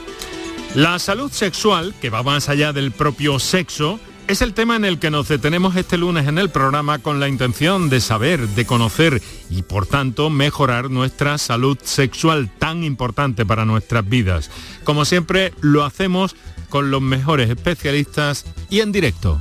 La 0.75 0.99
salud 0.99 1.33
sexual, 1.33 1.95
que 2.01 2.11
va 2.11 2.23
más 2.23 2.49
allá 2.49 2.73
del 2.73 2.93
propio 2.93 3.39
sexo, 3.39 3.99
es 4.29 4.43
el 4.43 4.53
tema 4.53 4.77
en 4.77 4.85
el 4.85 4.99
que 4.99 5.11
nos 5.11 5.27
detenemos 5.27 5.75
este 5.75 5.97
lunes 5.97 6.29
en 6.29 6.37
el 6.37 6.51
programa 6.51 6.99
con 6.99 7.19
la 7.19 7.29
intención 7.29 7.89
de 7.89 8.03
saber, 8.03 8.47
de 8.49 8.67
conocer 8.67 9.23
y 9.49 9.63
por 9.63 9.87
tanto 9.87 10.29
mejorar 10.29 10.91
nuestra 10.91 11.39
salud 11.39 11.79
sexual 11.83 12.51
tan 12.59 12.85
importante 12.85 13.47
para 13.47 13.65
nuestras 13.65 14.07
vidas. 14.07 14.51
Como 14.85 15.07
siempre, 15.07 15.55
lo 15.63 15.83
hacemos 15.85 16.37
con 16.69 16.91
los 16.91 17.01
mejores 17.01 17.49
especialistas 17.49 18.45
y 18.69 18.81
en 18.81 18.93
directo. 18.93 19.41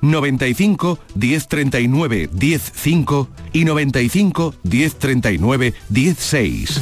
95 0.00 0.98
1039 1.14 2.30
105 2.38 3.28
y 3.52 3.64
95 3.64 4.54
1039 4.62 5.74
16. 5.88 6.80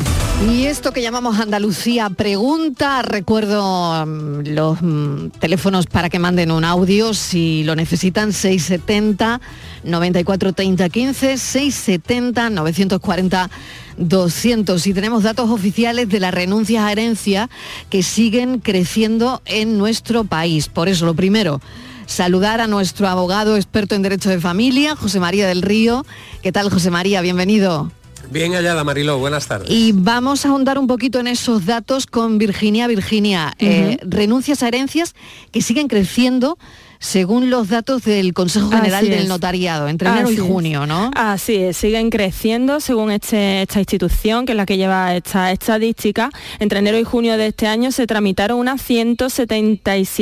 Y 0.50 0.66
esto 0.66 0.92
que 0.92 1.02
llamamos 1.02 1.40
Andalucía 1.40 2.10
Pregunta, 2.10 3.02
recuerdo 3.02 4.06
mm, 4.06 4.48
los 4.48 4.80
mm, 4.80 5.30
teléfonos 5.40 5.86
para 5.86 6.10
que 6.10 6.18
manden 6.18 6.52
un 6.52 6.64
audio 6.64 7.12
si 7.12 7.64
lo 7.64 7.74
necesitan, 7.74 8.32
670 8.32 9.40
94 9.82 10.52
30 10.52 10.88
15, 10.88 11.38
670 11.38 12.50
940 12.50 13.50
200 13.98 14.86
y 14.86 14.94
tenemos 14.94 15.24
datos 15.24 15.50
oficiales 15.50 16.08
de 16.08 16.20
las 16.20 16.32
renuncias 16.32 16.84
a 16.84 16.92
herencia 16.92 17.50
que 17.90 18.02
siguen 18.02 18.60
creciendo 18.60 19.42
en 19.44 19.76
nuestro 19.76 20.24
país. 20.24 20.68
Por 20.68 20.88
eso, 20.88 21.04
lo 21.04 21.14
primero, 21.14 21.60
saludar 22.09 22.61
a 22.61 22.66
nuestro 22.66 23.06
abogado 23.06 23.54
experto 23.54 23.94
en 23.94 24.02
derecho 24.02 24.30
de 24.30 24.40
familia, 24.40 24.96
José 24.96 25.20
María 25.20 25.46
del 25.46 25.62
Río. 25.62 26.04
¿Qué 26.42 26.50
tal, 26.50 26.70
José 26.70 26.90
María? 26.90 27.20
Bienvenido. 27.20 27.92
Bien 28.30 28.52
hallada, 28.52 28.82
Mariló, 28.82 29.18
buenas 29.18 29.46
tardes. 29.46 29.70
Y 29.70 29.92
vamos 29.92 30.44
a 30.44 30.48
ahondar 30.48 30.78
un 30.78 30.86
poquito 30.86 31.20
en 31.20 31.28
esos 31.28 31.66
datos 31.66 32.06
con 32.06 32.38
Virginia. 32.38 32.86
Virginia, 32.86 33.54
eh, 33.59 33.98
renuncias 34.02 34.62
a 34.62 34.68
herencias 34.68 35.14
que 35.52 35.62
siguen 35.62 35.88
creciendo 35.88 36.59
según 37.01 37.51
los 37.51 37.68
datos 37.68 38.03
del 38.03 38.32
Consejo 38.34 38.70
General 38.70 38.94
Así 39.03 39.09
del 39.11 39.20
es. 39.20 39.28
Notariado, 39.28 39.88
entre 39.88 40.09
enero 40.09 40.30
y 40.30 40.34
Así 40.34 40.42
junio, 40.42 40.86
¿no? 40.86 41.11
Así 41.14 41.57
es, 41.57 41.76
siguen 41.76 42.11
creciendo 42.11 42.80
según 42.80 43.11
este- 43.11 43.62
esta 43.62 43.78
institución, 43.78 44.46
que 44.46 44.53
es 44.53 44.57
la 44.57 44.66
que 44.66 44.76
lleva 44.76 45.14
esta 45.14 45.53
estadística. 45.53 46.30
Entre 46.59 46.78
enero 46.78 46.99
y 46.99 47.05
junio 47.05 47.36
de 47.36 47.49
este 47.49 47.66
año 47.66 47.92
se 47.92 48.07
tramitaron 48.07 48.59
unas 48.59 48.80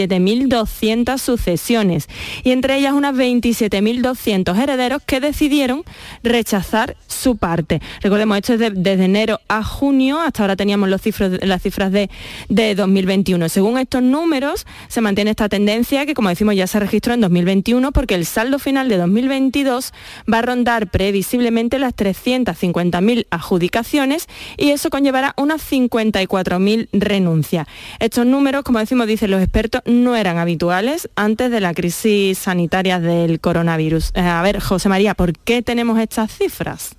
177.200 0.06 1.18
sucesiones 1.20 2.08
y 2.42 2.50
entre 2.50 2.76
ellas 2.78 2.92
unas 2.92 3.14
27.200 3.14 4.58
herederos 4.58 5.02
que 5.04 5.20
decidieron 5.20 5.84
rechazar 6.22 6.96
su 7.08 7.36
parte. 7.36 7.80
Recordemos, 8.02 8.36
esto 8.38 8.54
es 8.54 8.58
de- 8.60 8.70
desde 8.70 9.04
enero 9.04 9.40
a 9.48 9.62
junio, 9.64 10.20
hasta 10.20 10.42
ahora 10.42 10.56
teníamos 10.56 10.88
los 10.88 11.00
cifros- 11.02 11.42
las 11.44 11.62
cifras 11.62 11.92
de, 11.92 12.10
de 12.48 12.74
2021. 12.74 13.48
Según 13.48 13.78
estos 13.78 14.02
números, 14.02 14.66
se 14.88 15.00
mantiene 15.00 15.30
esta 15.30 15.48
tendencia 15.48 16.06
que, 16.06 16.14
como 16.14 16.28
decimos, 16.28 16.54
ya 16.54 16.65
se 16.66 16.80
registró 16.80 17.14
en 17.14 17.20
2021 17.20 17.92
porque 17.92 18.14
el 18.14 18.26
saldo 18.26 18.58
final 18.58 18.88
de 18.88 18.96
2022 18.96 19.92
va 20.32 20.38
a 20.38 20.42
rondar 20.42 20.90
previsiblemente 20.90 21.78
las 21.78 21.94
350.000 21.94 23.26
adjudicaciones 23.30 24.26
y 24.56 24.70
eso 24.70 24.90
conllevará 24.90 25.34
unas 25.36 25.62
54.000 25.70 26.88
renuncias. 26.92 27.66
Estos 27.98 28.26
números, 28.26 28.62
como 28.62 28.78
decimos, 28.78 29.06
dicen 29.06 29.30
los 29.30 29.42
expertos, 29.42 29.82
no 29.86 30.16
eran 30.16 30.38
habituales 30.38 31.08
antes 31.16 31.50
de 31.50 31.60
la 31.60 31.74
crisis 31.74 32.38
sanitaria 32.38 33.00
del 33.00 33.40
coronavirus. 33.40 34.12
Eh, 34.14 34.20
a 34.20 34.42
ver, 34.42 34.60
José 34.60 34.88
María, 34.88 35.14
¿por 35.14 35.32
qué 35.38 35.62
tenemos 35.62 35.98
estas 35.98 36.36
cifras? 36.36 36.96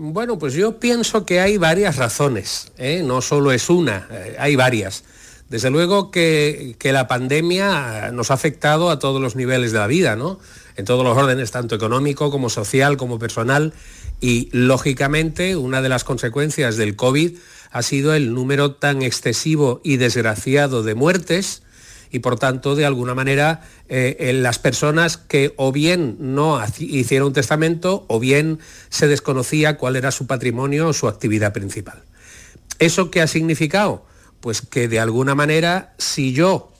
Bueno, 0.00 0.38
pues 0.38 0.54
yo 0.54 0.78
pienso 0.78 1.26
que 1.26 1.40
hay 1.40 1.56
varias 1.56 1.96
razones, 1.96 2.70
¿eh? 2.78 3.02
no 3.04 3.20
solo 3.20 3.50
es 3.50 3.68
una, 3.68 4.06
eh, 4.12 4.36
hay 4.38 4.54
varias. 4.54 5.02
Desde 5.48 5.70
luego 5.70 6.10
que, 6.10 6.76
la 6.82 7.08
pandemia 7.08 8.10
nos 8.12 8.30
ha 8.30 8.34
afectado 8.34 8.90
a 8.90 8.98
todos 8.98 9.20
los 9.20 9.34
niveles 9.34 9.72
de 9.72 9.78
la 9.78 9.86
vida, 9.86 10.14
¿no? 10.14 10.38
En 10.76 10.84
todos 10.84 11.04
los 11.04 11.16
órdenes, 11.16 11.50
tanto 11.50 11.74
económico 11.74 12.30
como 12.30 12.50
social 12.50 12.96
como 12.96 13.18
personal. 13.18 13.72
Y 14.20 14.50
lógicamente 14.52 15.56
una 15.56 15.80
de 15.80 15.88
las 15.88 16.04
consecuencias 16.04 16.76
del 16.76 16.96
COVID 16.96 17.38
ha 17.70 17.82
sido 17.82 18.14
el 18.14 18.34
número 18.34 18.74
tan 18.74 19.02
excesivo 19.02 19.80
y 19.82 19.96
desgraciado 19.96 20.82
de 20.82 20.94
muertes 20.94 21.62
y 22.10 22.20
por 22.20 22.38
tanto 22.38 22.74
de 22.74 22.86
alguna 22.86 23.14
manera 23.14 23.62
eh, 23.88 24.16
en 24.20 24.42
las 24.42 24.58
personas 24.58 25.18
que 25.18 25.52
o 25.56 25.72
bien 25.72 26.16
no 26.18 26.60
hicieron 26.78 27.32
testamento 27.32 28.06
o 28.08 28.18
bien 28.18 28.58
se 28.88 29.08
desconocía 29.08 29.76
cuál 29.76 29.96
era 29.96 30.10
su 30.10 30.26
patrimonio 30.26 30.88
o 30.88 30.92
su 30.92 31.08
actividad 31.08 31.52
principal. 31.52 32.02
¿Eso 32.78 33.10
qué 33.10 33.20
ha 33.20 33.26
significado? 33.26 34.07
Pues 34.40 34.62
que 34.62 34.88
de 34.88 35.00
alguna 35.00 35.34
manera 35.34 35.94
si 35.98 36.32
yo 36.32 36.72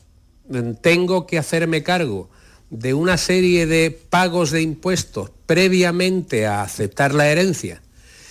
mm, 0.49 0.75
tengo 0.81 1.27
que 1.27 1.39
hacerme 1.39 1.83
cargo 1.83 2.31
de 2.71 2.95
una 2.95 3.17
serie 3.17 3.67
de 3.67 3.91
pagos 3.91 4.51
de 4.51 4.63
impuestos 4.63 5.31
previamente 5.47 6.47
a 6.47 6.63
aceptar 6.63 7.15
la 7.15 7.29
herencia, 7.29 7.83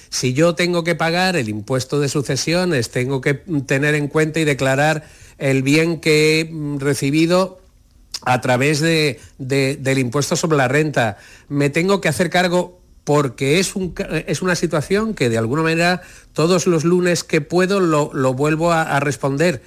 si 0.09 0.33
yo 0.33 0.55
tengo 0.55 0.83
que 0.83 0.95
pagar 0.95 1.35
el 1.35 1.49
impuesto 1.49 1.99
de 1.99 2.07
sucesiones, 2.07 2.89
tengo 2.91 3.19
que 3.21 3.41
mm, 3.45 3.61
tener 3.61 3.95
en 3.95 4.07
cuenta 4.07 4.39
y 4.39 4.45
declarar 4.45 5.03
el 5.37 5.61
bien 5.63 5.99
que 5.99 6.39
he 6.39 6.45
mm, 6.45 6.79
recibido 6.79 7.59
a 8.23 8.41
través 8.41 8.79
de- 8.79 9.19
de- 9.37 9.75
del 9.75 9.99
impuesto 9.99 10.35
sobre 10.35 10.57
la 10.57 10.67
renta, 10.67 11.17
me 11.49 11.69
tengo 11.69 12.01
que 12.01 12.07
hacer 12.09 12.29
cargo 12.29 12.79
porque 13.07 13.57
es, 13.61 13.77
un 13.77 13.95
es 14.27 14.41
una 14.41 14.53
situación 14.55 15.13
que 15.13 15.29
de 15.29 15.37
alguna 15.37 15.61
manera 15.63 16.01
todos 16.33 16.67
los 16.67 16.83
lunes 16.83 17.23
que 17.23 17.39
puedo 17.39 17.79
lo, 17.79 18.11
lo 18.13 18.33
vuelvo 18.33 18.73
a, 18.73 18.81
a 18.81 18.99
responder. 18.99 19.61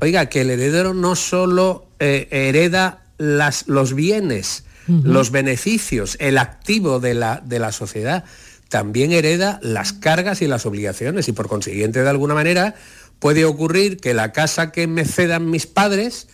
Oiga, 0.00 0.26
que 0.26 0.42
el 0.42 0.50
heredero 0.50 0.94
no 0.94 1.16
solo 1.16 1.88
eh, 1.98 2.28
hereda 2.30 3.02
las- 3.18 3.66
los 3.66 3.94
bienes, 3.94 4.62
los 4.86 5.32
beneficios, 5.32 6.16
el 6.20 6.38
activo 6.38 7.00
de 7.00 7.14
la, 7.14 7.42
de 7.44 7.58
la 7.58 7.72
sociedad, 7.72 8.22
también 8.68 9.10
hereda 9.10 9.58
las 9.60 9.92
cargas 9.92 10.40
y 10.40 10.46
las 10.46 10.64
obligaciones. 10.64 11.26
Y 11.26 11.32
por 11.32 11.48
consiguiente 11.48 12.00
de 12.00 12.08
alguna 12.10 12.34
manera 12.34 12.76
puede 13.18 13.44
ocurrir 13.44 13.96
que 13.96 14.14
la 14.14 14.30
casa 14.32 14.70
que 14.70 14.86
me 14.86 15.04
cedan 15.04 15.50
mis 15.50 15.66
padres 15.66 16.28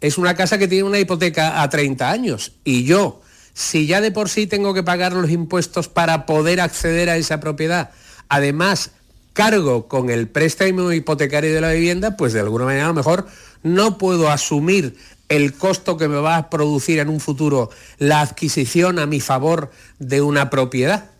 es 0.00 0.16
una 0.16 0.34
casa 0.34 0.56
que 0.56 0.68
tiene 0.68 0.84
una 0.84 1.00
hipoteca 1.00 1.60
a 1.60 1.68
30 1.68 2.10
años. 2.10 2.52
Y 2.64 2.84
yo, 2.84 3.20
si 3.58 3.88
ya 3.88 4.00
de 4.00 4.12
por 4.12 4.28
sí 4.28 4.46
tengo 4.46 4.72
que 4.72 4.84
pagar 4.84 5.14
los 5.14 5.32
impuestos 5.32 5.88
para 5.88 6.26
poder 6.26 6.60
acceder 6.60 7.10
a 7.10 7.16
esa 7.16 7.40
propiedad, 7.40 7.90
además 8.28 8.92
cargo 9.32 9.88
con 9.88 10.10
el 10.10 10.28
préstamo 10.28 10.92
hipotecario 10.92 11.52
de 11.52 11.60
la 11.60 11.72
vivienda, 11.72 12.16
pues 12.16 12.32
de 12.32 12.38
alguna 12.38 12.66
manera 12.66 12.84
a 12.84 12.88
lo 12.88 12.94
mejor 12.94 13.26
no 13.64 13.98
puedo 13.98 14.30
asumir 14.30 14.96
el 15.28 15.54
costo 15.54 15.96
que 15.96 16.06
me 16.06 16.18
va 16.18 16.36
a 16.36 16.50
producir 16.50 17.00
en 17.00 17.08
un 17.08 17.18
futuro 17.18 17.68
la 17.98 18.20
adquisición 18.20 19.00
a 19.00 19.06
mi 19.06 19.18
favor 19.18 19.72
de 19.98 20.22
una 20.22 20.50
propiedad. 20.50 21.10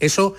Eso 0.00 0.34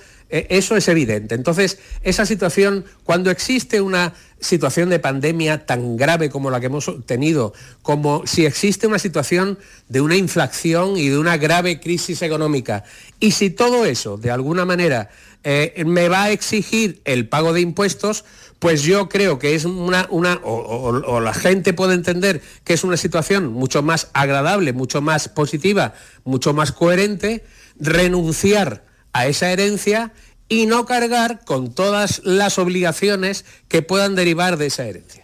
eso 0.50 0.76
es 0.76 0.88
evidente. 0.88 1.36
Entonces, 1.36 1.78
esa 2.02 2.26
situación, 2.26 2.86
cuando 3.04 3.30
existe 3.30 3.82
una 3.82 4.14
situación 4.40 4.90
de 4.90 4.98
pandemia 5.00 5.66
tan 5.66 5.96
grave 5.96 6.30
como 6.30 6.50
la 6.50 6.60
que 6.60 6.66
hemos 6.66 6.92
tenido, 7.06 7.54
como 7.84 8.26
si 8.26 8.46
existe 8.46 8.88
una 8.88 8.98
situación 8.98 9.60
de 9.90 10.02
una 10.02 10.16
inflación 10.16 10.98
y 10.98 11.10
de 11.10 11.20
una 11.20 11.38
grave 11.38 11.80
crisis 11.80 12.24
económica, 12.24 12.84
y 13.20 13.32
si 13.32 13.52
todo 13.52 13.86
eso, 13.86 14.18
de 14.18 14.32
alguna 14.32 14.66
manera, 14.66 15.10
eh, 15.44 15.84
me 15.86 16.10
va 16.10 16.24
a 16.24 16.32
exigir 16.32 17.02
el 17.06 17.28
pago 17.28 17.54
de 17.54 17.62
impuestos, 17.62 18.26
pues 18.58 18.82
yo 18.82 19.10
creo 19.10 19.40
que 19.40 19.56
es 19.56 19.66
una 19.66 20.08
o, 20.12 21.20
la 21.20 21.34
gente 21.34 21.74
puede 21.74 21.94
entender 21.94 22.42
que 22.64 22.74
es 22.74 22.84
una 22.84 22.98
situación 22.98 23.52
mucho 23.52 23.84
más 23.84 24.10
agradable, 24.14 24.74
mucho 24.74 25.02
más 25.02 25.28
positiva, 25.28 25.94
mucho 26.24 26.54
más 26.54 26.72
coherente, 26.72 27.44
renunciar 27.78 28.93
a 29.14 29.28
esa 29.28 29.51
herencia 29.51 30.11
y 30.49 30.66
no 30.66 30.86
cargar 30.86 31.45
con 31.45 31.74
todas 31.74 32.22
las 32.24 32.59
obligaciones 32.59 33.45
que 33.68 33.82
puedan 33.82 34.16
derivar 34.16 34.57
de 34.57 34.68
esa 34.68 34.86
herencia. 34.86 35.22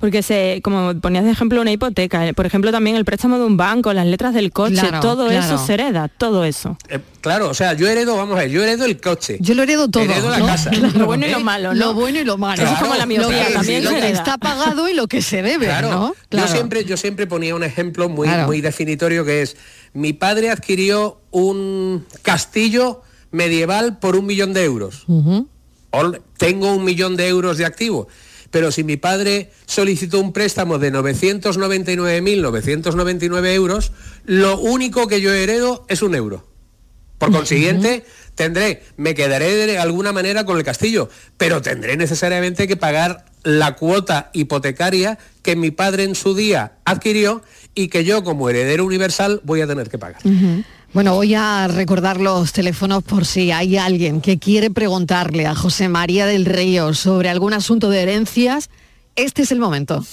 Porque 0.00 0.22
se, 0.22 0.60
como 0.62 0.94
ponías 1.00 1.24
de 1.24 1.30
ejemplo 1.30 1.60
una 1.60 1.72
hipoteca, 1.72 2.26
eh, 2.26 2.34
por 2.34 2.46
ejemplo 2.46 2.70
también 2.70 2.96
el 2.96 3.04
préstamo 3.04 3.38
de 3.38 3.44
un 3.44 3.56
banco, 3.56 3.92
las 3.92 4.06
letras 4.06 4.34
del 4.34 4.52
coche, 4.52 4.82
todo 5.00 5.30
eso 5.30 5.58
se 5.58 5.74
hereda, 5.74 6.08
todo 6.08 6.44
eso. 6.44 6.76
Eh, 6.88 7.00
claro, 7.20 7.48
o 7.50 7.54
sea, 7.54 7.72
yo 7.74 7.88
heredo, 7.88 8.16
vamos 8.16 8.36
a 8.36 8.42
ver, 8.42 8.50
yo 8.50 8.62
heredo 8.62 8.84
el 8.84 9.00
coche. 9.00 9.38
Yo 9.40 9.54
lo 9.54 9.62
heredo 9.64 9.88
todo. 9.88 10.04
Heredo 10.04 10.30
la 10.30 10.40
casa. 10.40 10.70
Lo 10.72 11.06
bueno 11.06 11.26
y 11.26 11.30
lo 11.30 11.40
malo, 11.40 11.74
Lo 11.74 11.94
bueno 11.94 12.20
y 12.20 12.24
lo 12.24 12.38
malo. 12.38 12.62
Eso 12.62 12.72
es 12.72 12.78
como 12.78 12.94
la 12.94 13.06
miopía, 13.06 13.52
también 13.52 13.84
lo 13.84 13.90
que 13.90 14.10
está 14.10 14.38
pagado 14.38 14.88
y 14.88 14.94
lo 14.94 15.08
que 15.08 15.22
se 15.22 15.42
debe, 15.42 15.66
claro. 15.66 16.14
Yo 16.30 16.48
siempre, 16.48 16.84
yo 16.84 16.96
siempre 16.96 17.26
ponía 17.26 17.54
un 17.54 17.64
ejemplo 17.64 18.08
muy, 18.08 18.28
muy 18.46 18.60
definitorio 18.60 19.24
que 19.24 19.42
es, 19.42 19.56
mi 19.92 20.12
padre 20.12 20.50
adquirió 20.50 21.20
un 21.30 22.06
castillo 22.22 23.02
medieval 23.30 23.98
por 23.98 24.16
un 24.16 24.26
millón 24.26 24.52
de 24.52 24.64
euros. 24.64 25.06
Tengo 26.38 26.74
un 26.74 26.84
millón 26.84 27.16
de 27.16 27.28
euros 27.28 27.58
de 27.58 27.64
activo. 27.64 28.08
Pero 28.54 28.70
si 28.70 28.84
mi 28.84 28.96
padre 28.96 29.50
solicitó 29.66 30.20
un 30.20 30.32
préstamo 30.32 30.78
de 30.78 30.92
999.999 30.92 33.52
euros, 33.52 33.90
lo 34.26 34.60
único 34.60 35.08
que 35.08 35.20
yo 35.20 35.34
heredo 35.34 35.84
es 35.88 36.02
un 36.02 36.14
euro. 36.14 36.46
Por 37.18 37.32
consiguiente, 37.32 38.04
tendré, 38.36 38.84
me 38.96 39.16
quedaré 39.16 39.66
de 39.66 39.78
alguna 39.78 40.12
manera 40.12 40.44
con 40.44 40.56
el 40.56 40.62
castillo, 40.62 41.08
pero 41.36 41.62
tendré 41.62 41.96
necesariamente 41.96 42.68
que 42.68 42.76
pagar 42.76 43.24
la 43.42 43.74
cuota 43.74 44.30
hipotecaria 44.32 45.18
que 45.42 45.56
mi 45.56 45.72
padre 45.72 46.04
en 46.04 46.14
su 46.14 46.36
día 46.36 46.74
adquirió 46.84 47.42
y 47.74 47.88
que 47.88 48.04
yo 48.04 48.22
como 48.22 48.48
heredero 48.48 48.84
universal 48.84 49.40
voy 49.42 49.62
a 49.62 49.66
tener 49.66 49.90
que 49.90 49.98
pagar. 49.98 50.22
Bueno, 50.94 51.16
voy 51.16 51.34
a 51.34 51.66
recordar 51.66 52.20
los 52.20 52.52
teléfonos 52.52 53.02
por 53.02 53.26
si 53.26 53.50
hay 53.50 53.76
alguien 53.76 54.20
que 54.20 54.38
quiere 54.38 54.70
preguntarle 54.70 55.44
a 55.44 55.56
José 55.56 55.88
María 55.88 56.24
del 56.24 56.44
Río 56.44 56.94
sobre 56.94 57.28
algún 57.28 57.52
asunto 57.52 57.90
de 57.90 58.00
herencias. 58.00 58.70
Este 59.16 59.42
es 59.42 59.50
el 59.50 59.58
momento. 59.58 60.04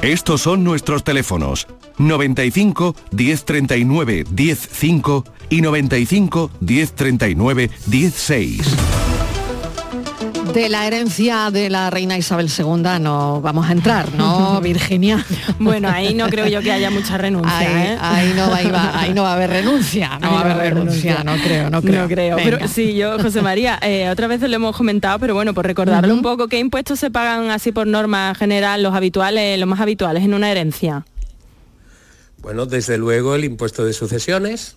Estos 0.00 0.40
son 0.40 0.64
nuestros 0.64 1.04
teléfonos 1.04 1.66
95 1.98 2.96
1039 3.12 4.24
105 4.34 5.24
y 5.50 5.60
95 5.60 6.50
1039 6.60 7.70
16. 7.86 8.60
De 10.52 10.68
la 10.68 10.86
herencia 10.86 11.50
de 11.50 11.70
la 11.70 11.90
reina 11.90 12.18
Isabel 12.18 12.48
II 12.56 13.00
no 13.00 13.40
vamos 13.40 13.68
a 13.68 13.72
entrar, 13.72 14.12
¿no, 14.14 14.60
Virginia? 14.62 15.24
Bueno, 15.58 15.88
ahí 15.88 16.14
no 16.14 16.26
creo 16.28 16.46
yo 16.46 16.60
que 16.60 16.72
haya 16.72 16.90
mucha 16.90 17.16
renuncia. 17.16 17.58
Ahí, 17.58 18.30
¿eh? 18.30 18.34
no, 18.34 18.50
va, 18.50 19.30
a 19.30 19.32
haber 19.34 19.50
renuncia, 19.50 20.18
no 20.20 20.32
va 20.32 20.40
a 20.40 20.54
haber 20.54 20.74
renuncia, 20.74 21.24
no 21.24 21.36
creo, 21.36 21.70
no 21.70 21.82
creo. 21.82 22.02
No 22.02 22.08
creo. 22.08 22.36
Pero 22.36 22.68
sí, 22.68 22.94
yo, 22.94 23.18
José 23.18 23.42
María, 23.42 23.78
eh, 23.82 24.08
otra 24.10 24.26
vez 24.26 24.40
lo 24.42 24.54
hemos 24.54 24.76
comentado, 24.76 25.18
pero 25.18 25.34
bueno, 25.34 25.54
por 25.54 25.66
recordarle 25.66 26.12
un 26.12 26.22
poco, 26.22 26.48
¿qué 26.48 26.58
impuestos 26.58 26.98
se 26.98 27.10
pagan 27.10 27.50
así 27.50 27.72
por 27.72 27.86
norma 27.86 28.34
general, 28.34 28.82
los 28.82 28.94
habituales, 28.94 29.58
los 29.58 29.68
más 29.68 29.80
habituales 29.80 30.24
en 30.24 30.34
una 30.34 30.50
herencia? 30.50 31.04
Bueno, 32.38 32.66
desde 32.66 32.98
luego 32.98 33.34
el 33.34 33.44
impuesto 33.44 33.84
de 33.84 33.94
sucesiones. 33.94 34.76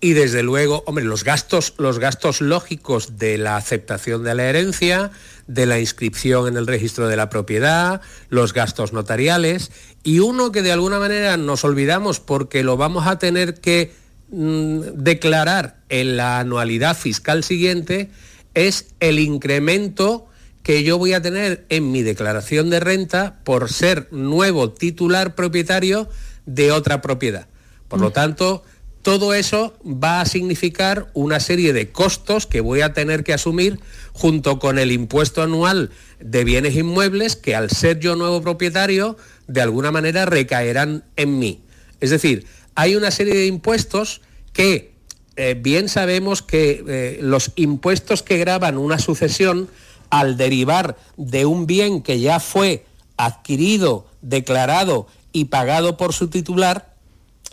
Y 0.00 0.12
desde 0.12 0.42
luego, 0.42 0.82
hombre, 0.86 1.04
los 1.04 1.24
gastos, 1.24 1.74
los 1.78 1.98
gastos 1.98 2.42
lógicos 2.42 3.16
de 3.16 3.38
la 3.38 3.56
aceptación 3.56 4.24
de 4.24 4.34
la 4.34 4.44
herencia, 4.44 5.10
de 5.46 5.64
la 5.64 5.80
inscripción 5.80 6.48
en 6.48 6.56
el 6.56 6.66
registro 6.66 7.08
de 7.08 7.16
la 7.16 7.30
propiedad, 7.30 8.02
los 8.28 8.52
gastos 8.52 8.92
notariales, 8.92 9.72
y 10.02 10.18
uno 10.18 10.52
que 10.52 10.62
de 10.62 10.72
alguna 10.72 10.98
manera 10.98 11.36
nos 11.38 11.64
olvidamos 11.64 12.20
porque 12.20 12.62
lo 12.62 12.76
vamos 12.76 13.06
a 13.06 13.18
tener 13.18 13.54
que 13.54 13.94
mm, 14.28 14.80
declarar 14.96 15.78
en 15.88 16.18
la 16.18 16.40
anualidad 16.40 16.96
fiscal 16.96 17.42
siguiente, 17.42 18.10
es 18.52 18.88
el 19.00 19.18
incremento 19.18 20.26
que 20.62 20.82
yo 20.82 20.98
voy 20.98 21.14
a 21.14 21.22
tener 21.22 21.64
en 21.68 21.90
mi 21.90 22.02
declaración 22.02 22.68
de 22.70 22.80
renta 22.80 23.38
por 23.44 23.72
ser 23.72 24.08
nuevo 24.10 24.72
titular 24.72 25.34
propietario 25.34 26.08
de 26.44 26.72
otra 26.72 27.00
propiedad. 27.00 27.46
Por 27.88 28.00
lo 28.00 28.10
tanto, 28.10 28.64
todo 29.06 29.34
eso 29.34 29.72
va 29.84 30.20
a 30.20 30.26
significar 30.26 31.12
una 31.14 31.38
serie 31.38 31.72
de 31.72 31.92
costos 31.92 32.44
que 32.48 32.60
voy 32.60 32.80
a 32.80 32.92
tener 32.92 33.22
que 33.22 33.34
asumir 33.34 33.78
junto 34.12 34.58
con 34.58 34.80
el 34.80 34.90
impuesto 34.90 35.44
anual 35.44 35.92
de 36.18 36.42
bienes 36.42 36.74
inmuebles 36.74 37.36
que 37.36 37.54
al 37.54 37.70
ser 37.70 38.00
yo 38.00 38.16
nuevo 38.16 38.42
propietario, 38.42 39.16
de 39.46 39.60
alguna 39.60 39.92
manera 39.92 40.26
recaerán 40.26 41.04
en 41.14 41.38
mí. 41.38 41.60
Es 42.00 42.10
decir, 42.10 42.48
hay 42.74 42.96
una 42.96 43.12
serie 43.12 43.34
de 43.34 43.46
impuestos 43.46 44.22
que 44.52 44.94
eh, 45.36 45.56
bien 45.56 45.88
sabemos 45.88 46.42
que 46.42 46.82
eh, 46.88 47.20
los 47.22 47.52
impuestos 47.54 48.24
que 48.24 48.38
graban 48.38 48.76
una 48.76 48.98
sucesión 48.98 49.70
al 50.10 50.36
derivar 50.36 50.96
de 51.16 51.46
un 51.46 51.68
bien 51.68 52.02
que 52.02 52.18
ya 52.18 52.40
fue 52.40 52.84
adquirido, 53.16 54.08
declarado 54.20 55.06
y 55.30 55.44
pagado 55.44 55.96
por 55.96 56.12
su 56.12 56.26
titular, 56.26 56.95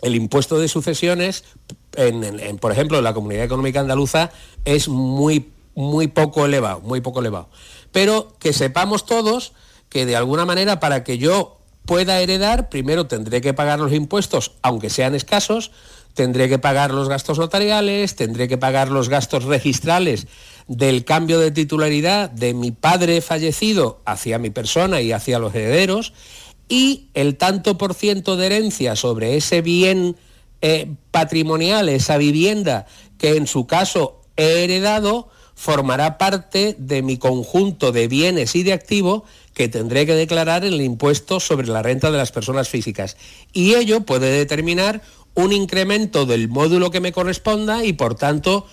el 0.04 0.14
impuesto 0.14 0.58
de 0.58 0.68
sucesiones, 0.68 1.44
por 2.60 2.72
ejemplo, 2.72 2.98
en 2.98 3.04
la 3.04 3.14
Comunidad 3.14 3.44
Económica 3.44 3.80
Andaluza, 3.80 4.30
es 4.66 4.88
muy, 4.88 5.50
muy 5.74 6.08
poco 6.08 6.44
elevado, 6.44 6.80
muy 6.80 7.00
poco 7.00 7.20
elevado. 7.20 7.48
Pero 7.90 8.34
que 8.38 8.52
sepamos 8.52 9.06
todos 9.06 9.54
que 9.88 10.04
de 10.04 10.14
alguna 10.14 10.44
manera 10.44 10.78
para 10.78 11.04
que 11.04 11.16
yo 11.16 11.58
pueda 11.86 12.20
heredar, 12.20 12.68
primero 12.68 13.06
tendré 13.06 13.40
que 13.40 13.54
pagar 13.54 13.78
los 13.78 13.92
impuestos, 13.92 14.52
aunque 14.60 14.90
sean 14.90 15.14
escasos, 15.14 15.70
tendré 16.12 16.48
que 16.48 16.58
pagar 16.58 16.92
los 16.92 17.08
gastos 17.08 17.38
notariales, 17.38 18.14
tendré 18.14 18.46
que 18.46 18.58
pagar 18.58 18.90
los 18.90 19.08
gastos 19.08 19.44
registrales 19.44 20.26
del 20.68 21.04
cambio 21.04 21.40
de 21.40 21.50
titularidad 21.50 22.28
de 22.30 22.52
mi 22.52 22.72
padre 22.72 23.20
fallecido 23.20 24.02
hacia 24.04 24.38
mi 24.38 24.50
persona 24.50 25.00
y 25.00 25.12
hacia 25.12 25.38
los 25.38 25.54
herederos, 25.54 26.12
y 26.68 27.08
el 27.14 27.36
tanto 27.36 27.78
por 27.78 27.94
ciento 27.94 28.36
de 28.36 28.46
herencia 28.46 28.96
sobre 28.96 29.36
ese 29.36 29.60
bien 29.60 30.16
eh, 30.62 30.94
patrimonial, 31.10 31.88
esa 31.88 32.16
vivienda 32.16 32.86
que 33.18 33.36
en 33.36 33.46
su 33.46 33.66
caso 33.66 34.22
he 34.36 34.64
heredado, 34.64 35.28
formará 35.54 36.18
parte 36.18 36.74
de 36.78 37.02
mi 37.02 37.16
conjunto 37.16 37.92
de 37.92 38.08
bienes 38.08 38.54
y 38.56 38.62
de 38.62 38.72
activos 38.72 39.22
que 39.52 39.68
tendré 39.68 40.04
que 40.04 40.14
declarar 40.14 40.64
en 40.64 40.72
el 40.72 40.82
impuesto 40.82 41.38
sobre 41.38 41.68
la 41.68 41.82
renta 41.82 42.10
de 42.10 42.18
las 42.18 42.32
personas 42.32 42.68
físicas. 42.68 43.16
Y 43.52 43.74
ello 43.74 44.00
puede 44.00 44.30
determinar 44.30 45.02
un 45.34 45.52
incremento 45.52 46.26
del 46.26 46.48
módulo 46.48 46.90
que 46.90 47.00
me 47.00 47.12
corresponda 47.12 47.84
y 47.84 47.92
por 47.92 48.14
tanto 48.14 48.66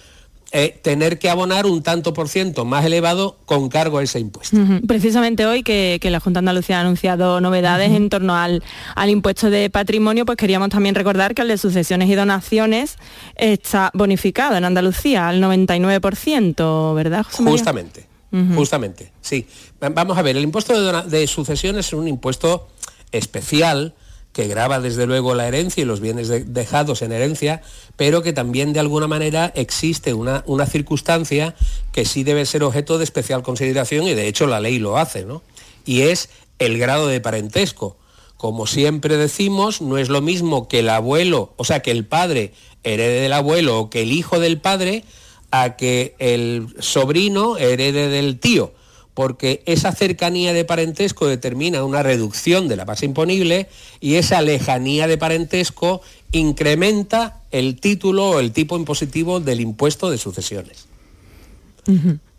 eh, 0.53 0.77
tener 0.81 1.17
que 1.17 1.29
abonar 1.29 1.65
un 1.65 1.81
tanto 1.81 2.13
por 2.13 2.27
ciento 2.27 2.65
más 2.65 2.83
elevado 2.83 3.37
con 3.45 3.69
cargo 3.69 3.99
a 3.99 4.03
ese 4.03 4.19
impuesto. 4.19 4.57
Precisamente 4.85 5.45
hoy 5.45 5.63
que, 5.63 5.99
la 6.03 6.19
Junta 6.19 6.39
de 6.39 6.49
Andalucía 6.49 6.77
ha 6.77 6.81
anunciado 6.81 7.39
novedades 7.39 7.91
en 7.91 8.09
torno 8.09 8.35
al, 8.35 8.61
impuesto 9.07 9.49
de 9.49 9.69
patrimonio, 9.69 10.25
pues 10.25 10.37
queríamos 10.37 10.67
también 10.67 10.93
recordar 10.93 11.35
que 11.35 11.43
el 11.43 11.47
de 11.47 11.57
sucesiones 11.57 12.09
y 12.09 12.15
donaciones 12.15 12.97
está 13.35 13.91
bonificado 13.93 14.57
en 14.57 14.65
Andalucía 14.65 15.29
al 15.29 15.41
99%, 15.41 16.95
¿verdad, 16.95 17.23
José 17.23 17.43
Justamente, 17.43 18.07
justamente, 18.53 19.11
sí. 19.21 19.47
Vamos 19.79 20.17
a 20.17 20.21
ver, 20.21 20.35
el 20.35 20.43
impuesto 20.43 20.73
de, 20.73 21.09
de 21.09 21.27
sucesiones 21.27 21.87
es 21.87 21.93
un 21.93 22.09
impuesto 22.09 22.67
especial 23.13 23.93
que 24.33 24.47
graba 24.47 24.79
desde 24.79 25.07
luego 25.07 25.35
la 25.35 25.47
herencia 25.47 25.81
y 25.81 25.85
los 25.85 25.99
bienes 25.99 26.29
dejados 26.53 27.01
en 27.01 27.11
herencia, 27.11 27.61
pero 27.97 28.21
que 28.21 28.33
también 28.33 28.73
de 28.73 28.79
alguna 28.79 29.07
manera 29.07 29.51
existe 29.55 30.13
una, 30.13 30.43
una, 30.45 30.65
circunstancia 30.65 31.55
que 31.91 32.05
sí 32.05 32.23
debe 32.23 32.45
ser 32.45 32.63
objeto 32.63 32.97
de 32.97 33.03
especial 33.03 33.43
consideración 33.43 34.07
y 34.07 34.13
de 34.13 34.27
hecho 34.27 34.47
la 34.47 34.59
ley 34.59 34.79
lo 34.79 34.97
hace, 34.97 35.25
¿no? 35.25 35.41
Y 35.85 36.03
es 36.03 36.29
el 36.59 36.77
grado 36.77 37.07
de 37.07 37.19
parentesco. 37.19 37.97
Como 38.37 38.67
siempre 38.67 39.17
decimos, 39.17 39.81
no 39.81 39.97
es 39.97 40.09
lo 40.09 40.21
mismo 40.21 40.67
que 40.67 40.79
el 40.79 40.89
abuelo, 40.89 41.53
o 41.57 41.65
sea, 41.65 41.81
que 41.81 41.91
el 41.91 42.05
padre 42.05 42.53
herede 42.83 43.21
del 43.21 43.33
abuelo 43.33 43.79
o 43.79 43.89
que 43.89 44.01
el 44.01 44.11
hijo 44.11 44.39
del 44.39 44.59
padre, 44.59 45.03
a 45.51 45.75
que 45.75 46.15
el 46.17 46.73
sobrino 46.79 47.57
herede 47.57 48.07
del 48.07 48.39
tío 48.39 48.73
porque 49.13 49.61
esa 49.65 49.91
cercanía 49.91 50.53
de 50.53 50.65
parentesco 50.65 51.27
determina 51.27 51.83
una 51.83 52.03
reducción 52.03 52.67
de 52.67 52.75
la 52.75 52.85
base 52.85 53.05
imponible 53.05 53.67
y 53.99 54.15
esa 54.15 54.41
lejanía 54.41 55.07
de 55.07 55.17
parentesco 55.17 56.01
incrementa 56.31 57.41
el 57.51 57.79
título 57.79 58.29
o 58.29 58.39
el 58.39 58.51
tipo 58.51 58.77
impositivo 58.77 59.39
del 59.39 59.59
impuesto 59.59 60.09
de 60.09 60.17
sucesiones. 60.17 60.87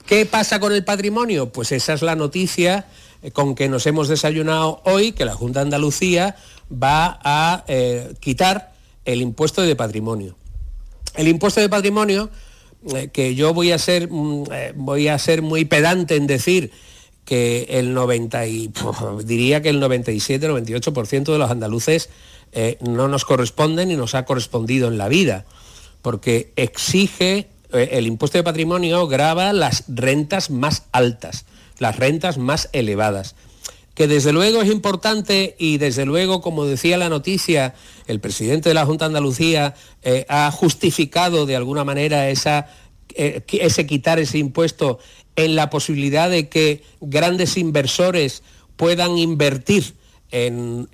¿Qué 0.07 0.27
pasa 0.27 0.61
con 0.61 0.73
el 0.73 0.85
patrimonio? 0.85 1.51
Pues 1.51 1.73
esa 1.73 1.93
es 1.93 2.03
la 2.03 2.17
noticia 2.17 2.87
eh, 3.23 3.31
con 3.31 3.55
que 3.55 3.69
nos 3.69 3.87
hemos 3.87 4.09
desayunado 4.09 4.81
hoy, 4.85 5.13
que 5.13 5.25
la 5.25 5.35
Junta 5.35 5.61
de 5.61 5.65
Andalucía 5.65 6.37
va 6.73 7.21
a 7.23 7.65
eh, 7.69 8.15
quitar 8.21 8.73
el 9.05 9.21
impuesto 9.21 9.63
de 9.63 9.77
patrimonio. 9.77 10.37
El 11.15 11.29
impuesto 11.29 11.61
de 11.61 11.69
patrimonio, 11.69 12.31
que 13.13 13.35
yo 13.35 13.55
voy 13.55 13.73
a 13.73 13.79
ser, 13.79 14.09
mm, 14.11 14.45
voy 14.77 15.09
a 15.09 15.19
ser 15.19 15.43
muy 15.43 15.65
pedante 15.65 16.17
en 16.17 16.27
decir 16.27 16.71
que 17.25 17.67
el 17.71 17.95
90 17.95 18.47
y, 18.47 18.73
diría 19.25 19.63
que 19.63 19.69
el 19.69 19.81
97-98% 19.81 21.33
de 21.33 21.39
los 21.39 21.51
andaluces 21.51 22.11
no 22.81 23.09
nos 23.09 23.25
corresponden 23.25 23.91
y 23.91 23.97
nos 23.97 24.15
ha 24.15 24.27
correspondido 24.27 24.89
en 24.89 24.99
la 24.99 25.09
vida, 25.09 25.47
porque 26.03 26.53
exige 26.57 27.49
el 27.73 28.07
impuesto 28.07 28.37
de 28.37 28.45
patrimonio 28.45 29.07
grava 29.07 29.55
las 29.55 29.85
rentas 29.89 30.51
más 30.51 30.83
altas, 30.93 31.47
las 31.79 31.97
rentas 31.97 32.37
más 32.37 32.69
elevadas 32.75 33.35
que 33.95 34.07
desde 34.07 34.33
luego 34.33 34.63
es 34.63 34.71
importante 34.71 35.55
y 35.59 35.79
desde 35.79 36.07
luego, 36.07 36.41
como 36.41 36.65
decía 36.65 36.97
la 36.97 37.09
noticia, 37.09 37.75
el 38.07 38.21
presidente 38.21 38.71
de 38.71 38.75
la 38.75 38.87
Junta 38.87 39.05
de 39.05 39.11
Andalucía 39.11 39.75
eh, 40.03 40.25
ha 40.29 40.51
justificado 40.51 41.45
de 41.45 41.57
alguna 41.57 41.85
manera 41.85 42.31
esa, 42.31 42.69
eh, 43.15 43.43
ese 43.53 43.87
quitar 43.87 44.19
ese 44.19 44.39
impuesto 44.39 44.99
en 45.37 45.57
la 45.57 45.71
posibilidad 45.71 46.31
de 46.31 46.49
que 46.49 46.83
grandes 47.01 47.57
inversores 47.57 48.43
puedan 48.77 49.19
invertir 49.19 49.95
en, 50.31 50.89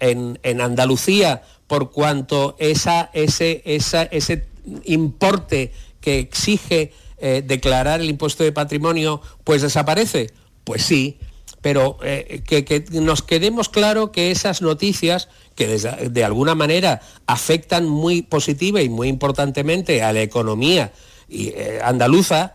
Andalucía 0.60 1.42
por 1.68 1.92
cuanto 1.92 2.56
esa, 2.58 3.10
ese, 3.12 3.62
ese 3.64 4.46
importe 4.84 5.72
que 6.00 6.18
exige 6.18 6.92
eh, 7.18 7.42
declarar 7.46 8.00
el 8.00 8.10
impuesto 8.10 8.44
de 8.44 8.52
patrimonio 8.52 9.20
pues 9.44 9.62
desaparece. 9.62 10.30
Pues 10.64 10.82
sí, 10.82 11.18
pero 11.68 11.98
eh, 12.02 12.40
que, 12.46 12.86
nos 12.92 13.20
quedemos 13.20 13.68
claro 13.68 14.10
que 14.10 14.30
esas 14.30 14.62
noticias, 14.62 15.28
que 15.54 15.66
de 15.68 16.24
alguna 16.24 16.54
manera 16.54 17.02
afectan 17.26 17.86
muy 17.86 18.22
positiva 18.22 18.80
y 18.80 18.88
muy 18.88 19.08
importantemente 19.08 20.02
a 20.02 20.14
la 20.14 20.22
economía 20.22 20.92
eh, 21.28 21.78
andaluza, 21.84 22.54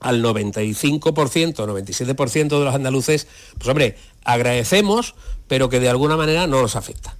al 0.00 0.24
95%, 0.24 1.54
97% 1.54 2.48
de 2.48 2.64
los 2.64 2.74
andaluces, 2.74 3.26
pues 3.58 3.68
hombre, 3.68 3.98
agradecemos, 4.24 5.14
pero 5.46 5.68
que 5.68 5.78
de 5.78 5.90
alguna 5.90 6.16
manera 6.16 6.46
no 6.46 6.62
nos 6.62 6.76
afecta. 6.76 7.14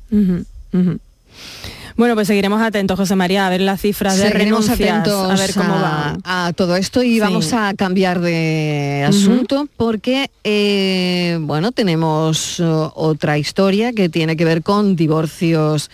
Bueno, 2.01 2.15
pues 2.15 2.29
seguiremos 2.29 2.63
atentos, 2.63 2.99
José 2.99 3.15
María, 3.15 3.47
a 3.47 3.51
ver 3.51 3.61
las 3.61 3.83
cifras 3.83 4.17
de 4.17 4.31
renuncias, 4.31 4.81
atentos 4.81 5.31
a 5.31 5.35
ver 5.35 5.53
cómo 5.53 5.75
va. 5.75 6.17
A 6.25 6.55
todo 6.57 6.77
esto 6.77 7.03
y 7.03 7.21
vamos 7.21 7.53
a 7.53 7.75
cambiar 7.75 8.23
de 8.23 9.05
asunto 9.07 9.69
porque, 9.77 10.31
eh, 10.43 11.37
bueno, 11.43 11.73
tenemos 11.73 12.59
uh, 12.59 12.91
otra 12.95 13.37
historia 13.37 13.93
que 13.93 14.09
tiene 14.09 14.35
que 14.35 14.47
ver 14.47 14.63
con 14.63 14.97
divorcios 14.97 15.91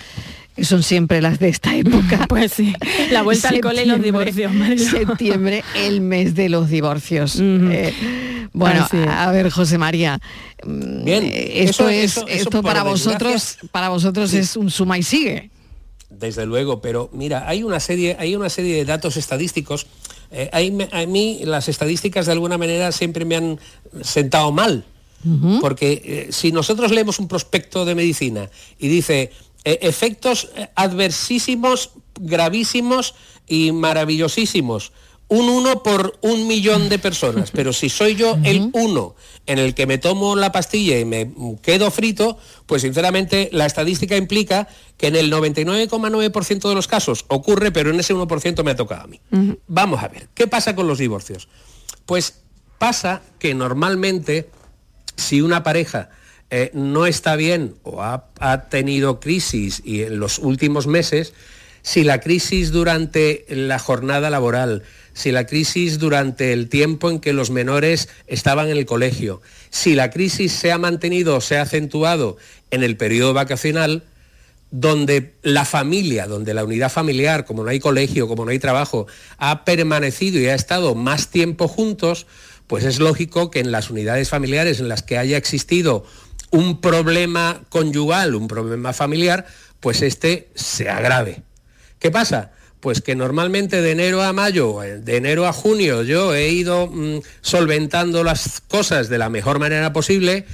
que 0.55 0.65
son 0.65 0.85
siempre 0.85 1.21
las 1.21 1.41
de 1.41 1.49
esta 1.49 1.75
época. 1.75 2.25
Pues 2.29 2.53
sí, 2.53 2.73
la 3.11 3.23
vuelta 3.23 3.49
al 3.49 3.61
cole 3.61 3.83
y 3.83 3.87
los 3.87 4.01
divorcios. 4.01 4.53
Septiembre, 4.89 5.65
el 5.75 6.03
mes 6.03 6.37
de 6.37 6.49
los 6.49 6.69
divorcios. 6.71 7.41
Eh, 7.41 7.93
bueno, 8.53 8.87
a 9.11 9.33
ver, 9.33 9.51
José 9.51 9.77
María. 9.77 10.21
Bien, 10.65 11.25
eh, 11.25 11.65
esto 11.65 11.89
es 11.89 12.21
esto 12.29 12.63
para 12.63 12.85
vosotros, 12.85 13.59
para 13.73 13.89
vosotros 13.89 14.33
es 14.35 14.57
un 14.57 14.71
suma 14.71 14.99
y 14.99 15.03
sigue. 15.03 15.51
Desde 16.09 16.47
luego, 16.47 16.81
pero 16.81 17.11
mira, 17.13 17.49
hay 17.49 17.63
una 17.65 17.81
serie, 17.81 18.17
hay 18.19 18.37
una 18.37 18.49
serie 18.49 18.77
de 18.77 18.85
datos 18.85 19.17
estadísticos. 19.17 19.87
Eh, 20.31 20.51
a 20.93 21.07
mí 21.07 21.41
las 21.45 21.69
estadísticas 21.69 22.27
de 22.27 22.33
alguna 22.33 22.59
manera 22.59 22.93
siempre 22.93 23.25
me 23.25 23.37
han 23.37 23.61
sentado 24.03 24.53
mal, 24.53 24.85
porque 25.61 26.03
eh, 26.05 26.33
si 26.33 26.53
nosotros 26.53 26.93
leemos 26.93 27.19
un 27.19 27.27
prospecto 27.27 27.85
de 27.85 27.97
medicina 27.97 28.49
y 28.79 28.87
dice 28.87 29.33
eh, 29.65 29.79
efectos 29.83 30.51
adversísimos, 30.77 31.91
gravísimos 32.21 33.15
y 33.49 33.73
maravillosísimos 33.73 34.93
un 35.29 35.49
uno 35.49 35.83
por 35.83 36.19
un 36.23 36.47
millón 36.47 36.89
de 36.89 36.99
personas, 36.99 37.51
pero 37.51 37.73
si 37.73 37.89
soy 37.89 38.15
yo 38.15 38.39
el 38.45 38.71
uno 38.73 39.17
en 39.47 39.59
el 39.59 39.75
que 39.75 39.87
me 39.87 39.99
tomo 39.99 40.37
la 40.37 40.53
pastilla 40.53 40.99
y 40.99 41.05
me 41.05 41.33
quedo 41.63 41.91
frito, 41.91 42.39
pues 42.67 42.83
sinceramente 42.83 43.49
la 43.53 43.67
estadística 43.67 44.17
implica 44.17 44.69
que 44.97 45.09
en 45.09 45.17
el 45.17 45.33
99,9% 45.33 46.69
de 46.69 46.75
los 46.75 46.87
casos 46.87 47.25
ocurre, 47.29 47.73
pero 47.73 47.91
en 47.91 47.99
ese 47.99 48.15
1% 48.15 48.63
me 48.63 48.71
ha 48.71 48.77
tocado 48.77 49.03
a 49.03 49.07
mí. 49.07 49.21
Vamos 49.67 50.03
a 50.03 50.09
ver, 50.09 50.29
¿qué 50.35 50.47
pasa 50.47 50.77
con 50.77 50.87
los 50.87 50.99
divorcios? 50.99 51.49
Pues 52.05 52.41
pasa 52.79 53.23
que 53.39 53.55
normalmente 53.55 54.49
si 55.17 55.41
una 55.41 55.63
pareja 55.65 56.11
eh, 56.51 56.71
no 56.73 57.07
está 57.07 57.35
bien 57.35 57.75
o 57.83 58.03
ha, 58.03 58.29
ha 58.39 58.69
tenido 58.69 59.19
crisis 59.19 59.83
y 59.85 60.03
en 60.03 60.21
los 60.21 60.39
últimos 60.39 60.87
meses, 60.87 61.35
si 61.83 62.05
la 62.05 62.21
crisis 62.21 62.71
durante 62.71 63.45
la 63.49 63.79
jornada 63.79 64.31
laboral, 64.31 64.83
si 65.17 65.33
la 65.33 65.47
crisis 65.47 65.99
durante 65.99 66.53
el 66.53 66.69
tiempo 66.69 67.11
en 67.11 67.21
que 67.21 67.33
los 67.33 67.49
menores 67.49 68.11
estaban 68.27 68.69
en 68.69 68.77
el 68.77 68.85
colegio, 68.85 69.41
si 69.71 69.95
la 69.95 70.11
crisis 70.11 70.53
se 70.53 70.73
ha 70.73 70.79
mantenido 70.79 71.37
o 71.37 71.41
se 71.41 71.57
ha 71.57 71.63
acentuado 71.63 72.37
en 72.71 72.83
el 72.83 72.99
periodo 72.99 73.33
vacacional, 73.33 74.05
donde 74.71 75.33
la 75.41 75.65
familia, 75.65 76.27
donde 76.27 76.53
la 76.53 76.65
unidad 76.65 76.93
familiar, 76.93 77.47
como 77.47 77.65
no 77.65 77.71
hay 77.71 77.81
colegio, 77.81 78.29
como 78.29 78.45
no 78.45 78.51
hay 78.51 78.59
trabajo, 78.59 79.07
ha 79.39 79.65
permanecido 79.65 80.39
y 80.39 80.49
ha 80.49 80.55
estado 80.55 80.95
más 80.95 81.31
tiempo 81.31 81.67
juntos, 81.67 82.27
pues 82.67 82.85
es 82.85 82.99
lógico 82.99 83.51
que 83.51 83.61
en 83.61 83.73
las 83.73 83.89
unidades 83.89 84.29
familiares 84.29 84.81
en 84.81 84.89
las 84.91 85.03
que 85.03 85.17
haya 85.17 85.39
existido 85.39 86.05
un 86.51 86.83
problema 86.83 87.63
conyugal, 87.71 88.35
un 88.35 88.49
problema 88.49 88.93
familiar, 88.93 89.47
pues 89.81 90.03
este 90.03 90.51
se 90.55 90.91
agrave. 90.91 91.43
¿Qué 92.01 92.11
pasa? 92.11 92.51
Pues 92.87 93.01
que 93.01 93.17
normalmente 93.17 93.83
de 93.83 93.91
enero 93.91 94.23
a 94.23 94.33
mayo, 94.33 94.79
de 94.79 95.17
enero 95.17 95.49
a 95.49 95.53
junio, 95.53 96.05
yo 96.05 96.37
he 96.37 96.51
ido 96.51 96.87
mm, 96.87 97.19
solventando 97.41 98.23
las 98.23 98.63
cosas 98.69 99.09
de 99.09 99.19
la 99.19 99.29
mejor 99.29 99.59
manera 99.59 99.93
posible. 99.93 100.45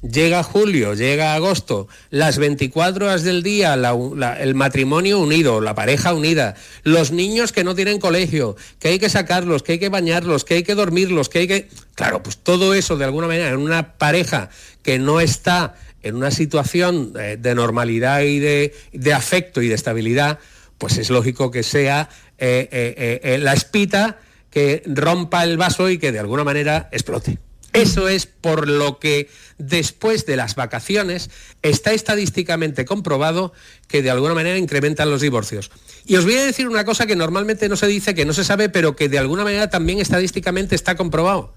Llega 0.00 0.42
julio, 0.42 0.94
llega 0.94 1.34
agosto, 1.34 1.88
las 2.08 2.38
24 2.38 3.04
horas 3.04 3.24
del 3.24 3.42
día, 3.42 3.74
el 3.74 4.54
matrimonio 4.54 5.18
unido, 5.18 5.60
la 5.60 5.74
pareja 5.74 6.14
unida, 6.14 6.54
los 6.82 7.12
niños 7.12 7.52
que 7.52 7.62
no 7.62 7.74
tienen 7.74 8.00
colegio, 8.00 8.56
que 8.78 8.88
hay 8.88 8.98
que 8.98 9.10
sacarlos, 9.10 9.62
que 9.62 9.72
hay 9.72 9.78
que 9.78 9.90
bañarlos, 9.90 10.46
que 10.46 10.54
hay 10.54 10.62
que 10.62 10.74
dormirlos, 10.74 11.28
que 11.28 11.40
hay 11.40 11.46
que... 11.46 11.68
Claro, 11.94 12.22
pues 12.22 12.38
todo 12.38 12.72
eso 12.72 12.96
de 12.96 13.04
alguna 13.04 13.26
manera 13.26 13.50
en 13.50 13.58
una 13.58 13.98
pareja 13.98 14.48
que 14.82 14.98
no 14.98 15.20
está 15.20 15.74
en 16.02 16.14
una 16.14 16.30
situación 16.30 17.12
eh, 17.20 17.36
de, 17.38 17.54
normalidad 17.54 18.22
y 18.22 18.38
de 18.38 19.12
afecto 19.14 19.60
y 19.60 19.68
de 19.68 19.74
estabilidad, 19.74 20.38
pues 20.82 20.98
es 20.98 21.10
lógico 21.10 21.52
que 21.52 21.62
sea 21.62 22.08
eh, 22.38 22.68
eh, 22.72 23.20
eh, 23.22 23.38
la 23.38 23.52
espita 23.52 24.18
que 24.50 24.82
rompa 24.84 25.44
el 25.44 25.56
vaso 25.56 25.88
y 25.88 25.96
que 25.96 26.10
de 26.10 26.18
alguna 26.18 26.42
manera 26.42 26.88
explote. 26.90 27.38
Eso 27.72 28.08
es 28.08 28.26
por 28.26 28.66
lo 28.66 28.98
que 28.98 29.30
después 29.58 30.26
de 30.26 30.34
las 30.34 30.56
vacaciones 30.56 31.30
está 31.62 31.92
estadísticamente 31.92 32.84
comprobado 32.84 33.52
que 33.86 34.02
de 34.02 34.10
alguna 34.10 34.34
manera 34.34 34.58
incrementan 34.58 35.08
los 35.08 35.20
divorcios. 35.20 35.70
Y 36.04 36.16
os 36.16 36.24
voy 36.24 36.34
a 36.34 36.44
decir 36.44 36.66
una 36.66 36.84
cosa 36.84 37.06
que 37.06 37.14
normalmente 37.14 37.68
no 37.68 37.76
se 37.76 37.86
dice, 37.86 38.16
que 38.16 38.24
no 38.24 38.32
se 38.32 38.42
sabe, 38.42 38.68
pero 38.68 38.96
que 38.96 39.08
de 39.08 39.20
alguna 39.20 39.44
manera 39.44 39.70
también 39.70 40.00
estadísticamente 40.00 40.74
está 40.74 40.96
comprobado. 40.96 41.54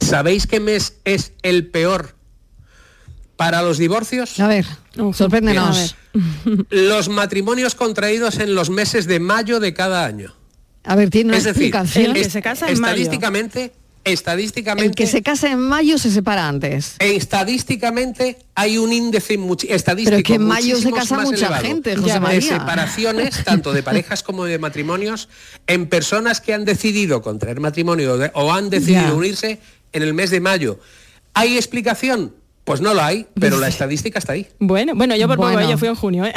¿Sabéis 0.00 0.46
qué 0.46 0.58
mes 0.58 0.94
es 1.04 1.34
el 1.42 1.66
peor 1.66 2.15
para 3.36 3.62
los 3.62 3.78
divorcios? 3.78 4.40
A 4.40 4.48
ver, 4.48 4.66
sorpréndenos. 5.12 5.94
Los 6.70 7.10
matrimonios 7.10 7.74
contraídos 7.74 8.38
en 8.38 8.54
los 8.54 8.70
meses 8.70 9.06
de 9.06 9.20
mayo 9.20 9.60
de 9.60 9.74
cada 9.74 10.06
año. 10.06 10.34
A 10.84 10.96
ver, 10.96 11.10
tiene 11.10 11.28
una 11.28 11.36
es 11.36 11.44
decir, 11.44 11.64
explicación. 11.64 12.14
que 12.14 12.30
se 12.30 12.40
casa 12.40 12.68
en 12.68 12.74
estadísticamente, 12.74 13.72
estadísticamente. 14.04 14.88
El 14.88 14.94
que 14.94 15.06
se 15.06 15.22
casa 15.22 15.50
en 15.50 15.58
mayo 15.58 15.98
se 15.98 16.10
separa 16.10 16.48
antes. 16.48 16.94
Estadísticamente 17.00 18.38
hay 18.54 18.78
un 18.78 18.92
índice 18.92 19.38
estadístico. 19.68 20.16
Pero 20.16 20.22
que 20.22 20.34
en 20.34 20.44
mayo 20.44 20.78
se 20.78 20.90
casa 20.90 21.18
mucha 21.18 21.58
gente, 21.58 21.96
José 21.96 22.18
De 22.18 22.40
separaciones, 22.40 23.44
tanto 23.44 23.74
de 23.74 23.82
parejas 23.82 24.22
como 24.22 24.44
de 24.44 24.58
matrimonios, 24.58 25.28
en 25.66 25.88
personas 25.88 26.40
que 26.40 26.54
han 26.54 26.64
decidido 26.64 27.20
contraer 27.20 27.60
matrimonio 27.60 28.16
o 28.32 28.52
han 28.52 28.70
decidido 28.70 29.16
unirse 29.16 29.60
en 29.92 30.02
el 30.02 30.14
mes 30.14 30.30
de 30.30 30.40
mayo. 30.40 30.80
¿Hay 31.34 31.56
explicación? 31.56 32.32
Pues 32.66 32.80
no 32.80 32.94
lo 32.94 33.00
hay, 33.00 33.28
pero 33.38 33.60
la 33.60 33.68
estadística 33.68 34.18
está 34.18 34.32
ahí. 34.32 34.44
Bueno, 34.58 34.96
bueno, 34.96 35.14
yo 35.14 35.28
por 35.28 35.36
poco, 35.36 35.60
yo 35.60 35.78
fui 35.78 35.86
en 35.86 35.94
junio, 35.94 36.24
¿eh? 36.24 36.34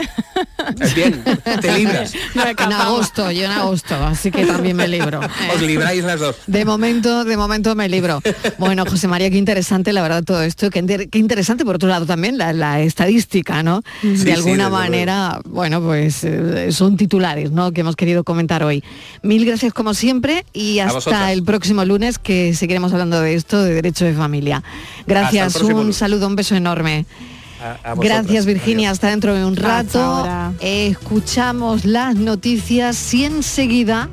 Bien, 0.93 1.23
te 1.59 1.71
libras. 1.77 2.13
en 2.35 2.71
agosto, 2.71 3.31
yo 3.31 3.45
en 3.45 3.51
agosto, 3.51 3.95
así 3.95 4.29
que 4.29 4.45
también 4.45 4.77
me 4.77 4.87
libro. 4.87 5.21
Os 5.55 5.59
libráis 5.59 6.03
las 6.03 6.19
dos. 6.19 6.35
De 6.45 6.65
momento, 6.65 7.25
de 7.25 7.35
momento 7.35 7.73
me 7.73 7.89
libro. 7.89 8.21
Bueno, 8.59 8.85
José 8.85 9.07
María, 9.07 9.31
qué 9.31 9.37
interesante, 9.37 9.91
la 9.91 10.03
verdad, 10.03 10.23
todo 10.23 10.43
esto. 10.43 10.69
Qué, 10.69 11.09
qué 11.09 11.17
interesante, 11.17 11.65
por 11.65 11.77
otro 11.77 11.89
lado, 11.89 12.05
también 12.05 12.37
la, 12.37 12.79
estadística, 12.79 13.63
¿no? 13.63 13.81
de 14.03 14.33
alguna 14.33 14.69
manera, 14.69 15.39
bueno, 15.45 15.81
pues 15.81 16.23
eh, 16.23 16.71
son 16.71 16.95
titulares, 16.95 17.49
¿no? 17.49 17.71
Que 17.71 17.81
hemos 17.81 17.95
querido 17.95 18.23
comentar 18.23 18.61
hoy. 18.63 18.83
Mil 19.23 19.47
gracias, 19.47 19.73
como 19.73 19.95
siempre, 19.95 20.45
y 20.53 20.77
hasta 20.77 21.31
el 21.31 21.43
próximo 21.43 21.83
lunes, 21.85 22.19
que 22.19 22.53
seguiremos 22.53 22.91
hablando 22.93 23.19
de 23.19 23.33
esto, 23.33 23.63
de 23.63 23.73
derecho 23.73 24.05
de 24.05 24.13
familia. 24.13 24.61
Gracias, 25.07 25.55
un 25.55 25.91
saludo, 25.91 26.18
un 26.27 26.35
beso 26.35 26.55
enorme. 26.55 27.05
Gracias 27.97 28.45
Virginia, 28.45 28.89
hasta 28.89 29.09
dentro 29.09 29.35
de 29.35 29.45
un 29.45 29.55
rato. 29.55 30.27
Escuchamos 30.61 31.85
las 31.85 32.15
noticias 32.15 33.13
y 33.13 33.25
enseguida 33.25 34.09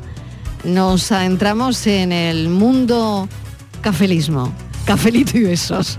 nos 0.64 1.12
adentramos 1.12 1.86
en 1.86 2.12
el 2.12 2.48
mundo 2.48 3.28
cafelismo. 3.82 4.52
Cafelito 4.84 5.38
y 5.38 5.42
besos. 5.42 5.98